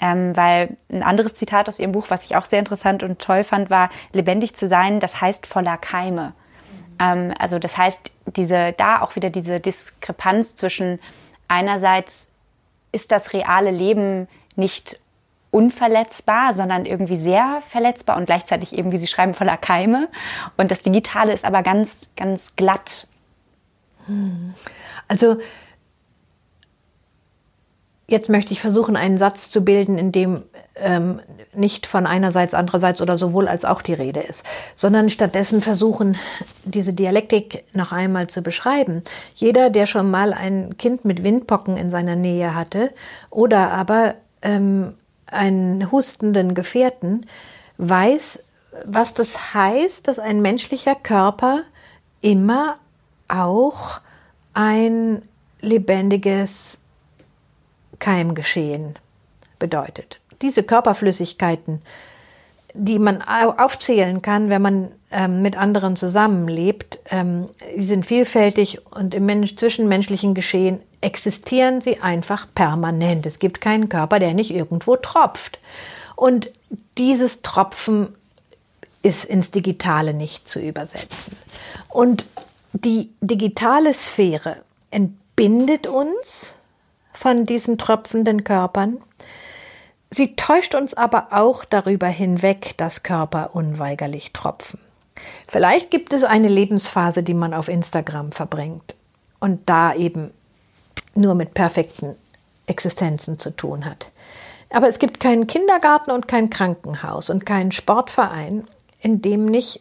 Ähm, 0.00 0.36
weil 0.36 0.76
ein 0.92 1.02
anderes 1.02 1.34
Zitat 1.34 1.68
aus 1.68 1.78
Ihrem 1.78 1.92
Buch, 1.92 2.06
was 2.08 2.24
ich 2.24 2.36
auch 2.36 2.44
sehr 2.44 2.58
interessant 2.58 3.02
und 3.02 3.20
toll 3.20 3.44
fand, 3.44 3.70
war, 3.70 3.90
lebendig 4.12 4.54
zu 4.54 4.66
sein, 4.66 5.00
das 5.00 5.20
heißt 5.20 5.46
voller 5.46 5.78
Keime. 5.78 6.32
Mhm. 6.32 6.96
Ähm, 7.00 7.34
also 7.38 7.58
das 7.58 7.76
heißt, 7.76 8.10
diese, 8.26 8.72
da 8.72 9.00
auch 9.00 9.16
wieder 9.16 9.30
diese 9.30 9.60
Diskrepanz 9.60 10.56
zwischen 10.56 10.98
einerseits 11.48 12.28
ist 12.92 13.12
das 13.12 13.32
reale 13.32 13.70
Leben 13.70 14.28
nicht 14.56 14.98
unverletzbar, 15.50 16.52
sondern 16.54 16.84
irgendwie 16.84 17.16
sehr 17.16 17.62
verletzbar 17.70 18.16
und 18.16 18.26
gleichzeitig 18.26 18.76
eben, 18.76 18.90
wie 18.90 18.98
Sie 18.98 19.06
schreiben, 19.06 19.34
voller 19.34 19.56
Keime. 19.56 20.08
Und 20.56 20.72
das 20.72 20.82
Digitale 20.82 21.32
ist 21.32 21.44
aber 21.44 21.62
ganz, 21.62 22.10
ganz 22.16 22.54
glatt. 22.56 23.06
Hm. 24.06 24.54
Also 25.08 25.36
jetzt 28.08 28.28
möchte 28.28 28.52
ich 28.52 28.60
versuchen, 28.60 28.96
einen 28.96 29.18
Satz 29.18 29.50
zu 29.50 29.64
bilden, 29.64 29.98
in 29.98 30.12
dem 30.12 30.42
ähm, 30.76 31.20
nicht 31.52 31.86
von 31.86 32.06
einerseits, 32.06 32.54
andererseits 32.54 33.00
oder 33.00 33.16
sowohl 33.16 33.48
als 33.48 33.64
auch 33.64 33.80
die 33.80 33.94
Rede 33.94 34.20
ist, 34.20 34.44
sondern 34.74 35.08
stattdessen 35.08 35.60
versuchen, 35.60 36.16
diese 36.64 36.92
Dialektik 36.92 37.64
noch 37.72 37.92
einmal 37.92 38.26
zu 38.26 38.42
beschreiben. 38.42 39.02
Jeder, 39.34 39.70
der 39.70 39.86
schon 39.86 40.10
mal 40.10 40.32
ein 40.32 40.76
Kind 40.76 41.04
mit 41.04 41.22
Windpocken 41.22 41.76
in 41.76 41.90
seiner 41.90 42.16
Nähe 42.16 42.54
hatte 42.54 42.90
oder 43.30 43.70
aber 43.70 44.14
ähm, 44.42 44.94
einen 45.26 45.90
hustenden 45.90 46.54
Gefährten, 46.54 47.26
weiß, 47.78 48.42
was 48.84 49.14
das 49.14 49.54
heißt, 49.54 50.08
dass 50.08 50.18
ein 50.18 50.42
menschlicher 50.42 50.94
Körper 50.96 51.62
immer 52.20 52.76
auch 53.28 54.00
ein 54.54 55.22
lebendiges 55.60 56.78
Keimgeschehen 57.98 58.96
bedeutet. 59.58 60.20
Diese 60.42 60.62
Körperflüssigkeiten, 60.62 61.82
die 62.74 62.98
man 62.98 63.22
aufzählen 63.22 64.20
kann, 64.20 64.50
wenn 64.50 64.62
man 64.62 64.92
ähm, 65.10 65.42
mit 65.42 65.56
anderen 65.56 65.96
zusammenlebt, 65.96 66.98
ähm, 67.10 67.48
die 67.76 67.84
sind 67.84 68.04
vielfältig 68.04 68.80
und 68.90 69.14
im 69.14 69.26
Mensch 69.26 69.54
zwischenmenschlichen 69.56 70.34
Geschehen 70.34 70.80
existieren 71.00 71.80
sie 71.80 72.00
einfach 72.00 72.48
permanent. 72.54 73.26
Es 73.26 73.38
gibt 73.38 73.60
keinen 73.60 73.88
Körper, 73.88 74.18
der 74.18 74.34
nicht 74.34 74.50
irgendwo 74.50 74.96
tropft. 74.96 75.60
Und 76.16 76.50
dieses 76.98 77.42
Tropfen 77.42 78.08
ist 79.02 79.24
ins 79.24 79.50
Digitale 79.50 80.14
nicht 80.14 80.48
zu 80.48 80.60
übersetzen. 80.60 81.36
Und 81.88 82.24
die 82.74 83.12
digitale 83.20 83.94
Sphäre 83.94 84.56
entbindet 84.90 85.86
uns 85.86 86.52
von 87.12 87.46
diesen 87.46 87.78
tropfenden 87.78 88.42
Körpern. 88.42 88.98
Sie 90.10 90.34
täuscht 90.34 90.74
uns 90.74 90.92
aber 90.94 91.28
auch 91.30 91.64
darüber 91.64 92.08
hinweg, 92.08 92.74
dass 92.76 93.04
Körper 93.04 93.54
unweigerlich 93.54 94.32
tropfen. 94.32 94.80
Vielleicht 95.46 95.90
gibt 95.90 96.12
es 96.12 96.24
eine 96.24 96.48
Lebensphase, 96.48 97.22
die 97.22 97.34
man 97.34 97.54
auf 97.54 97.68
Instagram 97.68 98.32
verbringt 98.32 98.94
und 99.38 99.60
da 99.66 99.94
eben 99.94 100.32
nur 101.14 101.36
mit 101.36 101.54
perfekten 101.54 102.16
Existenzen 102.66 103.38
zu 103.38 103.50
tun 103.50 103.84
hat. 103.84 104.10
Aber 104.70 104.88
es 104.88 104.98
gibt 104.98 105.20
keinen 105.20 105.46
Kindergarten 105.46 106.10
und 106.10 106.26
kein 106.26 106.50
Krankenhaus 106.50 107.30
und 107.30 107.46
keinen 107.46 107.70
Sportverein, 107.70 108.66
in 109.00 109.22
dem 109.22 109.46
nicht 109.46 109.80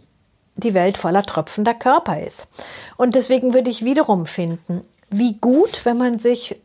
die 0.55 0.73
Welt 0.73 0.97
voller 0.97 1.23
tropfender 1.23 1.73
Körper 1.73 2.19
ist. 2.21 2.47
Und 2.97 3.15
deswegen 3.15 3.53
würde 3.53 3.69
ich 3.69 3.83
wiederum 3.83 4.25
finden, 4.25 4.81
wie 5.09 5.37
gut, 5.37 5.85
wenn 5.85 5.97
man 5.97 6.19
sich 6.19 6.55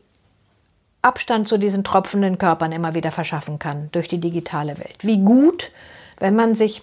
Abstand 1.01 1.47
zu 1.47 1.57
diesen 1.57 1.83
tropfenden 1.83 2.37
Körpern 2.37 2.71
immer 2.71 2.93
wieder 2.93 3.11
verschaffen 3.11 3.57
kann 3.57 3.89
durch 3.91 4.07
die 4.07 4.19
digitale 4.19 4.77
Welt. 4.77 4.97
Wie 5.01 5.19
gut, 5.19 5.71
wenn 6.17 6.35
man 6.35 6.55
sich 6.55 6.81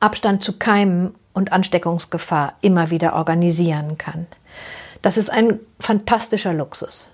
Abstand 0.00 0.42
zu 0.42 0.58
Keimen 0.58 1.14
und 1.32 1.52
Ansteckungsgefahr 1.52 2.54
immer 2.60 2.90
wieder 2.90 3.14
organisieren 3.14 3.96
kann. 3.96 4.26
Das 5.02 5.16
ist 5.16 5.30
ein 5.30 5.60
fantastischer 5.78 6.52
Luxus. 6.52 7.08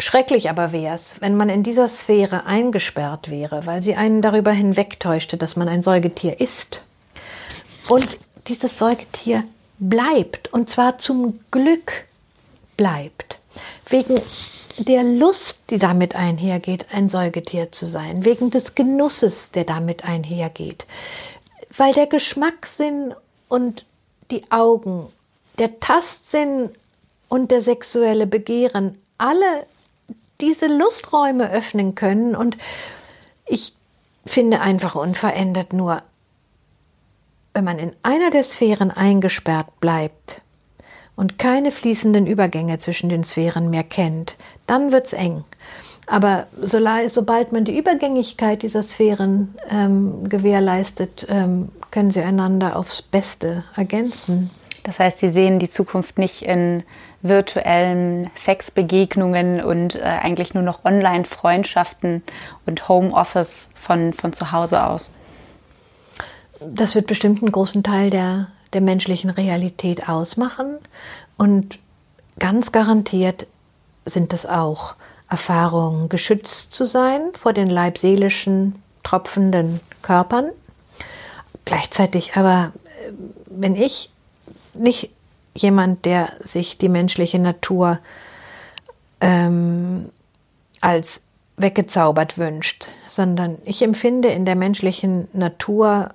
Schrecklich 0.00 0.48
aber 0.48 0.72
wäre 0.72 0.94
es, 0.94 1.20
wenn 1.20 1.36
man 1.36 1.48
in 1.48 1.62
dieser 1.62 1.88
Sphäre 1.88 2.46
eingesperrt 2.46 3.30
wäre, 3.30 3.66
weil 3.66 3.82
sie 3.82 3.96
einen 3.96 4.22
darüber 4.22 4.52
hinwegtäuschte, 4.52 5.36
dass 5.36 5.56
man 5.56 5.68
ein 5.68 5.82
Säugetier 5.82 6.40
ist. 6.40 6.82
Und 7.88 8.18
dieses 8.48 8.78
Säugetier 8.78 9.44
bleibt, 9.78 10.52
und 10.52 10.68
zwar 10.68 10.98
zum 10.98 11.40
Glück 11.50 12.04
bleibt. 12.76 13.38
Wegen 13.88 14.20
der 14.78 15.02
Lust, 15.02 15.62
die 15.70 15.78
damit 15.78 16.14
einhergeht, 16.14 16.86
ein 16.92 17.08
Säugetier 17.08 17.72
zu 17.72 17.86
sein, 17.86 18.24
wegen 18.24 18.50
des 18.50 18.74
Genusses, 18.74 19.50
der 19.50 19.64
damit 19.64 20.04
einhergeht, 20.04 20.86
weil 21.76 21.92
der 21.92 22.06
Geschmackssinn 22.06 23.14
und 23.48 23.84
die 24.30 24.50
Augen, 24.50 25.08
der 25.58 25.80
Tastsinn 25.80 26.70
und 27.28 27.50
der 27.50 27.62
sexuelle 27.62 28.26
Begehren 28.26 28.98
alle 29.16 29.66
diese 30.40 30.66
Lusträume 30.66 31.50
öffnen 31.50 31.94
können 31.96 32.36
und 32.36 32.56
ich 33.46 33.72
finde 34.24 34.60
einfach 34.60 34.94
unverändert 34.94 35.72
nur, 35.72 36.02
wenn 37.58 37.64
man 37.64 37.80
in 37.80 37.90
einer 38.04 38.30
der 38.30 38.44
Sphären 38.44 38.92
eingesperrt 38.92 39.80
bleibt, 39.80 40.42
und 41.16 41.40
keine 41.40 41.72
fließenden 41.72 42.28
Übergänge 42.28 42.78
zwischen 42.78 43.08
den 43.08 43.24
Sphären 43.24 43.70
mehr 43.70 43.82
kennt, 43.82 44.36
dann 44.68 44.92
wird's 44.92 45.12
eng. 45.12 45.42
Aber 46.06 46.46
so, 46.60 46.78
sobald 47.08 47.50
man 47.50 47.64
die 47.64 47.76
Übergängigkeit 47.76 48.62
dieser 48.62 48.84
Sphären 48.84 49.56
ähm, 49.68 50.28
gewährleistet, 50.28 51.26
ähm, 51.28 51.70
können 51.90 52.12
sie 52.12 52.22
einander 52.22 52.76
aufs 52.76 53.02
Beste 53.02 53.64
ergänzen. 53.74 54.50
Das 54.84 55.00
heißt, 55.00 55.18
Sie 55.18 55.30
sehen 55.30 55.58
die 55.58 55.68
Zukunft 55.68 56.16
nicht 56.16 56.42
in 56.42 56.84
virtuellen 57.22 58.30
Sexbegegnungen 58.36 59.64
und 59.64 59.96
äh, 59.96 60.02
eigentlich 60.02 60.54
nur 60.54 60.62
noch 60.62 60.84
Online-Freundschaften 60.84 62.22
und 62.66 62.88
Homeoffice 62.88 63.66
von, 63.74 64.12
von 64.12 64.32
zu 64.32 64.52
Hause 64.52 64.86
aus. 64.86 65.12
Das 66.60 66.94
wird 66.94 67.06
bestimmt 67.06 67.42
einen 67.42 67.52
großen 67.52 67.82
Teil 67.82 68.10
der, 68.10 68.48
der 68.72 68.80
menschlichen 68.80 69.30
Realität 69.30 70.08
ausmachen. 70.08 70.78
Und 71.36 71.78
ganz 72.38 72.72
garantiert 72.72 73.46
sind 74.04 74.32
es 74.32 74.46
auch 74.46 74.94
Erfahrungen, 75.28 76.08
geschützt 76.08 76.72
zu 76.72 76.84
sein 76.84 77.20
vor 77.34 77.52
den 77.52 77.68
leibseelischen, 77.68 78.74
tropfenden 79.02 79.80
Körpern. 80.02 80.50
Gleichzeitig 81.64 82.34
aber 82.36 82.72
äh, 83.06 83.12
bin 83.50 83.76
ich 83.76 84.10
nicht 84.74 85.10
jemand, 85.54 86.04
der 86.04 86.32
sich 86.40 86.78
die 86.78 86.88
menschliche 86.88 87.38
Natur 87.38 87.98
ähm, 89.20 90.08
als 90.80 91.22
weggezaubert 91.56 92.38
wünscht, 92.38 92.88
sondern 93.08 93.58
ich 93.64 93.82
empfinde 93.82 94.28
in 94.28 94.46
der 94.46 94.54
menschlichen 94.54 95.28
Natur 95.32 96.10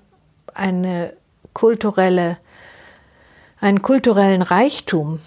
eine 0.55 1.13
kulturelle 1.53 2.37
einen 3.63 3.81
kulturellen 3.81 4.41
Reichtum, 4.41 5.19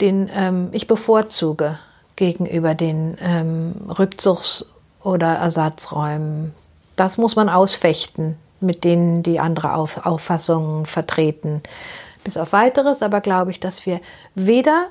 den 0.00 0.30
ähm, 0.34 0.68
ich 0.72 0.86
bevorzuge 0.86 1.78
gegenüber 2.16 2.74
den 2.74 3.18
ähm, 3.20 3.74
Rückzugs- 3.88 4.66
oder 5.02 5.34
Ersatzräumen. 5.34 6.54
Das 6.96 7.18
muss 7.18 7.36
man 7.36 7.50
ausfechten, 7.50 8.36
mit 8.60 8.84
denen 8.84 9.22
die 9.22 9.38
andere 9.38 9.74
Auf 9.74 10.06
Auffassungen 10.06 10.86
vertreten. 10.86 11.62
Bis 12.22 12.38
auf 12.38 12.52
weiteres 12.52 13.02
aber 13.02 13.20
glaube 13.20 13.50
ich, 13.50 13.60
dass 13.60 13.84
wir 13.84 14.00
weder 14.34 14.86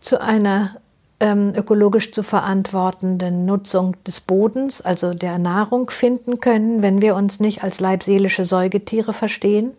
zu 0.00 0.20
einer 0.20 0.76
ähm, 1.20 1.52
ökologisch 1.54 2.12
zu 2.12 2.22
verantwortenden 2.22 3.44
Nutzung 3.44 3.96
des 4.04 4.20
Bodens, 4.20 4.80
also 4.80 5.14
der 5.14 5.38
Nahrung, 5.38 5.90
finden 5.90 6.40
können, 6.40 6.82
wenn 6.82 7.02
wir 7.02 7.16
uns 7.16 7.40
nicht 7.40 7.62
als 7.64 7.80
leibseelische 7.80 8.44
Säugetiere 8.44 9.12
verstehen 9.12 9.72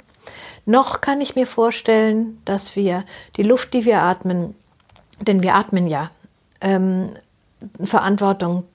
noch 0.70 1.02
kann 1.02 1.20
ich 1.20 1.36
mir 1.36 1.48
vorstellen, 1.48 2.40
dass 2.46 2.76
wir 2.76 3.04
die 3.38 3.44
Luft, 3.44 3.74
die 3.74 3.86
wir 3.86 4.04
atmen, 4.04 4.54
denn 5.20 5.42
wir 5.42 5.56
atmen 5.56 5.88
ja, 5.88 6.12
ähm, 6.62 7.10
Verantwortung, 7.84 8.66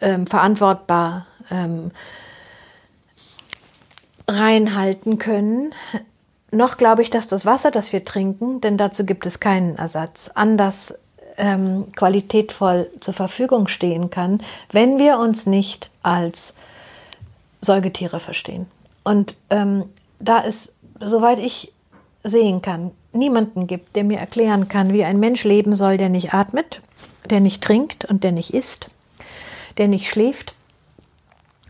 ähm, 0.00 0.26
verantwortbar 0.26 1.26
ähm, 1.48 1.92
reinhalten 4.28 5.18
können. 5.18 5.72
Noch 6.50 6.76
glaube 6.76 7.02
ich, 7.02 7.10
dass 7.10 7.28
das 7.28 7.46
Wasser, 7.46 7.70
das 7.70 7.92
wir 7.92 8.04
trinken, 8.04 8.60
denn 8.60 8.76
dazu 8.76 9.06
gibt 9.06 9.26
es 9.26 9.38
keinen 9.38 9.76
Ersatz, 9.76 10.30
anders 10.34 10.98
ähm, 11.38 11.92
qualitätvoll 11.94 12.90
zur 13.00 13.14
Verfügung 13.14 13.68
stehen 13.68 14.10
kann, 14.10 14.40
wenn 14.72 14.98
wir 14.98 15.18
uns 15.18 15.46
nicht 15.46 15.90
als 16.02 16.54
Säugetiere 17.60 18.20
verstehen. 18.20 18.66
Und 19.04 19.34
ähm, 19.50 19.84
da 20.18 20.38
ist 20.38 20.72
soweit 21.00 21.38
ich 21.38 21.72
sehen 22.24 22.62
kann, 22.62 22.90
niemanden 23.12 23.66
gibt, 23.66 23.96
der 23.96 24.04
mir 24.04 24.18
erklären 24.18 24.68
kann, 24.68 24.92
wie 24.92 25.04
ein 25.04 25.20
Mensch 25.20 25.44
leben 25.44 25.74
soll, 25.74 25.96
der 25.96 26.08
nicht 26.08 26.34
atmet, 26.34 26.80
der 27.24 27.40
nicht 27.40 27.62
trinkt 27.62 28.04
und 28.04 28.24
der 28.24 28.32
nicht 28.32 28.52
isst, 28.52 28.88
der 29.78 29.88
nicht 29.88 30.10
schläft. 30.10 30.54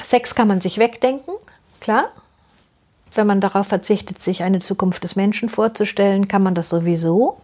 Sex 0.03 0.35
kann 0.35 0.49
man 0.49 0.61
sich 0.61 0.79
wegdenken, 0.79 1.35
klar. 1.81 2.09
Wenn 3.15 3.27
man 3.27 3.41
darauf 3.41 3.69
verzichtet, 3.69 4.21
sich 4.21 4.43
eine 4.43 4.61
Zukunft 4.61 5.03
des 5.05 5.17
Menschen 5.17 5.49
vorzustellen, 5.49 6.29
kann 6.29 6.43
man 6.43 6.55
das 6.55 6.69
sowieso. 6.69 7.41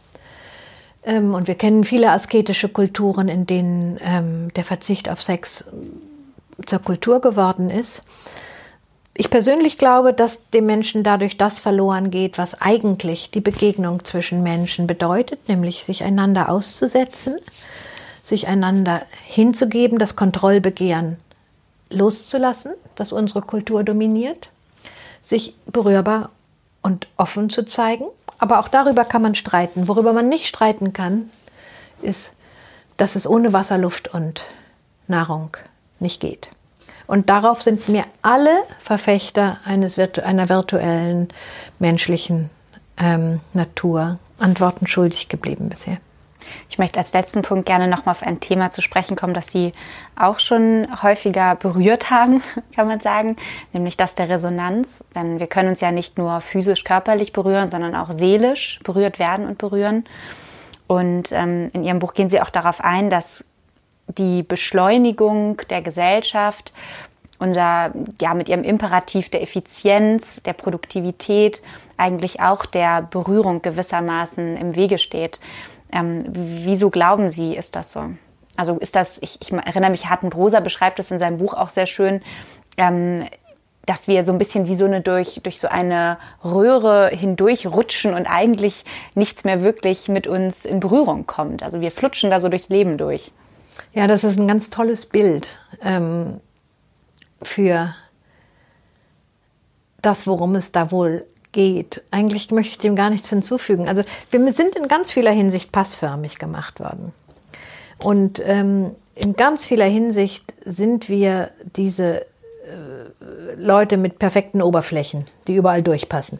Ähm, 1.04 1.34
und 1.34 1.48
wir 1.48 1.54
kennen 1.54 1.84
viele 1.84 2.10
asketische 2.10 2.68
Kulturen, 2.68 3.28
in 3.28 3.46
denen 3.46 3.98
ähm, 4.02 4.52
der 4.54 4.64
Verzicht 4.64 5.08
auf 5.08 5.22
Sex 5.22 5.64
zur 6.66 6.78
Kultur 6.78 7.20
geworden 7.20 7.70
ist. 7.70 8.02
Ich 9.14 9.28
persönlich 9.28 9.76
glaube, 9.76 10.14
dass 10.14 10.40
dem 10.50 10.64
Menschen 10.64 11.04
dadurch 11.04 11.36
das 11.36 11.58
verloren 11.58 12.10
geht, 12.10 12.38
was 12.38 12.60
eigentlich 12.60 13.30
die 13.30 13.42
Begegnung 13.42 14.04
zwischen 14.04 14.42
Menschen 14.42 14.86
bedeutet, 14.86 15.48
nämlich 15.48 15.84
sich 15.84 16.02
einander 16.02 16.48
auszusetzen, 16.48 17.36
sich 18.22 18.46
einander 18.46 19.02
hinzugeben, 19.26 19.98
das 19.98 20.16
Kontrollbegehren 20.16 21.18
loszulassen, 21.90 22.72
das 22.94 23.12
unsere 23.12 23.42
Kultur 23.42 23.84
dominiert, 23.84 24.48
sich 25.20 25.54
berührbar 25.66 26.30
und 26.80 27.06
offen 27.18 27.50
zu 27.50 27.66
zeigen. 27.66 28.06
Aber 28.42 28.58
auch 28.58 28.66
darüber 28.66 29.04
kann 29.04 29.22
man 29.22 29.36
streiten. 29.36 29.86
Worüber 29.86 30.12
man 30.12 30.28
nicht 30.28 30.48
streiten 30.48 30.92
kann, 30.92 31.30
ist, 32.02 32.34
dass 32.96 33.14
es 33.14 33.24
ohne 33.24 33.52
Wasser, 33.52 33.78
Luft 33.78 34.12
und 34.12 34.42
Nahrung 35.06 35.56
nicht 36.00 36.20
geht. 36.20 36.48
Und 37.06 37.30
darauf 37.30 37.62
sind 37.62 37.88
mir 37.88 38.04
alle 38.20 38.64
Verfechter 38.80 39.58
eines, 39.64 39.96
einer 39.96 40.48
virtuellen 40.48 41.28
menschlichen 41.78 42.50
ähm, 42.96 43.38
Natur 43.52 44.18
Antworten 44.40 44.88
schuldig 44.88 45.28
geblieben 45.28 45.68
bisher. 45.68 45.98
Ich 46.68 46.78
möchte 46.78 46.98
als 46.98 47.12
letzten 47.12 47.42
Punkt 47.42 47.66
gerne 47.66 47.88
nochmal 47.88 48.14
auf 48.14 48.22
ein 48.22 48.40
Thema 48.40 48.70
zu 48.70 48.82
sprechen 48.82 49.16
kommen, 49.16 49.34
das 49.34 49.48
Sie 49.48 49.72
auch 50.16 50.40
schon 50.40 50.88
häufiger 51.02 51.56
berührt 51.56 52.10
haben, 52.10 52.42
kann 52.74 52.86
man 52.86 53.00
sagen, 53.00 53.36
nämlich 53.72 53.96
das 53.96 54.14
der 54.14 54.28
Resonanz. 54.28 55.04
Denn 55.14 55.40
wir 55.40 55.46
können 55.46 55.70
uns 55.70 55.80
ja 55.80 55.92
nicht 55.92 56.18
nur 56.18 56.40
physisch, 56.40 56.84
körperlich 56.84 57.32
berühren, 57.32 57.70
sondern 57.70 57.94
auch 57.94 58.12
seelisch 58.12 58.80
berührt 58.84 59.18
werden 59.18 59.46
und 59.46 59.58
berühren. 59.58 60.04
Und 60.86 61.32
ähm, 61.32 61.70
in 61.72 61.84
Ihrem 61.84 61.98
Buch 61.98 62.14
gehen 62.14 62.28
Sie 62.28 62.40
auch 62.40 62.50
darauf 62.50 62.82
ein, 62.82 63.08
dass 63.08 63.44
die 64.18 64.42
Beschleunigung 64.42 65.60
der 65.70 65.82
Gesellschaft, 65.82 66.72
unser, 67.38 67.92
ja, 68.20 68.34
mit 68.34 68.48
ihrem 68.48 68.62
Imperativ 68.62 69.28
der 69.28 69.42
Effizienz, 69.42 70.42
der 70.44 70.52
Produktivität, 70.52 71.60
eigentlich 71.96 72.40
auch 72.40 72.66
der 72.66 73.02
Berührung 73.02 73.62
gewissermaßen 73.62 74.56
im 74.56 74.76
Wege 74.76 74.98
steht. 74.98 75.40
Ähm, 75.92 76.24
wieso 76.28 76.90
glauben 76.90 77.28
Sie, 77.28 77.54
ist 77.54 77.76
das 77.76 77.92
so? 77.92 78.10
Also 78.56 78.78
ist 78.78 78.96
das, 78.96 79.18
ich, 79.22 79.38
ich 79.40 79.52
erinnere 79.52 79.90
mich, 79.90 80.08
Harten 80.08 80.30
Brosa 80.30 80.60
beschreibt 80.60 80.98
es 80.98 81.10
in 81.10 81.18
seinem 81.18 81.38
Buch 81.38 81.54
auch 81.54 81.68
sehr 81.68 81.86
schön, 81.86 82.22
ähm, 82.76 83.26
dass 83.86 84.06
wir 84.06 84.24
so 84.24 84.32
ein 84.32 84.38
bisschen 84.38 84.66
wie 84.66 84.74
so 84.74 84.84
eine 84.84 85.00
durch, 85.00 85.40
durch 85.42 85.58
so 85.58 85.68
eine 85.68 86.18
Röhre 86.44 87.08
hindurch 87.08 87.66
rutschen 87.66 88.14
und 88.14 88.26
eigentlich 88.26 88.84
nichts 89.14 89.44
mehr 89.44 89.62
wirklich 89.62 90.08
mit 90.08 90.26
uns 90.26 90.64
in 90.64 90.80
Berührung 90.80 91.26
kommt. 91.26 91.62
Also 91.62 91.80
wir 91.80 91.90
flutschen 91.90 92.30
da 92.30 92.40
so 92.40 92.48
durchs 92.48 92.68
Leben 92.68 92.96
durch. 92.96 93.32
Ja, 93.92 94.06
das 94.06 94.22
ist 94.22 94.38
ein 94.38 94.46
ganz 94.46 94.70
tolles 94.70 95.06
Bild 95.06 95.58
ähm, 95.82 96.40
für 97.42 97.94
das, 100.00 100.26
worum 100.26 100.54
es 100.54 100.72
da 100.72 100.90
wohl 100.90 101.26
geht. 101.52 102.02
Eigentlich 102.10 102.50
möchte 102.50 102.72
ich 102.72 102.78
dem 102.78 102.96
gar 102.96 103.10
nichts 103.10 103.28
hinzufügen. 103.28 103.88
Also 103.88 104.02
wir 104.30 104.52
sind 104.52 104.74
in 104.74 104.88
ganz 104.88 105.12
vieler 105.12 105.30
Hinsicht 105.30 105.70
passförmig 105.70 106.38
gemacht 106.38 106.80
worden. 106.80 107.12
Und 107.98 108.42
ähm, 108.44 108.96
in 109.14 109.34
ganz 109.34 109.66
vieler 109.66 109.86
Hinsicht 109.86 110.54
sind 110.64 111.08
wir 111.08 111.50
diese 111.76 112.22
äh, 112.22 113.54
Leute 113.56 113.96
mit 113.96 114.18
perfekten 114.18 114.62
Oberflächen, 114.62 115.26
die 115.46 115.54
überall 115.54 115.82
durchpassen. 115.82 116.38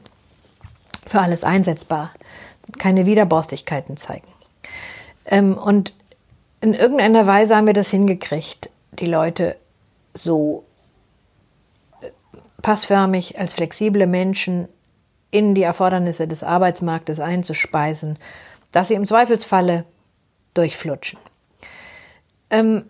Für 1.07 1.21
alles 1.21 1.45
einsetzbar, 1.45 2.11
keine 2.79 3.07
Widerborstigkeiten 3.07 3.97
zeigen. 3.97 4.29
Ähm, 5.27 5.57
und 5.57 5.93
in 6.61 6.75
irgendeiner 6.75 7.27
Weise 7.27 7.57
haben 7.57 7.67
wir 7.67 7.75
das 7.75 7.91
hingekriegt, 7.91 8.71
die 8.93 9.07
Leute 9.07 9.57
so 10.15 10.65
äh, 12.01 12.09
passförmig 12.63 13.39
als 13.39 13.55
flexible 13.55 14.07
Menschen 14.07 14.69
in 15.33 15.57
die 15.57 15.63
Erfordernisse 15.63 16.29
des 16.29 16.45
Arbeitsmarktes 16.45 17.19
einzuspeisen, 17.19 18.19
dass 18.71 18.89
sie 18.89 18.95
im 18.95 19.07
Zweifelsfalle 19.07 19.85
durchflutschen. 20.55 21.19
Ähm, 22.51 22.85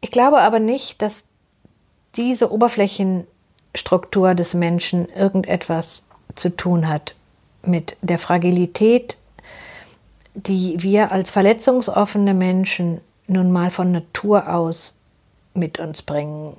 ich 0.00 0.12
glaube 0.12 0.40
aber 0.40 0.60
nicht, 0.60 1.02
dass 1.02 1.24
diese 2.16 2.52
Oberflächenstruktur 2.52 4.34
des 4.34 4.54
Menschen 4.54 5.08
irgendetwas 5.08 6.04
zu 6.34 6.54
tun 6.54 6.88
hat 6.88 7.14
mit 7.64 7.96
der 8.02 8.18
Fragilität, 8.18 9.16
die 10.34 10.82
wir 10.82 11.12
als 11.12 11.30
verletzungsoffene 11.30 12.34
Menschen 12.34 13.00
nun 13.26 13.50
mal 13.52 13.70
von 13.70 13.92
Natur 13.92 14.52
aus 14.52 14.94
mit 15.54 15.78
uns 15.78 16.02
bringen. 16.02 16.56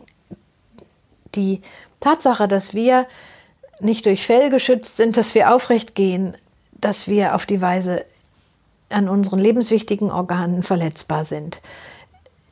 Die 1.35 1.61
Tatsache, 1.99 2.47
dass 2.47 2.73
wir 2.73 3.05
nicht 3.83 4.05
durch 4.05 4.25
Fell 4.25 4.49
geschützt 4.49 4.97
sind, 4.97 5.17
dass 5.17 5.35
wir 5.35 5.53
aufrecht 5.53 5.95
gehen, 5.95 6.35
dass 6.71 7.07
wir 7.07 7.35
auf 7.35 7.45
die 7.45 7.61
Weise 7.61 8.05
an 8.89 9.09
unseren 9.09 9.39
lebenswichtigen 9.39 10.11
Organen 10.11 10.63
verletzbar 10.63 11.25
sind. 11.25 11.61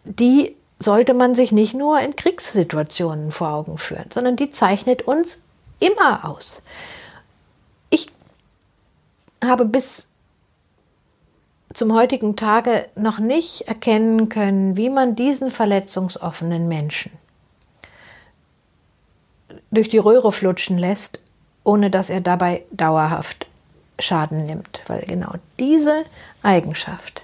Die 0.03 0.55
sollte 0.79 1.13
man 1.13 1.35
sich 1.35 1.51
nicht 1.51 1.73
nur 1.73 1.99
in 1.99 2.15
Kriegssituationen 2.15 3.31
vor 3.31 3.49
Augen 3.49 3.77
führen, 3.77 4.09
sondern 4.11 4.35
die 4.35 4.49
zeichnet 4.49 5.03
uns 5.03 5.43
immer 5.79 6.25
aus. 6.25 6.61
Ich 7.89 8.07
habe 9.43 9.65
bis 9.65 10.07
zum 11.73 11.93
heutigen 11.93 12.35
Tage 12.35 12.87
noch 12.95 13.19
nicht 13.19 13.61
erkennen 13.67 14.29
können, 14.29 14.75
wie 14.75 14.89
man 14.89 15.15
diesen 15.15 15.51
verletzungsoffenen 15.51 16.67
Menschen 16.67 17.11
durch 19.71 19.89
die 19.89 19.97
Röhre 19.97 20.31
flutschen 20.31 20.77
lässt, 20.77 21.19
ohne 21.63 21.89
dass 21.89 22.09
er 22.09 22.21
dabei 22.21 22.63
dauerhaft 22.71 23.47
Schaden 23.99 24.45
nimmt, 24.45 24.81
weil 24.87 25.01
genau 25.01 25.33
diese 25.59 26.03
Eigenschaft 26.43 27.21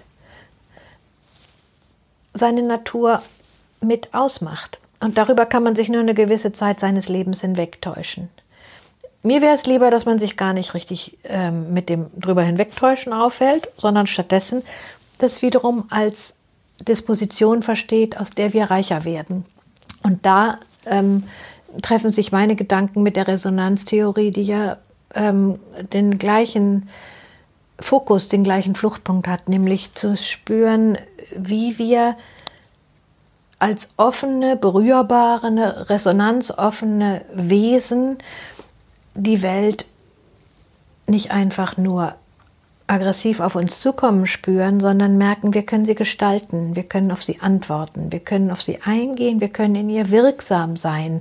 seine 2.34 2.62
Natur 2.62 3.22
mit 3.82 4.14
ausmacht. 4.14 4.80
Und 5.00 5.18
darüber 5.18 5.46
kann 5.46 5.64
man 5.64 5.76
sich 5.76 5.90
nur 5.90 6.02
eine 6.02 6.14
gewisse 6.14 6.54
Zeit 6.54 6.80
seines 6.80 7.08
Lebens 7.08 7.42
hinwegtäuschen. 7.42 8.30
Mir 9.24 9.42
wäre 9.42 9.56
es 9.56 9.66
lieber, 9.66 9.92
dass 9.92 10.06
man 10.06 10.20
sich 10.20 10.38
gar 10.38 10.54
nicht 10.54 10.74
richtig 10.74 11.18
ähm, 11.24 11.74
mit 11.74 11.90
dem 11.90 12.08
drüber 12.20 12.44
hinwegtäuschen 12.44 13.14
aufhält, 13.14 13.68
sondern 13.78 14.08
stattdessen 14.08 14.64
das 15.18 15.42
wiederum 15.42 15.86
als 15.90 16.36
Disposition 16.80 17.64
versteht, 17.64 18.20
aus 18.20 18.32
der 18.32 18.54
wir 18.54 18.70
reicher 18.70 19.04
werden. 19.04 19.46
Und 20.04 20.26
da 20.26 20.60
ähm, 20.86 21.24
treffen 21.82 22.12
sich 22.12 22.32
meine 22.32 22.56
Gedanken 22.56 23.04
mit 23.04 23.16
der 23.16 23.28
Resonanztheorie, 23.28 24.32
die 24.32 24.44
ja 24.44 24.78
ähm, 25.14 25.60
den 25.94 26.18
gleichen 26.18 26.90
Fokus, 27.80 28.30
den 28.30 28.44
gleichen 28.44 28.76
Fluchtpunkt 28.76 29.28
hat, 29.28 29.50
nämlich 29.50 29.94
zu 29.94 30.16
spüren, 30.16 30.98
wie 31.36 31.78
wir 31.78 32.16
als 33.60 33.94
offene, 33.98 34.56
berührbare, 34.56 35.90
resonanzoffene 35.90 37.22
Wesen 37.34 38.18
die 39.16 39.42
Welt 39.42 39.86
nicht 41.08 41.32
einfach 41.32 41.78
nur 41.78 42.16
aggressiv 42.88 43.42
auf 43.42 43.56
uns 43.56 43.82
zukommen 43.82 44.26
spüren, 44.28 44.80
sondern 44.80 45.18
merken, 45.18 45.54
wir 45.54 45.64
können 45.64 45.86
sie 45.86 45.96
gestalten, 45.96 46.76
wir 46.76 46.84
können 46.84 47.12
auf 47.12 47.22
sie 47.22 47.42
antworten, 47.42 48.12
wir 48.12 48.22
können 48.22 48.50
auf 48.50 48.62
sie 48.62 48.80
eingehen, 48.82 49.42
wir 49.42 49.50
können 49.50 49.76
in 49.76 49.90
ihr 49.90 50.10
wirksam 50.10 50.78
sein 50.78 51.20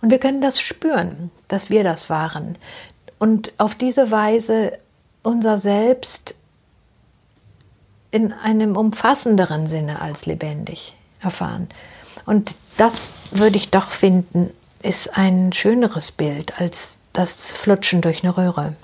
und 0.00 0.10
wir 0.10 0.18
können 0.18 0.40
das 0.40 0.60
spüren, 0.60 1.30
dass 1.48 1.70
wir 1.70 1.82
das 1.82 2.08
waren 2.08 2.56
und 3.18 3.52
auf 3.58 3.74
diese 3.74 4.10
Weise 4.10 4.78
unser 5.22 5.58
Selbst 5.58 6.34
in 8.10 8.32
einem 8.32 8.76
umfassenderen 8.76 9.66
Sinne 9.66 10.00
als 10.00 10.24
lebendig 10.26 10.96
erfahren. 11.20 11.68
Und 12.24 12.54
das 12.76 13.12
würde 13.30 13.56
ich 13.56 13.70
doch 13.70 13.90
finden, 13.90 14.50
ist 14.82 15.16
ein 15.16 15.52
schöneres 15.52 16.12
Bild 16.12 16.60
als 16.60 16.98
das 17.12 17.52
Flutschen 17.52 18.00
durch 18.00 18.22
eine 18.22 18.36
Röhre. 18.36 18.74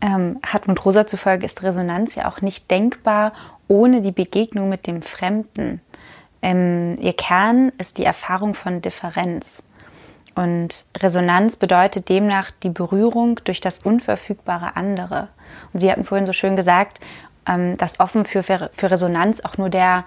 Ähm, 0.00 0.38
Hartmut 0.46 0.84
Rosa 0.84 1.06
zufolge 1.06 1.44
ist 1.44 1.62
Resonanz 1.62 2.14
ja 2.14 2.28
auch 2.28 2.40
nicht 2.40 2.70
denkbar 2.70 3.32
ohne 3.68 4.02
die 4.02 4.12
Begegnung 4.12 4.68
mit 4.68 4.86
dem 4.86 5.02
Fremden. 5.02 5.80
Ähm, 6.42 6.96
ihr 7.00 7.12
Kern 7.12 7.70
ist 7.78 7.98
die 7.98 8.04
Erfahrung 8.04 8.54
von 8.54 8.82
Differenz. 8.82 9.62
Und 10.34 10.86
Resonanz 10.96 11.56
bedeutet 11.56 12.08
demnach 12.08 12.50
die 12.62 12.70
Berührung 12.70 13.40
durch 13.44 13.60
das 13.60 13.80
unverfügbare 13.80 14.76
andere. 14.76 15.28
Und 15.72 15.80
Sie 15.80 15.90
hatten 15.90 16.04
vorhin 16.04 16.26
so 16.26 16.32
schön 16.32 16.56
gesagt, 16.56 17.00
ähm, 17.46 17.76
dass 17.76 18.00
offen 18.00 18.24
für, 18.24 18.42
für 18.42 18.90
Resonanz 18.90 19.40
auch 19.40 19.58
nur 19.58 19.68
der 19.68 20.04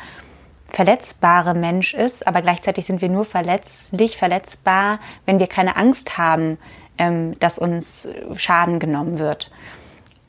verletzbare 0.70 1.54
Mensch 1.54 1.94
ist, 1.94 2.26
aber 2.26 2.42
gleichzeitig 2.42 2.86
sind 2.86 3.02
wir 3.02 3.10
nur 3.10 3.26
verletzlich, 3.26 4.18
verletzbar, 4.18 5.00
wenn 5.26 5.40
wir 5.40 5.48
keine 5.48 5.76
Angst 5.76 6.18
haben, 6.18 6.58
ähm, 6.98 7.38
dass 7.40 7.60
uns 7.60 8.10
Schaden 8.36 8.80
genommen 8.80 9.20
wird. 9.20 9.52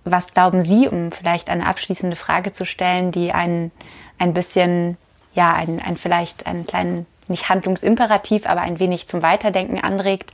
Was 0.05 0.35
glauben 0.35 0.61
Sie, 0.61 0.89
um 0.89 1.11
vielleicht 1.11 1.49
eine 1.49 1.67
abschließende 1.67 2.17
Frage 2.17 2.53
zu 2.53 2.67
stellen, 2.67 3.11
die 3.11 3.33
einen 3.33 3.71
ein 4.19 4.35
bisschen, 4.35 4.97
ja, 5.35 5.55
ein, 5.55 5.81
ein 5.81 5.97
vielleicht 5.97 6.47
einen 6.47 6.67
kleinen 6.67 7.07
nicht 7.29 7.49
handlungsimperativ, 7.49 8.47
aber 8.47 8.61
ein 8.61 8.79
wenig 8.79 9.07
zum 9.09 9.23
Weiterdenken 9.23 9.81
anregt. 9.81 10.33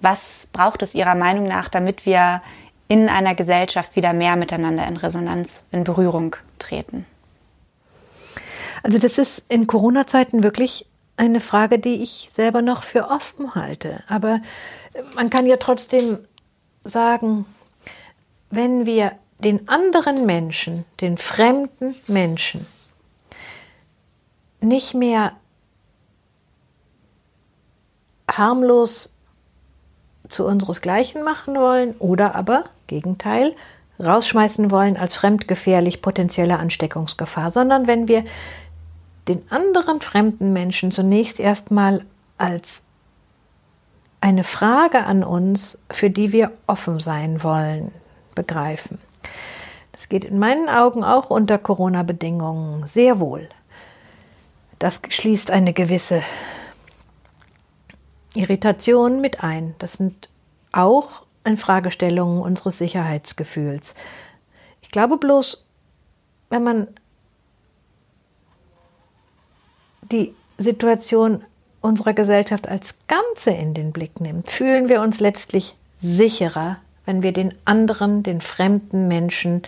Was 0.00 0.48
braucht 0.52 0.82
es 0.82 0.94
Ihrer 0.94 1.14
Meinung 1.14 1.44
nach, 1.44 1.68
damit 1.68 2.06
wir 2.06 2.42
in 2.88 3.08
einer 3.08 3.34
Gesellschaft 3.34 3.96
wieder 3.96 4.12
mehr 4.12 4.36
miteinander 4.36 4.86
in 4.86 4.96
Resonanz, 4.96 5.66
in 5.72 5.84
Berührung 5.84 6.36
treten? 6.58 7.06
Also 8.82 8.98
das 8.98 9.18
ist 9.18 9.44
in 9.48 9.66
Corona-Zeiten 9.66 10.42
wirklich 10.42 10.86
eine 11.16 11.40
Frage, 11.40 11.78
die 11.78 12.02
ich 12.02 12.30
selber 12.32 12.62
noch 12.62 12.82
für 12.82 13.08
offen 13.08 13.54
halte. 13.54 14.02
Aber 14.08 14.40
man 15.14 15.30
kann 15.30 15.46
ja 15.46 15.56
trotzdem 15.56 16.18
sagen, 16.82 17.44
wenn 18.52 18.84
wir 18.84 19.12
den 19.38 19.66
anderen 19.66 20.26
Menschen, 20.26 20.84
den 21.00 21.16
fremden 21.16 21.96
Menschen, 22.06 22.66
nicht 24.60 24.94
mehr 24.94 25.32
harmlos 28.30 29.16
zu 30.28 30.44
unseresgleichen 30.46 31.24
machen 31.24 31.56
wollen 31.56 31.94
oder 31.98 32.36
aber, 32.36 32.64
Gegenteil, 32.86 33.56
rausschmeißen 33.98 34.70
wollen 34.70 34.98
als 34.98 35.16
fremdgefährlich 35.16 36.02
potenzielle 36.02 36.58
Ansteckungsgefahr, 36.58 37.50
sondern 37.50 37.86
wenn 37.86 38.06
wir 38.06 38.22
den 39.28 39.50
anderen 39.50 40.02
fremden 40.02 40.52
Menschen 40.52 40.90
zunächst 40.90 41.40
erstmal 41.40 42.04
als 42.36 42.82
eine 44.20 44.44
Frage 44.44 45.04
an 45.04 45.24
uns, 45.24 45.78
für 45.90 46.10
die 46.10 46.32
wir 46.32 46.52
offen 46.66 47.00
sein 47.00 47.42
wollen, 47.42 47.92
begreifen. 48.34 48.98
Das 49.92 50.08
geht 50.08 50.24
in 50.24 50.38
meinen 50.38 50.68
Augen 50.68 51.04
auch 51.04 51.30
unter 51.30 51.58
Corona-Bedingungen 51.58 52.86
sehr 52.86 53.20
wohl. 53.20 53.48
Das 54.78 55.00
schließt 55.08 55.50
eine 55.50 55.72
gewisse 55.72 56.22
Irritationen 58.34 59.20
mit 59.20 59.44
ein. 59.44 59.74
Das 59.78 59.94
sind 59.94 60.28
auch 60.72 61.22
Fragestellungen 61.56 62.40
unseres 62.40 62.78
Sicherheitsgefühls. 62.78 63.94
Ich 64.80 64.90
glaube 64.90 65.18
bloß, 65.18 65.64
wenn 66.50 66.64
man 66.64 66.88
die 70.10 70.34
Situation 70.58 71.44
unserer 71.80 72.12
Gesellschaft 72.12 72.68
als 72.68 72.96
Ganze 73.08 73.50
in 73.50 73.74
den 73.74 73.92
Blick 73.92 74.20
nimmt, 74.20 74.50
fühlen 74.50 74.88
wir 74.88 75.00
uns 75.00 75.20
letztlich 75.20 75.74
sicherer, 75.96 76.78
wenn 77.06 77.22
wir 77.22 77.32
den 77.32 77.54
anderen, 77.64 78.22
den 78.22 78.40
fremden 78.40 79.08
Menschen 79.08 79.62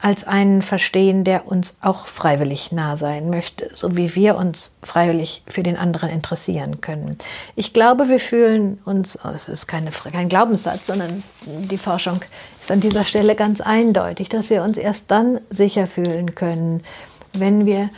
als 0.00 0.24
einen 0.24 0.62
verstehen, 0.62 1.24
der 1.24 1.48
uns 1.48 1.76
auch 1.80 2.06
freiwillig 2.06 2.70
nah 2.70 2.96
sein 2.96 3.30
möchte, 3.30 3.70
so 3.72 3.96
wie 3.96 4.14
wir 4.14 4.36
uns 4.36 4.74
freiwillig 4.82 5.42
für 5.48 5.64
den 5.64 5.76
anderen 5.76 6.08
interessieren 6.08 6.80
können. 6.80 7.18
Ich 7.56 7.72
glaube, 7.72 8.08
wir 8.08 8.20
fühlen 8.20 8.78
uns, 8.84 9.18
oh, 9.24 9.30
es 9.34 9.48
ist 9.48 9.66
keine, 9.66 9.90
kein 9.90 10.28
Glaubenssatz, 10.28 10.86
sondern 10.86 11.24
die 11.46 11.78
Forschung 11.78 12.20
ist 12.60 12.70
an 12.70 12.80
dieser 12.80 13.04
Stelle 13.04 13.34
ganz 13.34 13.60
eindeutig, 13.60 14.28
dass 14.28 14.50
wir 14.50 14.62
uns 14.62 14.78
erst 14.78 15.10
dann 15.10 15.40
sicher 15.50 15.88
fühlen 15.88 16.36
können, 16.36 16.84
wenn 17.32 17.66
wir 17.66 17.90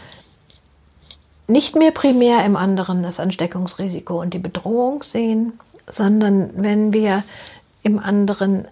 nicht 1.48 1.76
mehr 1.76 1.90
primär 1.90 2.44
im 2.46 2.56
anderen 2.56 3.02
das 3.02 3.20
Ansteckungsrisiko 3.20 4.20
und 4.20 4.32
die 4.32 4.38
Bedrohung 4.38 5.02
sehen, 5.02 5.58
sondern 5.86 6.50
wenn 6.54 6.92
wir 6.92 7.24
im 7.82 7.98
anderen 7.98 8.68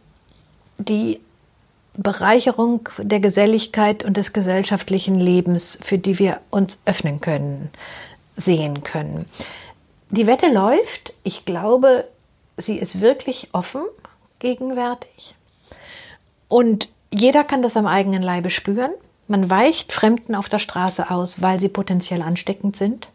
die 0.79 1.21
Bereicherung 1.95 2.89
der 2.99 3.21
Geselligkeit 3.21 4.05
und 4.05 4.17
des 4.17 4.33
gesellschaftlichen 4.33 5.19
Lebens, 5.19 5.79
für 5.83 5.99
die 5.99 6.19
wir 6.19 6.41
uns 6.51 6.81
öffnen 6.85 7.21
können, 7.21 7.71
sehen 8.37 8.85
können. 8.85 9.27
Die 10.11 10.27
Wette 10.27 10.47
läuft. 10.47 11.13
Ich 11.25 11.45
glaube, 11.45 12.05
sie 12.57 12.77
ist 12.77 13.01
wirklich 13.01 13.49
offen 13.53 13.83
gegenwärtig. 14.39 15.35
Und 16.47 16.89
jeder 17.13 17.45
kann 17.45 17.63
das 17.63 17.77
am 17.77 17.87
eigenen 17.87 18.23
Leibe 18.23 18.51
spüren. 18.51 18.93
Man 19.27 19.51
weicht 19.51 19.93
Fremden 19.93 20.35
auf 20.35 20.49
der 20.49 20.59
Straße 20.59 21.11
aus, 21.11 21.43
weil 21.43 21.61
sie 21.61 21.69
potenziell 21.69 22.23
ansteckend 22.23 22.77
sind. 22.77 23.09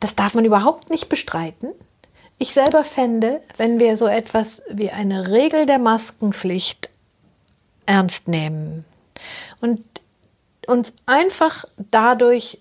Das 0.00 0.16
darf 0.16 0.34
man 0.34 0.44
überhaupt 0.44 0.90
nicht 0.90 1.08
bestreiten. 1.08 1.68
Ich 2.42 2.54
selber 2.54 2.84
fände, 2.84 3.42
wenn 3.58 3.78
wir 3.78 3.98
so 3.98 4.06
etwas 4.06 4.62
wie 4.70 4.88
eine 4.88 5.30
Regel 5.30 5.66
der 5.66 5.78
Maskenpflicht 5.78 6.88
ernst 7.84 8.28
nehmen 8.28 8.86
und 9.60 9.84
uns 10.66 10.94
einfach 11.04 11.66
dadurch 11.90 12.58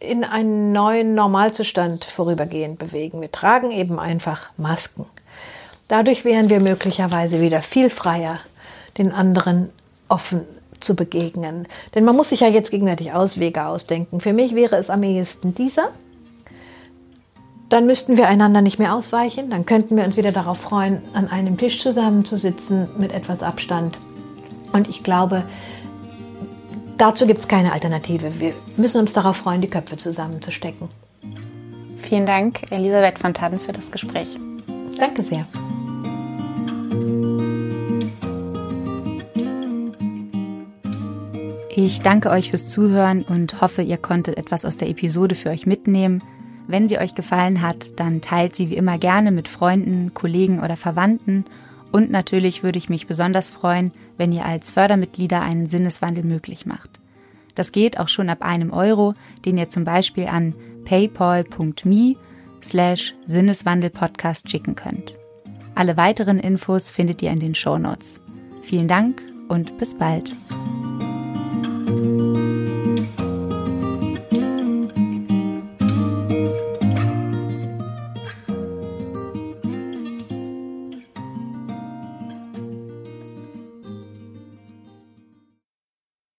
in 0.00 0.24
einen 0.24 0.72
neuen 0.72 1.14
Normalzustand 1.14 2.04
vorübergehend 2.04 2.80
bewegen. 2.80 3.20
Wir 3.20 3.30
tragen 3.30 3.70
eben 3.70 4.00
einfach 4.00 4.50
Masken. 4.56 5.06
Dadurch 5.86 6.24
wären 6.24 6.50
wir 6.50 6.58
möglicherweise 6.58 7.40
wieder 7.40 7.62
viel 7.62 7.88
freier, 7.88 8.40
den 8.98 9.12
anderen 9.12 9.70
offen 10.08 10.44
zu 10.80 10.96
begegnen. 10.96 11.68
Denn 11.94 12.04
man 12.04 12.16
muss 12.16 12.30
sich 12.30 12.40
ja 12.40 12.48
jetzt 12.48 12.72
gegenwärtig 12.72 13.12
Auswege 13.12 13.66
ausdenken. 13.66 14.18
Für 14.18 14.32
mich 14.32 14.56
wäre 14.56 14.74
es 14.74 14.90
am 14.90 15.04
ehesten 15.04 15.54
dieser. 15.54 15.90
Dann 17.70 17.86
müssten 17.86 18.16
wir 18.16 18.26
einander 18.26 18.62
nicht 18.62 18.80
mehr 18.80 18.94
ausweichen. 18.94 19.48
Dann 19.48 19.64
könnten 19.64 19.96
wir 19.96 20.04
uns 20.04 20.16
wieder 20.16 20.32
darauf 20.32 20.58
freuen, 20.58 21.00
an 21.14 21.28
einem 21.28 21.56
Tisch 21.56 21.80
zusammenzusitzen 21.80 22.88
mit 22.98 23.12
etwas 23.12 23.44
Abstand. 23.44 23.96
Und 24.72 24.88
ich 24.88 25.04
glaube, 25.04 25.44
dazu 26.98 27.28
gibt 27.28 27.38
es 27.38 27.48
keine 27.48 27.72
Alternative. 27.72 28.40
Wir 28.40 28.54
müssen 28.76 28.98
uns 29.00 29.12
darauf 29.12 29.36
freuen, 29.36 29.60
die 29.60 29.70
Köpfe 29.70 29.96
zusammenzustecken. 29.96 30.88
Vielen 32.02 32.26
Dank, 32.26 32.66
Elisabeth 32.70 33.20
von 33.20 33.34
Taden, 33.34 33.60
für 33.60 33.72
das 33.72 33.92
Gespräch. 33.92 34.36
Danke 34.98 35.22
sehr. 35.22 35.46
Ich 41.70 42.02
danke 42.02 42.30
euch 42.30 42.50
fürs 42.50 42.66
Zuhören 42.66 43.22
und 43.22 43.60
hoffe, 43.60 43.82
ihr 43.82 43.96
konntet 43.96 44.36
etwas 44.36 44.64
aus 44.64 44.76
der 44.76 44.88
Episode 44.88 45.36
für 45.36 45.50
euch 45.50 45.66
mitnehmen. 45.66 46.20
Wenn 46.70 46.86
sie 46.86 46.98
euch 46.98 47.16
gefallen 47.16 47.62
hat, 47.62 47.98
dann 47.98 48.20
teilt 48.20 48.54
sie 48.54 48.70
wie 48.70 48.76
immer 48.76 48.96
gerne 48.96 49.32
mit 49.32 49.48
Freunden, 49.48 50.14
Kollegen 50.14 50.60
oder 50.60 50.76
Verwandten. 50.76 51.44
Und 51.90 52.12
natürlich 52.12 52.62
würde 52.62 52.78
ich 52.78 52.88
mich 52.88 53.08
besonders 53.08 53.50
freuen, 53.50 53.90
wenn 54.16 54.30
ihr 54.32 54.44
als 54.44 54.70
Fördermitglieder 54.70 55.40
einen 55.40 55.66
Sinneswandel 55.66 56.22
möglich 56.22 56.66
macht. 56.66 57.00
Das 57.56 57.72
geht 57.72 57.98
auch 57.98 58.06
schon 58.06 58.30
ab 58.30 58.42
einem 58.42 58.72
Euro, 58.72 59.14
den 59.44 59.58
ihr 59.58 59.68
zum 59.68 59.82
Beispiel 59.82 60.28
an 60.28 60.54
paypal.me 60.84 62.14
slash 62.62 63.16
Sinneswandelpodcast 63.26 64.48
schicken 64.48 64.76
könnt. 64.76 65.16
Alle 65.74 65.96
weiteren 65.96 66.38
Infos 66.38 66.92
findet 66.92 67.20
ihr 67.20 67.32
in 67.32 67.40
den 67.40 67.56
Show 67.56 67.78
Notes. 67.78 68.20
Vielen 68.62 68.86
Dank 68.86 69.20
und 69.48 69.76
bis 69.76 69.98
bald. 69.98 70.36